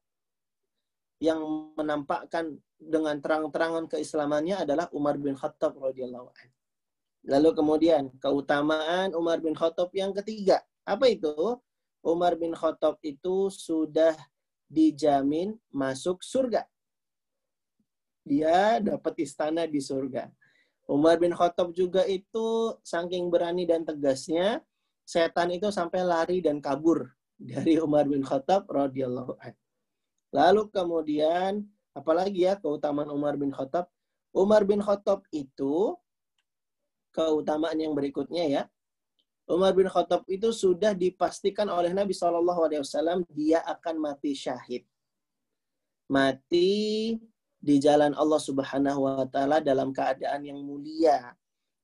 yang 1.19 1.39
menampakkan 1.75 2.55
dengan 2.75 3.19
terang-terangan 3.19 3.87
keislamannya 3.87 4.63
adalah 4.67 4.87
Umar 4.91 5.19
bin 5.19 5.35
Khattab 5.35 5.75
radhiyallahu 5.79 6.27
anhu. 6.31 6.55
Lalu 7.25 7.49
kemudian 7.57 8.13
keutamaan 8.21 9.17
Umar 9.17 9.41
bin 9.41 9.57
Khattab 9.57 9.89
yang 9.97 10.13
ketiga. 10.13 10.61
Apa 10.85 11.09
itu? 11.09 11.57
Umar 12.05 12.37
bin 12.37 12.53
Khattab 12.53 13.01
itu 13.01 13.49
sudah 13.49 14.13
dijamin 14.69 15.57
masuk 15.73 16.21
surga. 16.21 16.69
Dia 18.21 18.77
dapat 18.77 19.25
istana 19.25 19.65
di 19.65 19.81
surga. 19.81 20.29
Umar 20.85 21.17
bin 21.17 21.33
Khattab 21.33 21.73
juga 21.73 22.05
itu 22.05 22.77
saking 22.85 23.33
berani 23.33 23.65
dan 23.65 23.81
tegasnya, 23.81 24.61
setan 25.01 25.49
itu 25.49 25.73
sampai 25.73 26.05
lari 26.05 26.45
dan 26.45 26.61
kabur 26.61 27.09
dari 27.41 27.81
Umar 27.81 28.05
bin 28.05 28.21
Khattab 28.21 28.69
radhiyallahu 28.69 29.33
anhu. 29.41 29.61
Lalu 30.29 30.61
kemudian 30.69 31.65
apalagi 31.97 32.45
ya 32.45 32.53
keutamaan 32.53 33.09
Umar 33.09 33.33
bin 33.33 33.49
Khattab? 33.49 33.89
Umar 34.29 34.61
bin 34.61 34.77
Khattab 34.77 35.25
itu 35.33 35.97
keutamaan 37.15 37.79
yang 37.79 37.95
berikutnya 37.95 38.43
ya. 38.51 38.63
Umar 39.47 39.71
bin 39.71 39.87
Khattab 39.87 40.27
itu 40.27 40.51
sudah 40.51 40.91
dipastikan 40.91 41.69
oleh 41.69 41.93
Nabi 41.95 42.11
SAW 42.11 43.23
dia 43.31 43.63
akan 43.63 43.95
mati 44.01 44.35
syahid. 44.35 44.83
Mati 46.11 47.13
di 47.61 47.75
jalan 47.79 48.11
Allah 48.17 48.41
Subhanahu 48.41 49.05
wa 49.05 49.25
taala 49.29 49.63
dalam 49.63 49.95
keadaan 49.95 50.43
yang 50.43 50.59
mulia. 50.59 51.31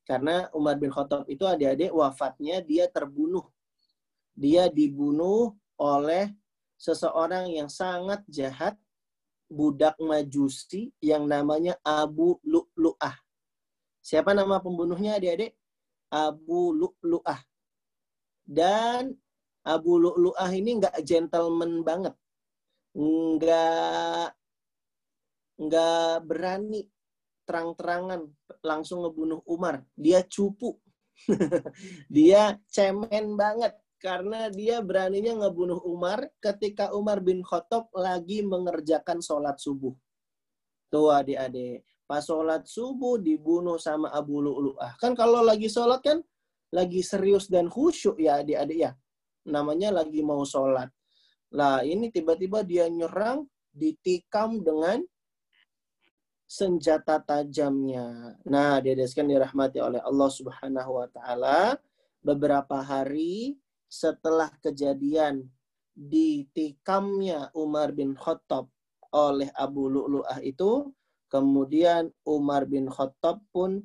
Karena 0.04 0.50
Umar 0.58 0.76
bin 0.82 0.92
Khattab 0.92 1.30
itu 1.30 1.46
adik-adik 1.46 1.94
wafatnya 1.94 2.60
dia 2.66 2.90
terbunuh. 2.90 3.46
Dia 4.34 4.66
dibunuh 4.68 5.54
oleh 5.78 6.34
seseorang 6.82 7.54
yang 7.54 7.70
sangat 7.70 8.26
jahat, 8.26 8.74
budak 9.46 9.94
majusi 10.02 10.90
yang 10.98 11.30
namanya 11.30 11.78
Abu 11.86 12.42
Lu'lu'ah. 12.42 13.31
Siapa 14.02 14.34
nama 14.34 14.58
pembunuhnya 14.58 15.22
adik-adik? 15.22 15.54
Abu 16.10 16.74
Lu'lu'ah. 16.74 17.40
Dan 18.42 19.14
Abu 19.62 20.02
Lu'lu'ah 20.02 20.52
ini 20.52 20.82
nggak 20.82 20.98
gentleman 21.06 21.86
banget. 21.86 22.18
Nggak 22.98 24.34
nggak 25.62 26.14
berani 26.26 26.82
terang-terangan 27.46 28.26
langsung 28.66 29.06
ngebunuh 29.06 29.46
Umar. 29.46 29.86
Dia 29.94 30.26
cupu. 30.26 30.82
dia 32.10 32.58
cemen 32.74 33.38
banget 33.38 33.78
karena 34.02 34.50
dia 34.50 34.82
beraninya 34.82 35.46
ngebunuh 35.46 35.78
Umar 35.86 36.26
ketika 36.42 36.90
Umar 36.98 37.22
bin 37.22 37.46
Khattab 37.46 37.94
lagi 37.94 38.42
mengerjakan 38.42 39.22
sholat 39.22 39.62
subuh. 39.62 39.94
Tuh 40.90 41.14
adik-adik, 41.14 41.86
pas 42.12 42.20
sholat 42.20 42.68
subuh 42.68 43.16
dibunuh 43.16 43.80
sama 43.80 44.12
Abu 44.12 44.44
Lu'lu'ah. 44.44 45.00
Kan 45.00 45.16
kalau 45.16 45.40
lagi 45.40 45.72
sholat 45.72 46.04
kan 46.04 46.20
lagi 46.76 47.00
serius 47.00 47.48
dan 47.48 47.72
khusyuk 47.72 48.20
ya 48.20 48.44
adik-adik 48.44 48.80
ya. 48.84 48.92
Namanya 49.48 50.04
lagi 50.04 50.20
mau 50.20 50.44
sholat. 50.44 50.92
Lah 51.56 51.88
ini 51.88 52.12
tiba-tiba 52.12 52.68
dia 52.68 52.92
nyerang, 52.92 53.48
ditikam 53.72 54.60
dengan 54.60 55.00
senjata 56.44 57.24
tajamnya. 57.24 58.36
Nah, 58.44 58.84
diadeskan 58.84 59.32
dirahmati 59.32 59.80
oleh 59.80 60.04
Allah 60.04 60.28
Subhanahu 60.28 60.92
wa 61.00 61.08
taala 61.08 61.80
beberapa 62.20 62.84
hari 62.84 63.56
setelah 63.88 64.52
kejadian 64.60 65.48
ditikamnya 65.96 67.56
Umar 67.56 67.96
bin 67.96 68.20
Khattab 68.20 68.68
oleh 69.16 69.48
Abu 69.56 69.88
Lu'lu'ah 69.88 70.44
itu, 70.44 70.92
kemudian 71.32 72.12
Umar 72.28 72.68
bin 72.68 72.92
Khattab 72.92 73.40
pun 73.56 73.80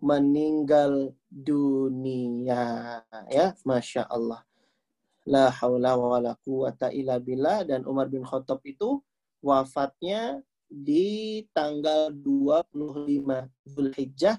meninggal 0.00 1.16
dunia 1.32 3.00
ya 3.32 3.56
masya 3.64 4.04
Allah 4.04 4.44
la 5.24 5.48
haula 5.52 5.96
wa 5.96 6.20
la 6.20 6.32
quwata 6.40 6.92
illa 6.92 7.16
billah 7.16 7.64
dan 7.64 7.84
Umar 7.88 8.12
bin 8.12 8.24
Khattab 8.24 8.60
itu 8.68 9.00
wafatnya 9.40 10.40
di 10.70 11.42
tanggal 11.50 12.14
25 12.14 12.70
Zulhijjah 13.66 14.38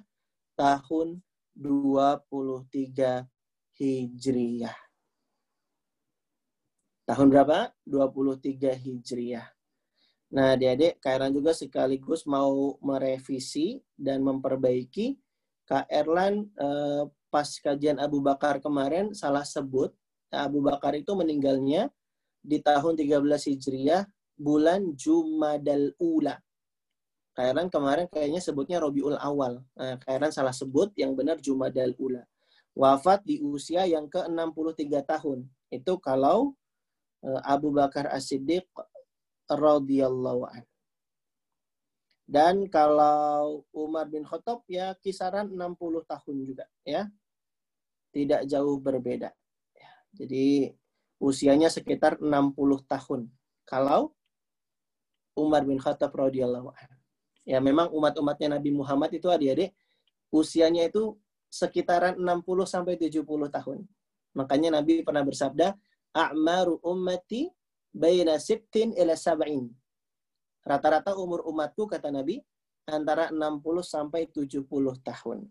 tahun 0.55 1.19
23 1.51 3.27
Hijriyah. 3.75 4.77
Tahun 7.03 7.27
berapa? 7.27 7.75
23 7.83 8.71
Hijriyah. 8.79 9.47
Nah, 10.31 10.55
adik-adik, 10.55 11.03
Kairan 11.03 11.35
juga 11.35 11.51
sekaligus 11.51 12.23
mau 12.23 12.79
merevisi 12.79 13.83
dan 13.99 14.23
memperbaiki 14.23 15.19
Kak 15.67 15.91
Erlan 15.91 16.47
eh, 16.55 17.03
pas 17.27 17.47
kajian 17.47 17.99
Abu 17.99 18.23
Bakar 18.23 18.63
kemarin 18.63 19.11
salah 19.15 19.43
sebut 19.43 19.91
Abu 20.31 20.63
Bakar 20.63 20.95
itu 20.95 21.11
meninggalnya 21.11 21.91
di 22.39 22.63
tahun 22.63 22.95
13 22.95 23.19
Hijriah 23.27 24.07
bulan 24.39 24.95
Jumadal 24.95 25.91
Ula. 25.99 26.39
Kak 27.35 27.45
Erlan 27.51 27.67
kemarin 27.67 28.07
kayaknya 28.07 28.39
sebutnya 28.39 28.79
Robiul 28.79 29.19
Awal. 29.19 29.59
Nah, 29.75 29.99
Kak 29.99 30.11
Erlan 30.11 30.31
salah 30.31 30.55
sebut, 30.55 30.95
yang 30.95 31.15
benar 31.15 31.43
Jumadal 31.43 31.91
Ula. 31.99 32.23
Wafat 32.71 33.27
di 33.27 33.43
usia 33.43 33.83
yang 33.83 34.07
ke-63 34.07 35.03
tahun. 35.03 35.43
Itu 35.67 35.99
kalau 35.99 36.55
eh, 37.23 37.41
Abu 37.43 37.75
Bakar 37.75 38.07
As-Siddiq 38.07 38.67
radhiyallahu 39.51 40.47
anhu. 40.47 40.69
Dan 42.31 42.71
kalau 42.71 43.67
Umar 43.75 44.07
bin 44.07 44.23
Khattab 44.23 44.63
ya 44.71 44.95
kisaran 45.03 45.51
60 45.51 46.07
tahun 46.07 46.35
juga 46.47 46.65
ya. 46.87 47.11
Tidak 48.11 48.43
jauh 48.47 48.75
berbeda. 48.79 49.31
Ya, 49.75 49.91
jadi 50.15 50.75
usianya 51.19 51.71
sekitar 51.71 52.19
60 52.19 52.55
tahun. 52.87 53.31
Kalau 53.67 54.15
Umar 55.35 55.63
bin 55.63 55.79
Khattab 55.79 56.11
radhiyallahu 56.11 56.71
anhu. 56.71 56.99
Ya 57.47 57.59
memang 57.59 57.91
umat-umatnya 57.91 58.59
Nabi 58.59 58.71
Muhammad 58.75 59.11
itu 59.15 59.27
adik-adik 59.31 59.75
usianya 60.31 60.87
itu 60.87 61.19
sekitaran 61.51 62.15
60 62.15 62.63
sampai 62.63 62.95
70 62.95 63.27
tahun. 63.51 63.83
Makanya 64.31 64.79
Nabi 64.79 65.03
pernah 65.03 65.21
bersabda, 65.27 65.75
"A'maru 66.15 66.79
ummati 66.79 67.51
baina 67.91 68.39
sittin 68.41 68.95
ila 68.95 69.13
sab'in." 69.13 69.69
Rata-rata 70.65 71.13
umur 71.17 71.45
umatku 71.45 71.85
kata 71.85 72.09
Nabi 72.09 72.39
antara 72.89 73.29
60 73.29 73.85
sampai 73.85 74.27
70 74.29 74.65
tahun. 75.01 75.45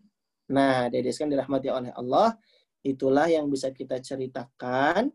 Nah, 0.51 0.91
dedeskan 0.91 1.31
dirahmati 1.31 1.71
oleh 1.71 1.91
Allah, 1.95 2.35
itulah 2.83 3.31
yang 3.31 3.47
bisa 3.47 3.71
kita 3.71 4.03
ceritakan 4.03 5.11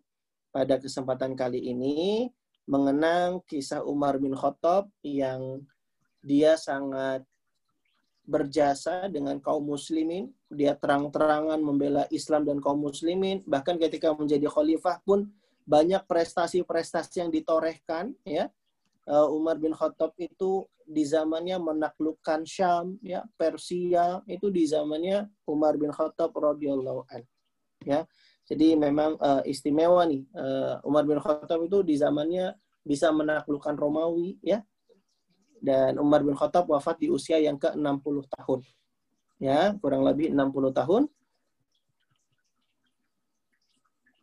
pada 0.49 0.81
kesempatan 0.81 1.37
kali 1.37 1.61
ini 1.61 2.29
mengenang 2.64 3.45
kisah 3.45 3.85
Umar 3.85 4.16
bin 4.16 4.33
Khattab 4.33 4.89
yang 5.05 5.62
dia 6.24 6.59
sangat 6.59 7.22
berjasa 8.27 9.07
dengan 9.07 9.39
kaum 9.39 9.62
muslimin, 9.62 10.35
dia 10.51 10.74
terang-terangan 10.74 11.62
membela 11.62 12.11
Islam 12.11 12.43
dan 12.43 12.59
kaum 12.59 12.83
muslimin, 12.83 13.47
bahkan 13.47 13.79
ketika 13.79 14.11
menjadi 14.18 14.51
khalifah 14.51 14.99
pun 15.07 15.31
banyak 15.66 16.06
prestasi-prestasi 16.06 17.26
yang 17.26 17.30
ditorehkan 17.34 18.14
ya 18.22 18.46
uh, 19.10 19.28
Umar 19.30 19.56
bin 19.58 19.72
Khattab 19.74 20.14
itu 20.18 20.66
di 20.86 21.02
zamannya 21.02 21.58
menaklukkan 21.58 22.46
Syam, 22.46 22.94
ya 23.02 23.26
Persia 23.34 24.22
itu 24.30 24.50
di 24.54 24.66
zamannya 24.70 25.26
Umar 25.50 25.74
bin 25.74 25.90
Khattab 25.90 26.30
radhiyallahu 26.34 27.02
an. 27.10 27.22
ya. 27.82 28.06
Jadi 28.46 28.78
memang 28.78 29.18
uh, 29.18 29.42
istimewa 29.42 30.06
nih 30.06 30.22
uh, 30.38 30.78
Umar 30.86 31.02
bin 31.02 31.18
Khattab 31.18 31.58
itu 31.66 31.82
di 31.82 31.98
zamannya 31.98 32.54
bisa 32.86 33.10
menaklukkan 33.10 33.74
Romawi 33.74 34.38
ya. 34.38 34.62
Dan 35.58 35.98
Umar 35.98 36.22
bin 36.22 36.38
Khattab 36.38 36.70
wafat 36.70 37.02
di 37.02 37.10
usia 37.10 37.42
yang 37.42 37.58
ke-60 37.58 38.16
tahun. 38.38 38.60
Ya, 39.42 39.74
kurang 39.82 40.06
lebih 40.06 40.30
60 40.30 40.70
tahun. 40.70 41.02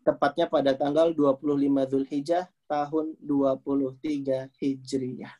Tepatnya 0.04 0.52
pada 0.52 0.76
tanggal 0.76 1.16
25 1.16 1.88
Zulhijjah 1.88 2.52
tahun 2.68 3.16
23 3.24 4.52
Hijriyah. 4.52 5.36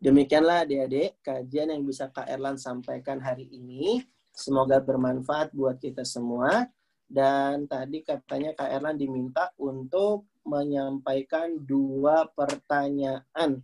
Demikianlah 0.00 0.64
adik-adik 0.64 1.20
kajian 1.20 1.76
yang 1.76 1.84
bisa 1.84 2.08
Kak 2.08 2.24
Erlan 2.24 2.56
sampaikan 2.56 3.20
hari 3.20 3.44
ini. 3.52 4.00
Semoga 4.32 4.80
bermanfaat 4.80 5.52
buat 5.52 5.76
kita 5.76 6.08
semua. 6.08 6.72
Dan 7.04 7.68
tadi 7.68 8.00
katanya 8.00 8.56
Kak 8.56 8.72
Erlan 8.72 8.96
diminta 8.96 9.52
untuk 9.60 10.24
menyampaikan 10.40 11.52
dua 11.60 12.24
pertanyaan 12.32 13.60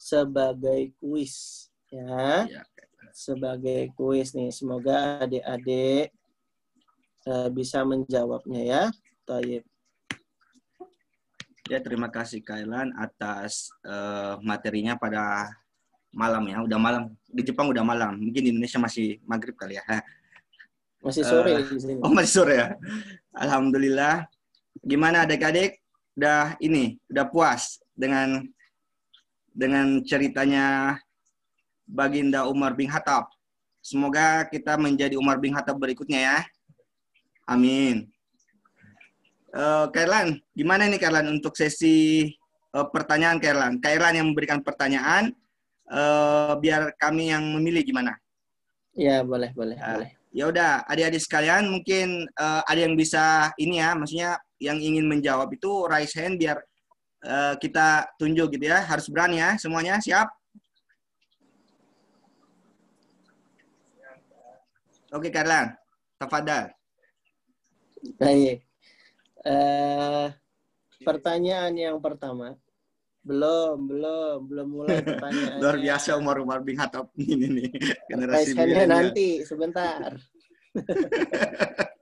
sebagai 0.00 0.96
kuis. 0.96 1.68
Ya, 1.92 2.48
ya 2.48 2.64
sebagai 3.14 3.94
kuis 3.94 4.34
nih. 4.34 4.50
Semoga 4.50 5.22
adik-adik 5.22 6.10
uh, 7.28 7.48
bisa 7.52 7.82
menjawabnya 7.84 8.62
ya. 8.62 8.82
Tayyip. 9.24 9.64
Ya, 11.72 11.80
terima 11.80 12.12
kasih 12.12 12.44
Kailan 12.44 12.92
atas 13.00 13.72
uh, 13.88 14.36
materinya 14.44 15.00
pada 15.00 15.48
malam 16.12 16.44
ya, 16.44 16.60
udah 16.60 16.78
malam. 16.78 17.02
Di 17.24 17.40
Jepang 17.40 17.72
udah 17.72 17.80
malam. 17.80 18.20
Mungkin 18.20 18.42
di 18.44 18.50
Indonesia 18.52 18.76
masih 18.76 19.18
maghrib 19.24 19.56
kali 19.56 19.80
ya. 19.80 19.84
Masih 21.00 21.24
sore 21.24 21.56
uh, 21.56 21.64
di 21.64 21.80
sini. 21.80 22.00
Oh, 22.04 22.12
masih 22.12 22.32
sore 22.32 22.54
ya. 22.60 22.68
Alhamdulillah. 23.32 24.28
Gimana 24.84 25.24
adik-adik? 25.24 25.80
Udah 26.14 26.54
ini, 26.62 27.00
udah 27.10 27.26
puas 27.26 27.82
dengan 27.90 28.46
dengan 29.50 29.98
ceritanya 30.06 30.94
Baginda 31.88 32.46
Umar 32.46 32.78
bin 32.78 32.86
Khattab. 32.86 33.26
Semoga 33.82 34.46
kita 34.46 34.78
menjadi 34.78 35.18
Umar 35.18 35.42
bin 35.42 35.52
Khattab 35.52 35.74
berikutnya 35.80 36.20
ya. 36.22 36.38
Amin. 37.44 38.08
Uh, 39.54 39.86
Kailan, 39.94 40.40
gimana 40.56 40.88
nih 40.90 40.98
Kailan 40.98 41.30
untuk 41.30 41.54
sesi 41.54 42.26
uh, 42.74 42.88
pertanyaan 42.90 43.38
Kailan? 43.38 43.78
Kailan 43.78 44.18
yang 44.18 44.26
memberikan 44.32 44.64
pertanyaan, 44.64 45.30
uh, 45.92 46.58
biar 46.58 46.90
kami 46.98 47.30
yang 47.30 47.44
memilih 47.54 47.86
gimana? 47.86 48.18
Ya 48.96 49.22
boleh 49.22 49.54
boleh 49.54 49.78
uh, 49.78 49.94
boleh. 49.94 50.10
Ya 50.34 50.50
udah, 50.50 50.82
adik-adik 50.90 51.22
sekalian 51.22 51.70
mungkin 51.70 52.26
uh, 52.34 52.66
ada 52.66 52.80
yang 52.82 52.98
bisa 52.98 53.54
ini 53.54 53.78
ya, 53.78 53.94
maksudnya 53.94 54.42
yang 54.58 54.82
ingin 54.82 55.06
menjawab 55.06 55.46
itu 55.54 55.86
raise 55.86 56.18
hand 56.18 56.42
biar 56.42 56.58
uh, 57.22 57.54
kita 57.62 58.10
tunjuk 58.18 58.58
gitu 58.58 58.66
ya. 58.66 58.82
Harus 58.82 59.06
berani 59.06 59.38
ya 59.38 59.54
semuanya, 59.54 60.02
siap? 60.02 60.26
Oke, 65.14 65.30
Karlan. 65.30 65.70
Tafadal. 66.18 66.74
Baik. 68.20 68.60
Uh, 69.44 70.28
pertanyaan 71.00 71.72
yang 71.76 71.96
pertama. 72.00 72.56
Belum, 73.24 73.88
belum, 73.88 74.44
belum 74.44 74.68
mulai 74.68 75.00
pertanyaan. 75.08 75.56
Luar 75.56 75.80
biasa 75.80 76.20
Umar 76.20 76.36
Umar 76.44 76.60
bin 76.60 76.76
Khattab 76.76 77.08
ini 77.20 77.48
nih. 77.48 77.72
Generasi 78.08 78.52
nanti 78.84 79.40
sebentar. 79.48 80.12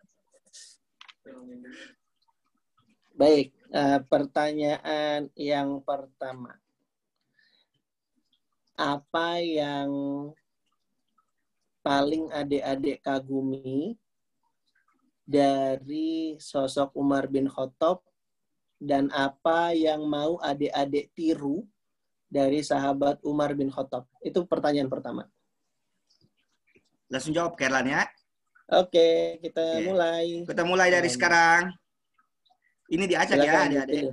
Baik, 3.12 3.54
uh, 3.70 4.02
pertanyaan 4.10 5.30
yang 5.38 5.78
pertama. 5.86 6.58
Apa 8.74 9.38
yang 9.38 9.92
paling 11.86 12.34
adik-adik 12.34 12.98
kagumi 13.04 13.94
dari 15.22 16.36
sosok 16.38 16.94
Umar 16.98 17.30
bin 17.30 17.46
Khattab 17.46 18.02
dan 18.82 19.08
apa 19.14 19.70
yang 19.72 20.02
mau 20.10 20.42
adik-adik 20.42 21.14
tiru 21.14 21.62
dari 22.26 22.64
sahabat 22.64 23.22
Umar 23.22 23.54
bin 23.54 23.70
Khattab? 23.70 24.08
Itu 24.18 24.42
pertanyaan 24.44 24.90
pertama. 24.90 25.30
Langsung 27.06 27.36
jawab 27.36 27.54
Kerlan 27.54 27.86
ya. 27.86 28.02
Oke, 28.72 29.38
kita 29.44 29.60
Oke. 29.60 29.84
mulai. 29.84 30.26
Kita 30.48 30.64
mulai 30.64 30.88
dari 30.88 31.08
um, 31.10 31.14
sekarang. 31.14 31.62
Ini 32.88 33.04
diacak 33.04 33.36
ya, 33.36 33.68
adik-adik. 33.68 34.04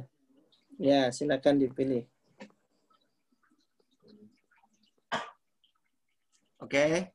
Ya, 0.79 1.01
silakan 1.11 1.63
dipilih. 1.63 2.03
Oke. 6.59 7.11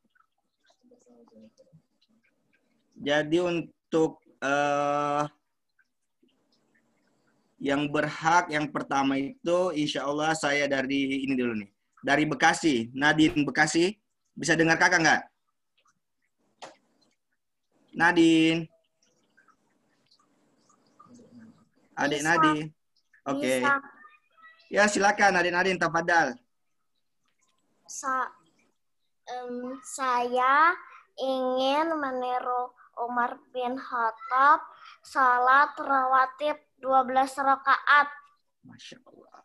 Jadi 3.04 3.38
untuk 3.44 3.83
uh, 4.42 5.24
yang 7.64 7.88
berhak 7.88 8.52
yang 8.52 8.68
pertama 8.68 9.16
itu 9.16 9.58
insya 9.72 10.04
Allah 10.04 10.36
saya 10.36 10.68
dari 10.68 11.24
ini 11.24 11.32
dulu 11.32 11.54
nih. 11.64 11.70
Dari 12.04 12.24
Bekasi, 12.28 12.92
Nadine 12.92 13.48
Bekasi. 13.48 13.96
Bisa 14.36 14.52
dengar 14.52 14.76
kakak 14.76 15.00
nggak? 15.00 15.22
Nadine. 17.94 18.68
Adik. 21.94 22.20
Nadine. 22.26 22.68
Oke. 23.24 23.40
Okay. 23.40 23.58
Ya 24.68 24.84
silakan 24.90 25.38
Nadine 25.38 25.54
Nadine 25.54 25.78
tafadhal. 25.78 26.34
Sa 27.86 28.26
um, 29.30 29.78
saya 29.80 30.74
ingin 31.16 31.94
meniru 31.94 32.74
Umar 33.00 33.38
bin 33.50 33.74
Khattab 33.78 34.62
salat 35.02 35.74
rawatib 35.78 36.58
12 36.78 37.40
rakaat. 37.42 38.08
Masya 38.64 38.98
Allah. 39.04 39.44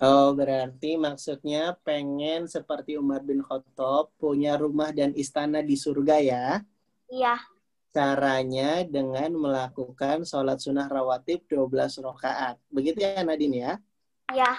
Oh, 0.00 0.32
berarti 0.32 0.96
maksudnya 0.96 1.76
pengen 1.84 2.48
seperti 2.48 2.96
Umar 2.96 3.20
bin 3.20 3.44
Khattab 3.44 4.08
punya 4.16 4.56
rumah 4.56 4.96
dan 4.96 5.12
istana 5.12 5.60
di 5.60 5.76
surga 5.76 6.16
ya? 6.24 6.46
Iya. 7.12 7.36
Caranya 7.92 8.80
dengan 8.88 9.28
melakukan 9.36 10.24
sholat 10.24 10.56
sunnah 10.56 10.88
rawatib 10.88 11.44
12 11.52 12.00
rakaat. 12.00 12.56
Begitu 12.72 13.04
ya 13.04 13.20
Nadine 13.20 13.56
ya? 13.60 13.72
Iya. 14.32 14.52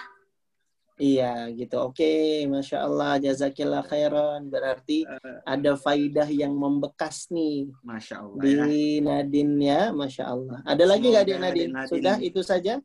Iya 1.02 1.50
gitu. 1.58 1.82
Oke, 1.82 2.46
masya 2.46 2.86
Allah, 2.86 3.18
jazakillah 3.18 3.82
khairan. 3.90 4.46
Berarti 4.46 5.02
uh, 5.02 5.42
ada 5.42 5.74
faidah 5.74 6.30
yang 6.30 6.54
membekas 6.54 7.26
nih. 7.34 7.66
Masya 7.82 8.22
Allah. 8.22 8.38
Di 8.38 8.54
ya. 8.54 9.02
Nadine 9.02 9.54
ya, 9.66 9.82
masya 9.90 10.30
Allah. 10.30 10.62
Ada 10.62 10.84
lagi 10.86 11.10
nggak 11.10 11.26
di 11.26 11.34
Nadine? 11.34 11.72
Nadine? 11.74 11.90
Sudah 11.90 12.16
itu 12.22 12.38
saja? 12.46 12.78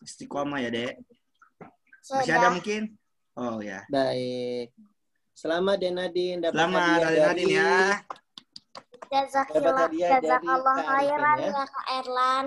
Istiqomah 0.00 0.64
ya 0.64 0.72
dek. 0.72 1.04
Masih 2.08 2.32
ada 2.32 2.48
mungkin? 2.56 2.96
Oh 3.36 3.60
ya. 3.60 3.84
Baik. 3.92 4.72
Selamat 5.36 5.76
dek 5.76 5.92
Nadine. 5.92 6.38
Dapat 6.40 6.56
Selamat 6.56 6.80
dari 7.04 7.20
Nadine 7.20 7.52
ya. 7.52 7.76
Jazakillah, 9.12 9.88
jazakallah 9.92 10.76
khairan 10.88 11.36
ya. 11.36 11.50
ya 11.52 11.64
Kak 11.68 11.86
Erlan. 12.00 12.46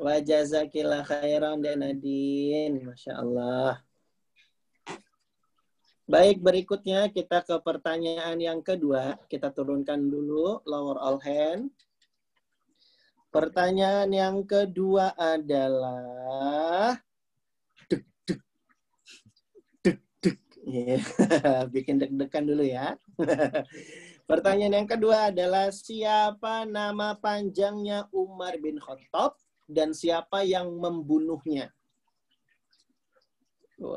Wa 0.00 0.16
jazakillah 0.24 1.04
khairan 1.04 1.60
dek 1.60 1.76
Nadine. 1.76 2.88
Masya 2.88 3.20
Allah. 3.20 3.84
Baik, 6.08 6.40
berikutnya 6.40 7.12
kita 7.12 7.44
ke 7.44 7.60
pertanyaan 7.60 8.40
yang 8.40 8.64
kedua. 8.64 9.20
Kita 9.28 9.52
turunkan 9.52 10.08
dulu 10.08 10.64
lower 10.64 10.96
all 10.96 11.20
hand. 11.20 11.68
Pertanyaan 13.28 14.08
yang 14.08 14.40
kedua 14.48 15.12
adalah 15.12 16.96
dek 17.92 18.08
dek 18.24 18.40
dek 19.84 20.00
dek. 20.24 20.38
Yeah. 20.64 21.04
Bikin 21.76 22.00
deg-degan 22.00 22.48
dulu 22.48 22.64
ya. 22.64 22.96
Pertanyaan 24.32 24.80
yang 24.80 24.88
kedua 24.88 25.28
adalah 25.28 25.68
siapa 25.68 26.64
nama 26.64 27.20
panjangnya 27.20 28.08
Umar 28.16 28.56
bin 28.56 28.80
Khattab 28.80 29.36
dan 29.68 29.92
siapa 29.92 30.40
yang 30.40 30.72
membunuhnya? 30.72 31.68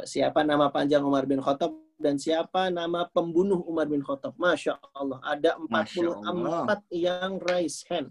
Siapa 0.03 0.43
nama 0.43 0.67
panjang 0.67 1.07
Umar 1.07 1.23
bin 1.23 1.39
Khattab 1.39 1.71
dan 2.01 2.17
siapa 2.17 2.73
nama 2.73 3.05
pembunuh 3.13 3.61
Umar 3.69 3.85
bin 3.85 4.01
Khattab. 4.01 4.33
Masya 4.35 4.81
Allah. 4.97 5.21
Ada 5.21 5.61
44 5.61 6.25
Allah. 6.25 6.81
yang 6.89 7.37
raise 7.37 7.85
hand. 7.85 8.09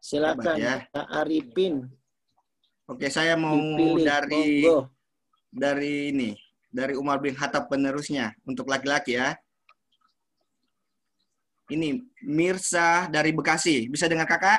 Silakan 0.00 0.56
ya. 0.56 0.88
Arifin. 1.12 1.84
Oke, 2.88 3.12
saya 3.12 3.36
mau 3.36 3.54
Dipilih. 3.54 4.02
dari 4.02 4.64
Monggo. 4.64 4.88
dari 5.52 6.10
ini, 6.10 6.34
dari 6.72 6.96
Umar 6.96 7.20
bin 7.20 7.36
Khattab 7.36 7.68
penerusnya 7.68 8.32
untuk 8.48 8.66
laki-laki 8.66 9.20
ya. 9.20 9.36
ini 11.70 12.02
Mirsa 12.26 13.06
dari 13.06 13.30
Bekasi. 13.30 13.86
Bisa 13.86 14.10
dengar 14.10 14.26
kakak? 14.26 14.58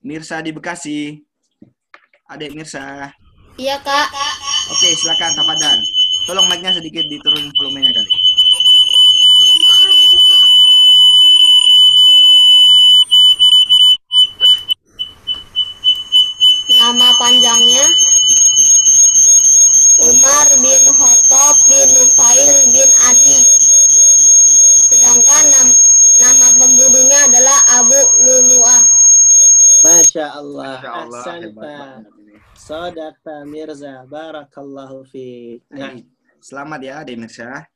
Mirsa 0.00 0.40
di 0.40 0.56
Bekasi. 0.56 1.25
Adik 2.26 2.58
Mirsa. 2.58 3.14
Iya, 3.56 3.76
Kak. 3.86 4.08
Oke, 4.74 4.88
silakan 4.98 5.32
Tafadan. 5.38 5.78
Tolong 6.26 6.46
mic-nya 6.50 6.74
sedikit 6.74 7.06
diturun 7.06 7.54
volumenya 7.54 7.94
kali. 7.94 8.12
Nama 16.66 17.08
panjangnya 17.16 17.86
Umar 20.02 20.46
bin 20.60 20.82
Khattab 20.98 21.54
bin 21.70 21.88
Nufail 21.94 22.56
bin 22.74 22.90
Adi. 23.06 23.38
Sedangkan 24.90 25.44
nam- 25.54 25.78
nama 26.20 26.46
pembunuhnya 26.58 27.18
adalah 27.30 27.58
Abu 27.80 28.00
Lulu'ah. 28.20 28.82
Masya 30.06 30.26
Allah. 30.38 30.78
Masya 30.78 30.90
Allah, 31.02 31.18
Ahsanta. 32.54 33.42
Mirza. 33.42 34.06
Barakallahu 34.06 35.02
fi. 35.10 35.58
Nah, 35.66 35.98
Selamat 36.38 36.78
ya, 36.78 37.02
Adik 37.02 37.18
Mirsa. 37.18 37.66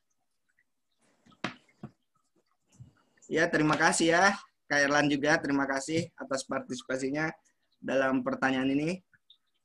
Ya, 3.27 3.51
terima 3.51 3.75
kasih 3.75 4.15
ya. 4.15 4.39
Kak 4.71 4.79
Erlan 4.79 5.11
juga 5.11 5.35
terima 5.43 5.67
kasih 5.67 6.07
atas 6.15 6.47
partisipasinya 6.47 7.35
dalam 7.83 8.23
pertanyaan 8.23 8.71
ini. 8.71 9.03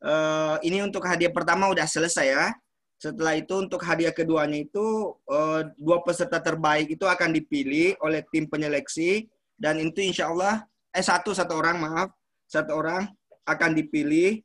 Eh, 0.02 0.56
ini 0.66 0.82
untuk 0.82 1.06
hadiah 1.06 1.30
pertama 1.30 1.70
udah 1.70 1.86
selesai 1.86 2.34
ya. 2.34 2.50
Setelah 2.98 3.38
itu 3.38 3.62
untuk 3.62 3.86
hadiah 3.86 4.10
keduanya 4.10 4.66
itu 4.66 5.14
eh, 5.30 5.70
dua 5.78 6.02
peserta 6.02 6.42
terbaik 6.42 6.98
itu 6.98 7.06
akan 7.06 7.30
dipilih 7.30 7.94
oleh 8.02 8.26
tim 8.34 8.50
penyeleksi 8.50 9.30
dan 9.54 9.78
itu 9.78 10.02
insya 10.02 10.34
Allah 10.34 10.66
eh 10.90 11.06
satu 11.06 11.30
satu 11.30 11.54
orang 11.62 11.78
maaf 11.78 12.10
satu 12.46 12.78
orang 12.78 13.10
akan 13.46 13.72
dipilih 13.78 14.42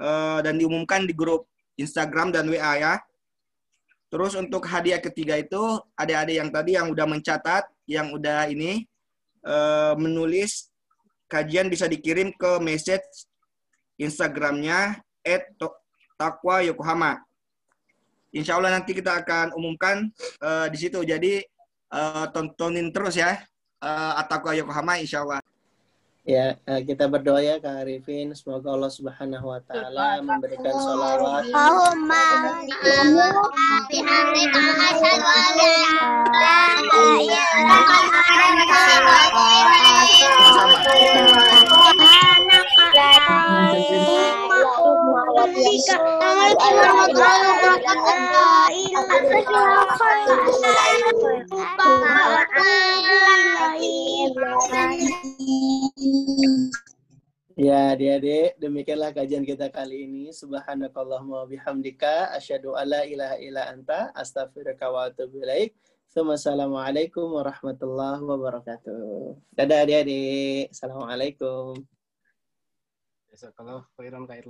eh, 0.00 0.38
dan 0.44 0.54
diumumkan 0.56 1.04
di 1.04 1.14
grup 1.16 1.48
Instagram 1.76 2.32
dan 2.32 2.48
WA 2.48 2.78
ya. 2.80 2.94
Terus 4.12 4.36
untuk 4.36 4.68
hadiah 4.68 5.00
ketiga 5.00 5.40
itu 5.40 5.80
adik-adik 5.96 6.36
yang 6.36 6.50
tadi 6.52 6.70
yang 6.76 6.92
udah 6.92 7.06
mencatat, 7.08 7.64
yang 7.88 8.12
udah 8.12 8.48
ini 8.48 8.84
eh, 9.44 9.94
menulis 9.96 10.68
kajian 11.32 11.72
bisa 11.72 11.88
dikirim 11.88 12.28
ke 12.36 12.60
message 12.60 13.24
Instagramnya 13.96 15.00
@takwa 16.20 16.60
Yokohama. 16.60 17.24
Insya 18.32 18.56
Allah 18.56 18.76
nanti 18.76 18.96
kita 18.96 19.24
akan 19.24 19.56
umumkan 19.56 20.12
eh, 20.40 20.66
di 20.68 20.76
situ. 20.76 21.00
Jadi 21.00 21.40
eh, 21.92 22.26
tontonin 22.36 22.92
terus 22.92 23.16
ya 23.16 23.40
uh, 23.82 24.12
Atakwa 24.20 24.54
Yokohama 24.54 25.02
Insya 25.02 25.26
Allah. 25.26 25.42
Ya 26.22 26.54
eh, 26.54 26.80
kita 26.86 27.10
berdoa 27.10 27.42
ya 27.42 27.58
Kak 27.58 27.82
Arifin. 27.82 28.30
Semoga 28.34 28.70
Allah 28.70 28.90
Subhanahu 28.94 29.46
Wa 29.50 29.60
Taala 29.66 30.22
memberikan 30.22 30.74
sholawat 30.74 31.50
Allahumma 31.50 32.62
asyhadu 45.32 46.12
an 46.12 46.36
la 48.28 48.52
Ya, 57.52 57.92
adik-adik, 57.92 58.56
demikianlah 58.58 59.12
kajian 59.12 59.44
kita 59.44 59.68
kali 59.68 60.08
ini. 60.08 60.32
Subhanakallahumma 60.32 61.44
bihamdika 61.48 62.32
asyhadu 62.36 62.72
alla 62.76 63.04
ilaha 63.04 63.36
illa 63.40 63.68
anta 63.68 64.08
astaghfiruka 64.16 64.88
wa 64.88 65.08
atubu 65.08 65.44
ilaik. 65.44 65.76
Assalamualaikum 66.12 67.24
warahmatullahi 67.40 68.20
wabarakatuh. 68.20 69.36
Dadah 69.56 69.84
adik-adik. 69.84 70.72
Assalamualaikum. 70.72 71.76
Jazakallah 73.32 73.88
khairan 73.96 74.28
Kak 74.28 74.44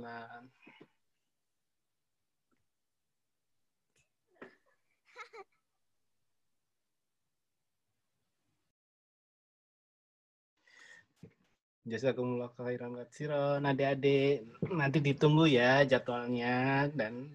Jazakumullah 11.83 12.47
khairan 12.55 12.95
katsiran 12.95 13.59
adik-adik. 13.67 14.47
Nanti 14.71 15.03
ditunggu 15.03 15.51
ya 15.51 15.83
jadwalnya 15.83 16.87
dan 16.95 17.27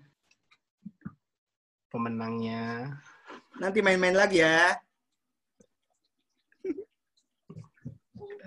pemenangnya. 1.93 2.97
Nanti 3.61 3.85
main-main 3.85 4.17
lagi 4.17 4.41
ya. 4.41 4.73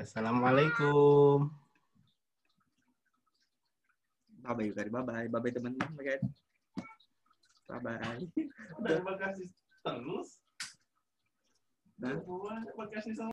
Assalamualaikum. 0.02 1.54
Bye 4.42 4.54
bye 4.58 4.66
Yukari. 4.66 4.90
Bye 4.90 5.06
bye. 5.06 5.30
Bye 5.30 5.38
bye 5.38 5.54
teman-teman. 5.54 5.94
Bye 5.94 6.18
bye. 7.78 8.18
Terima 8.82 9.14
kasih 9.22 9.48
terus. 9.86 10.42
Nah. 12.02 12.18
Terima 12.18 12.86
kasih 12.90 13.14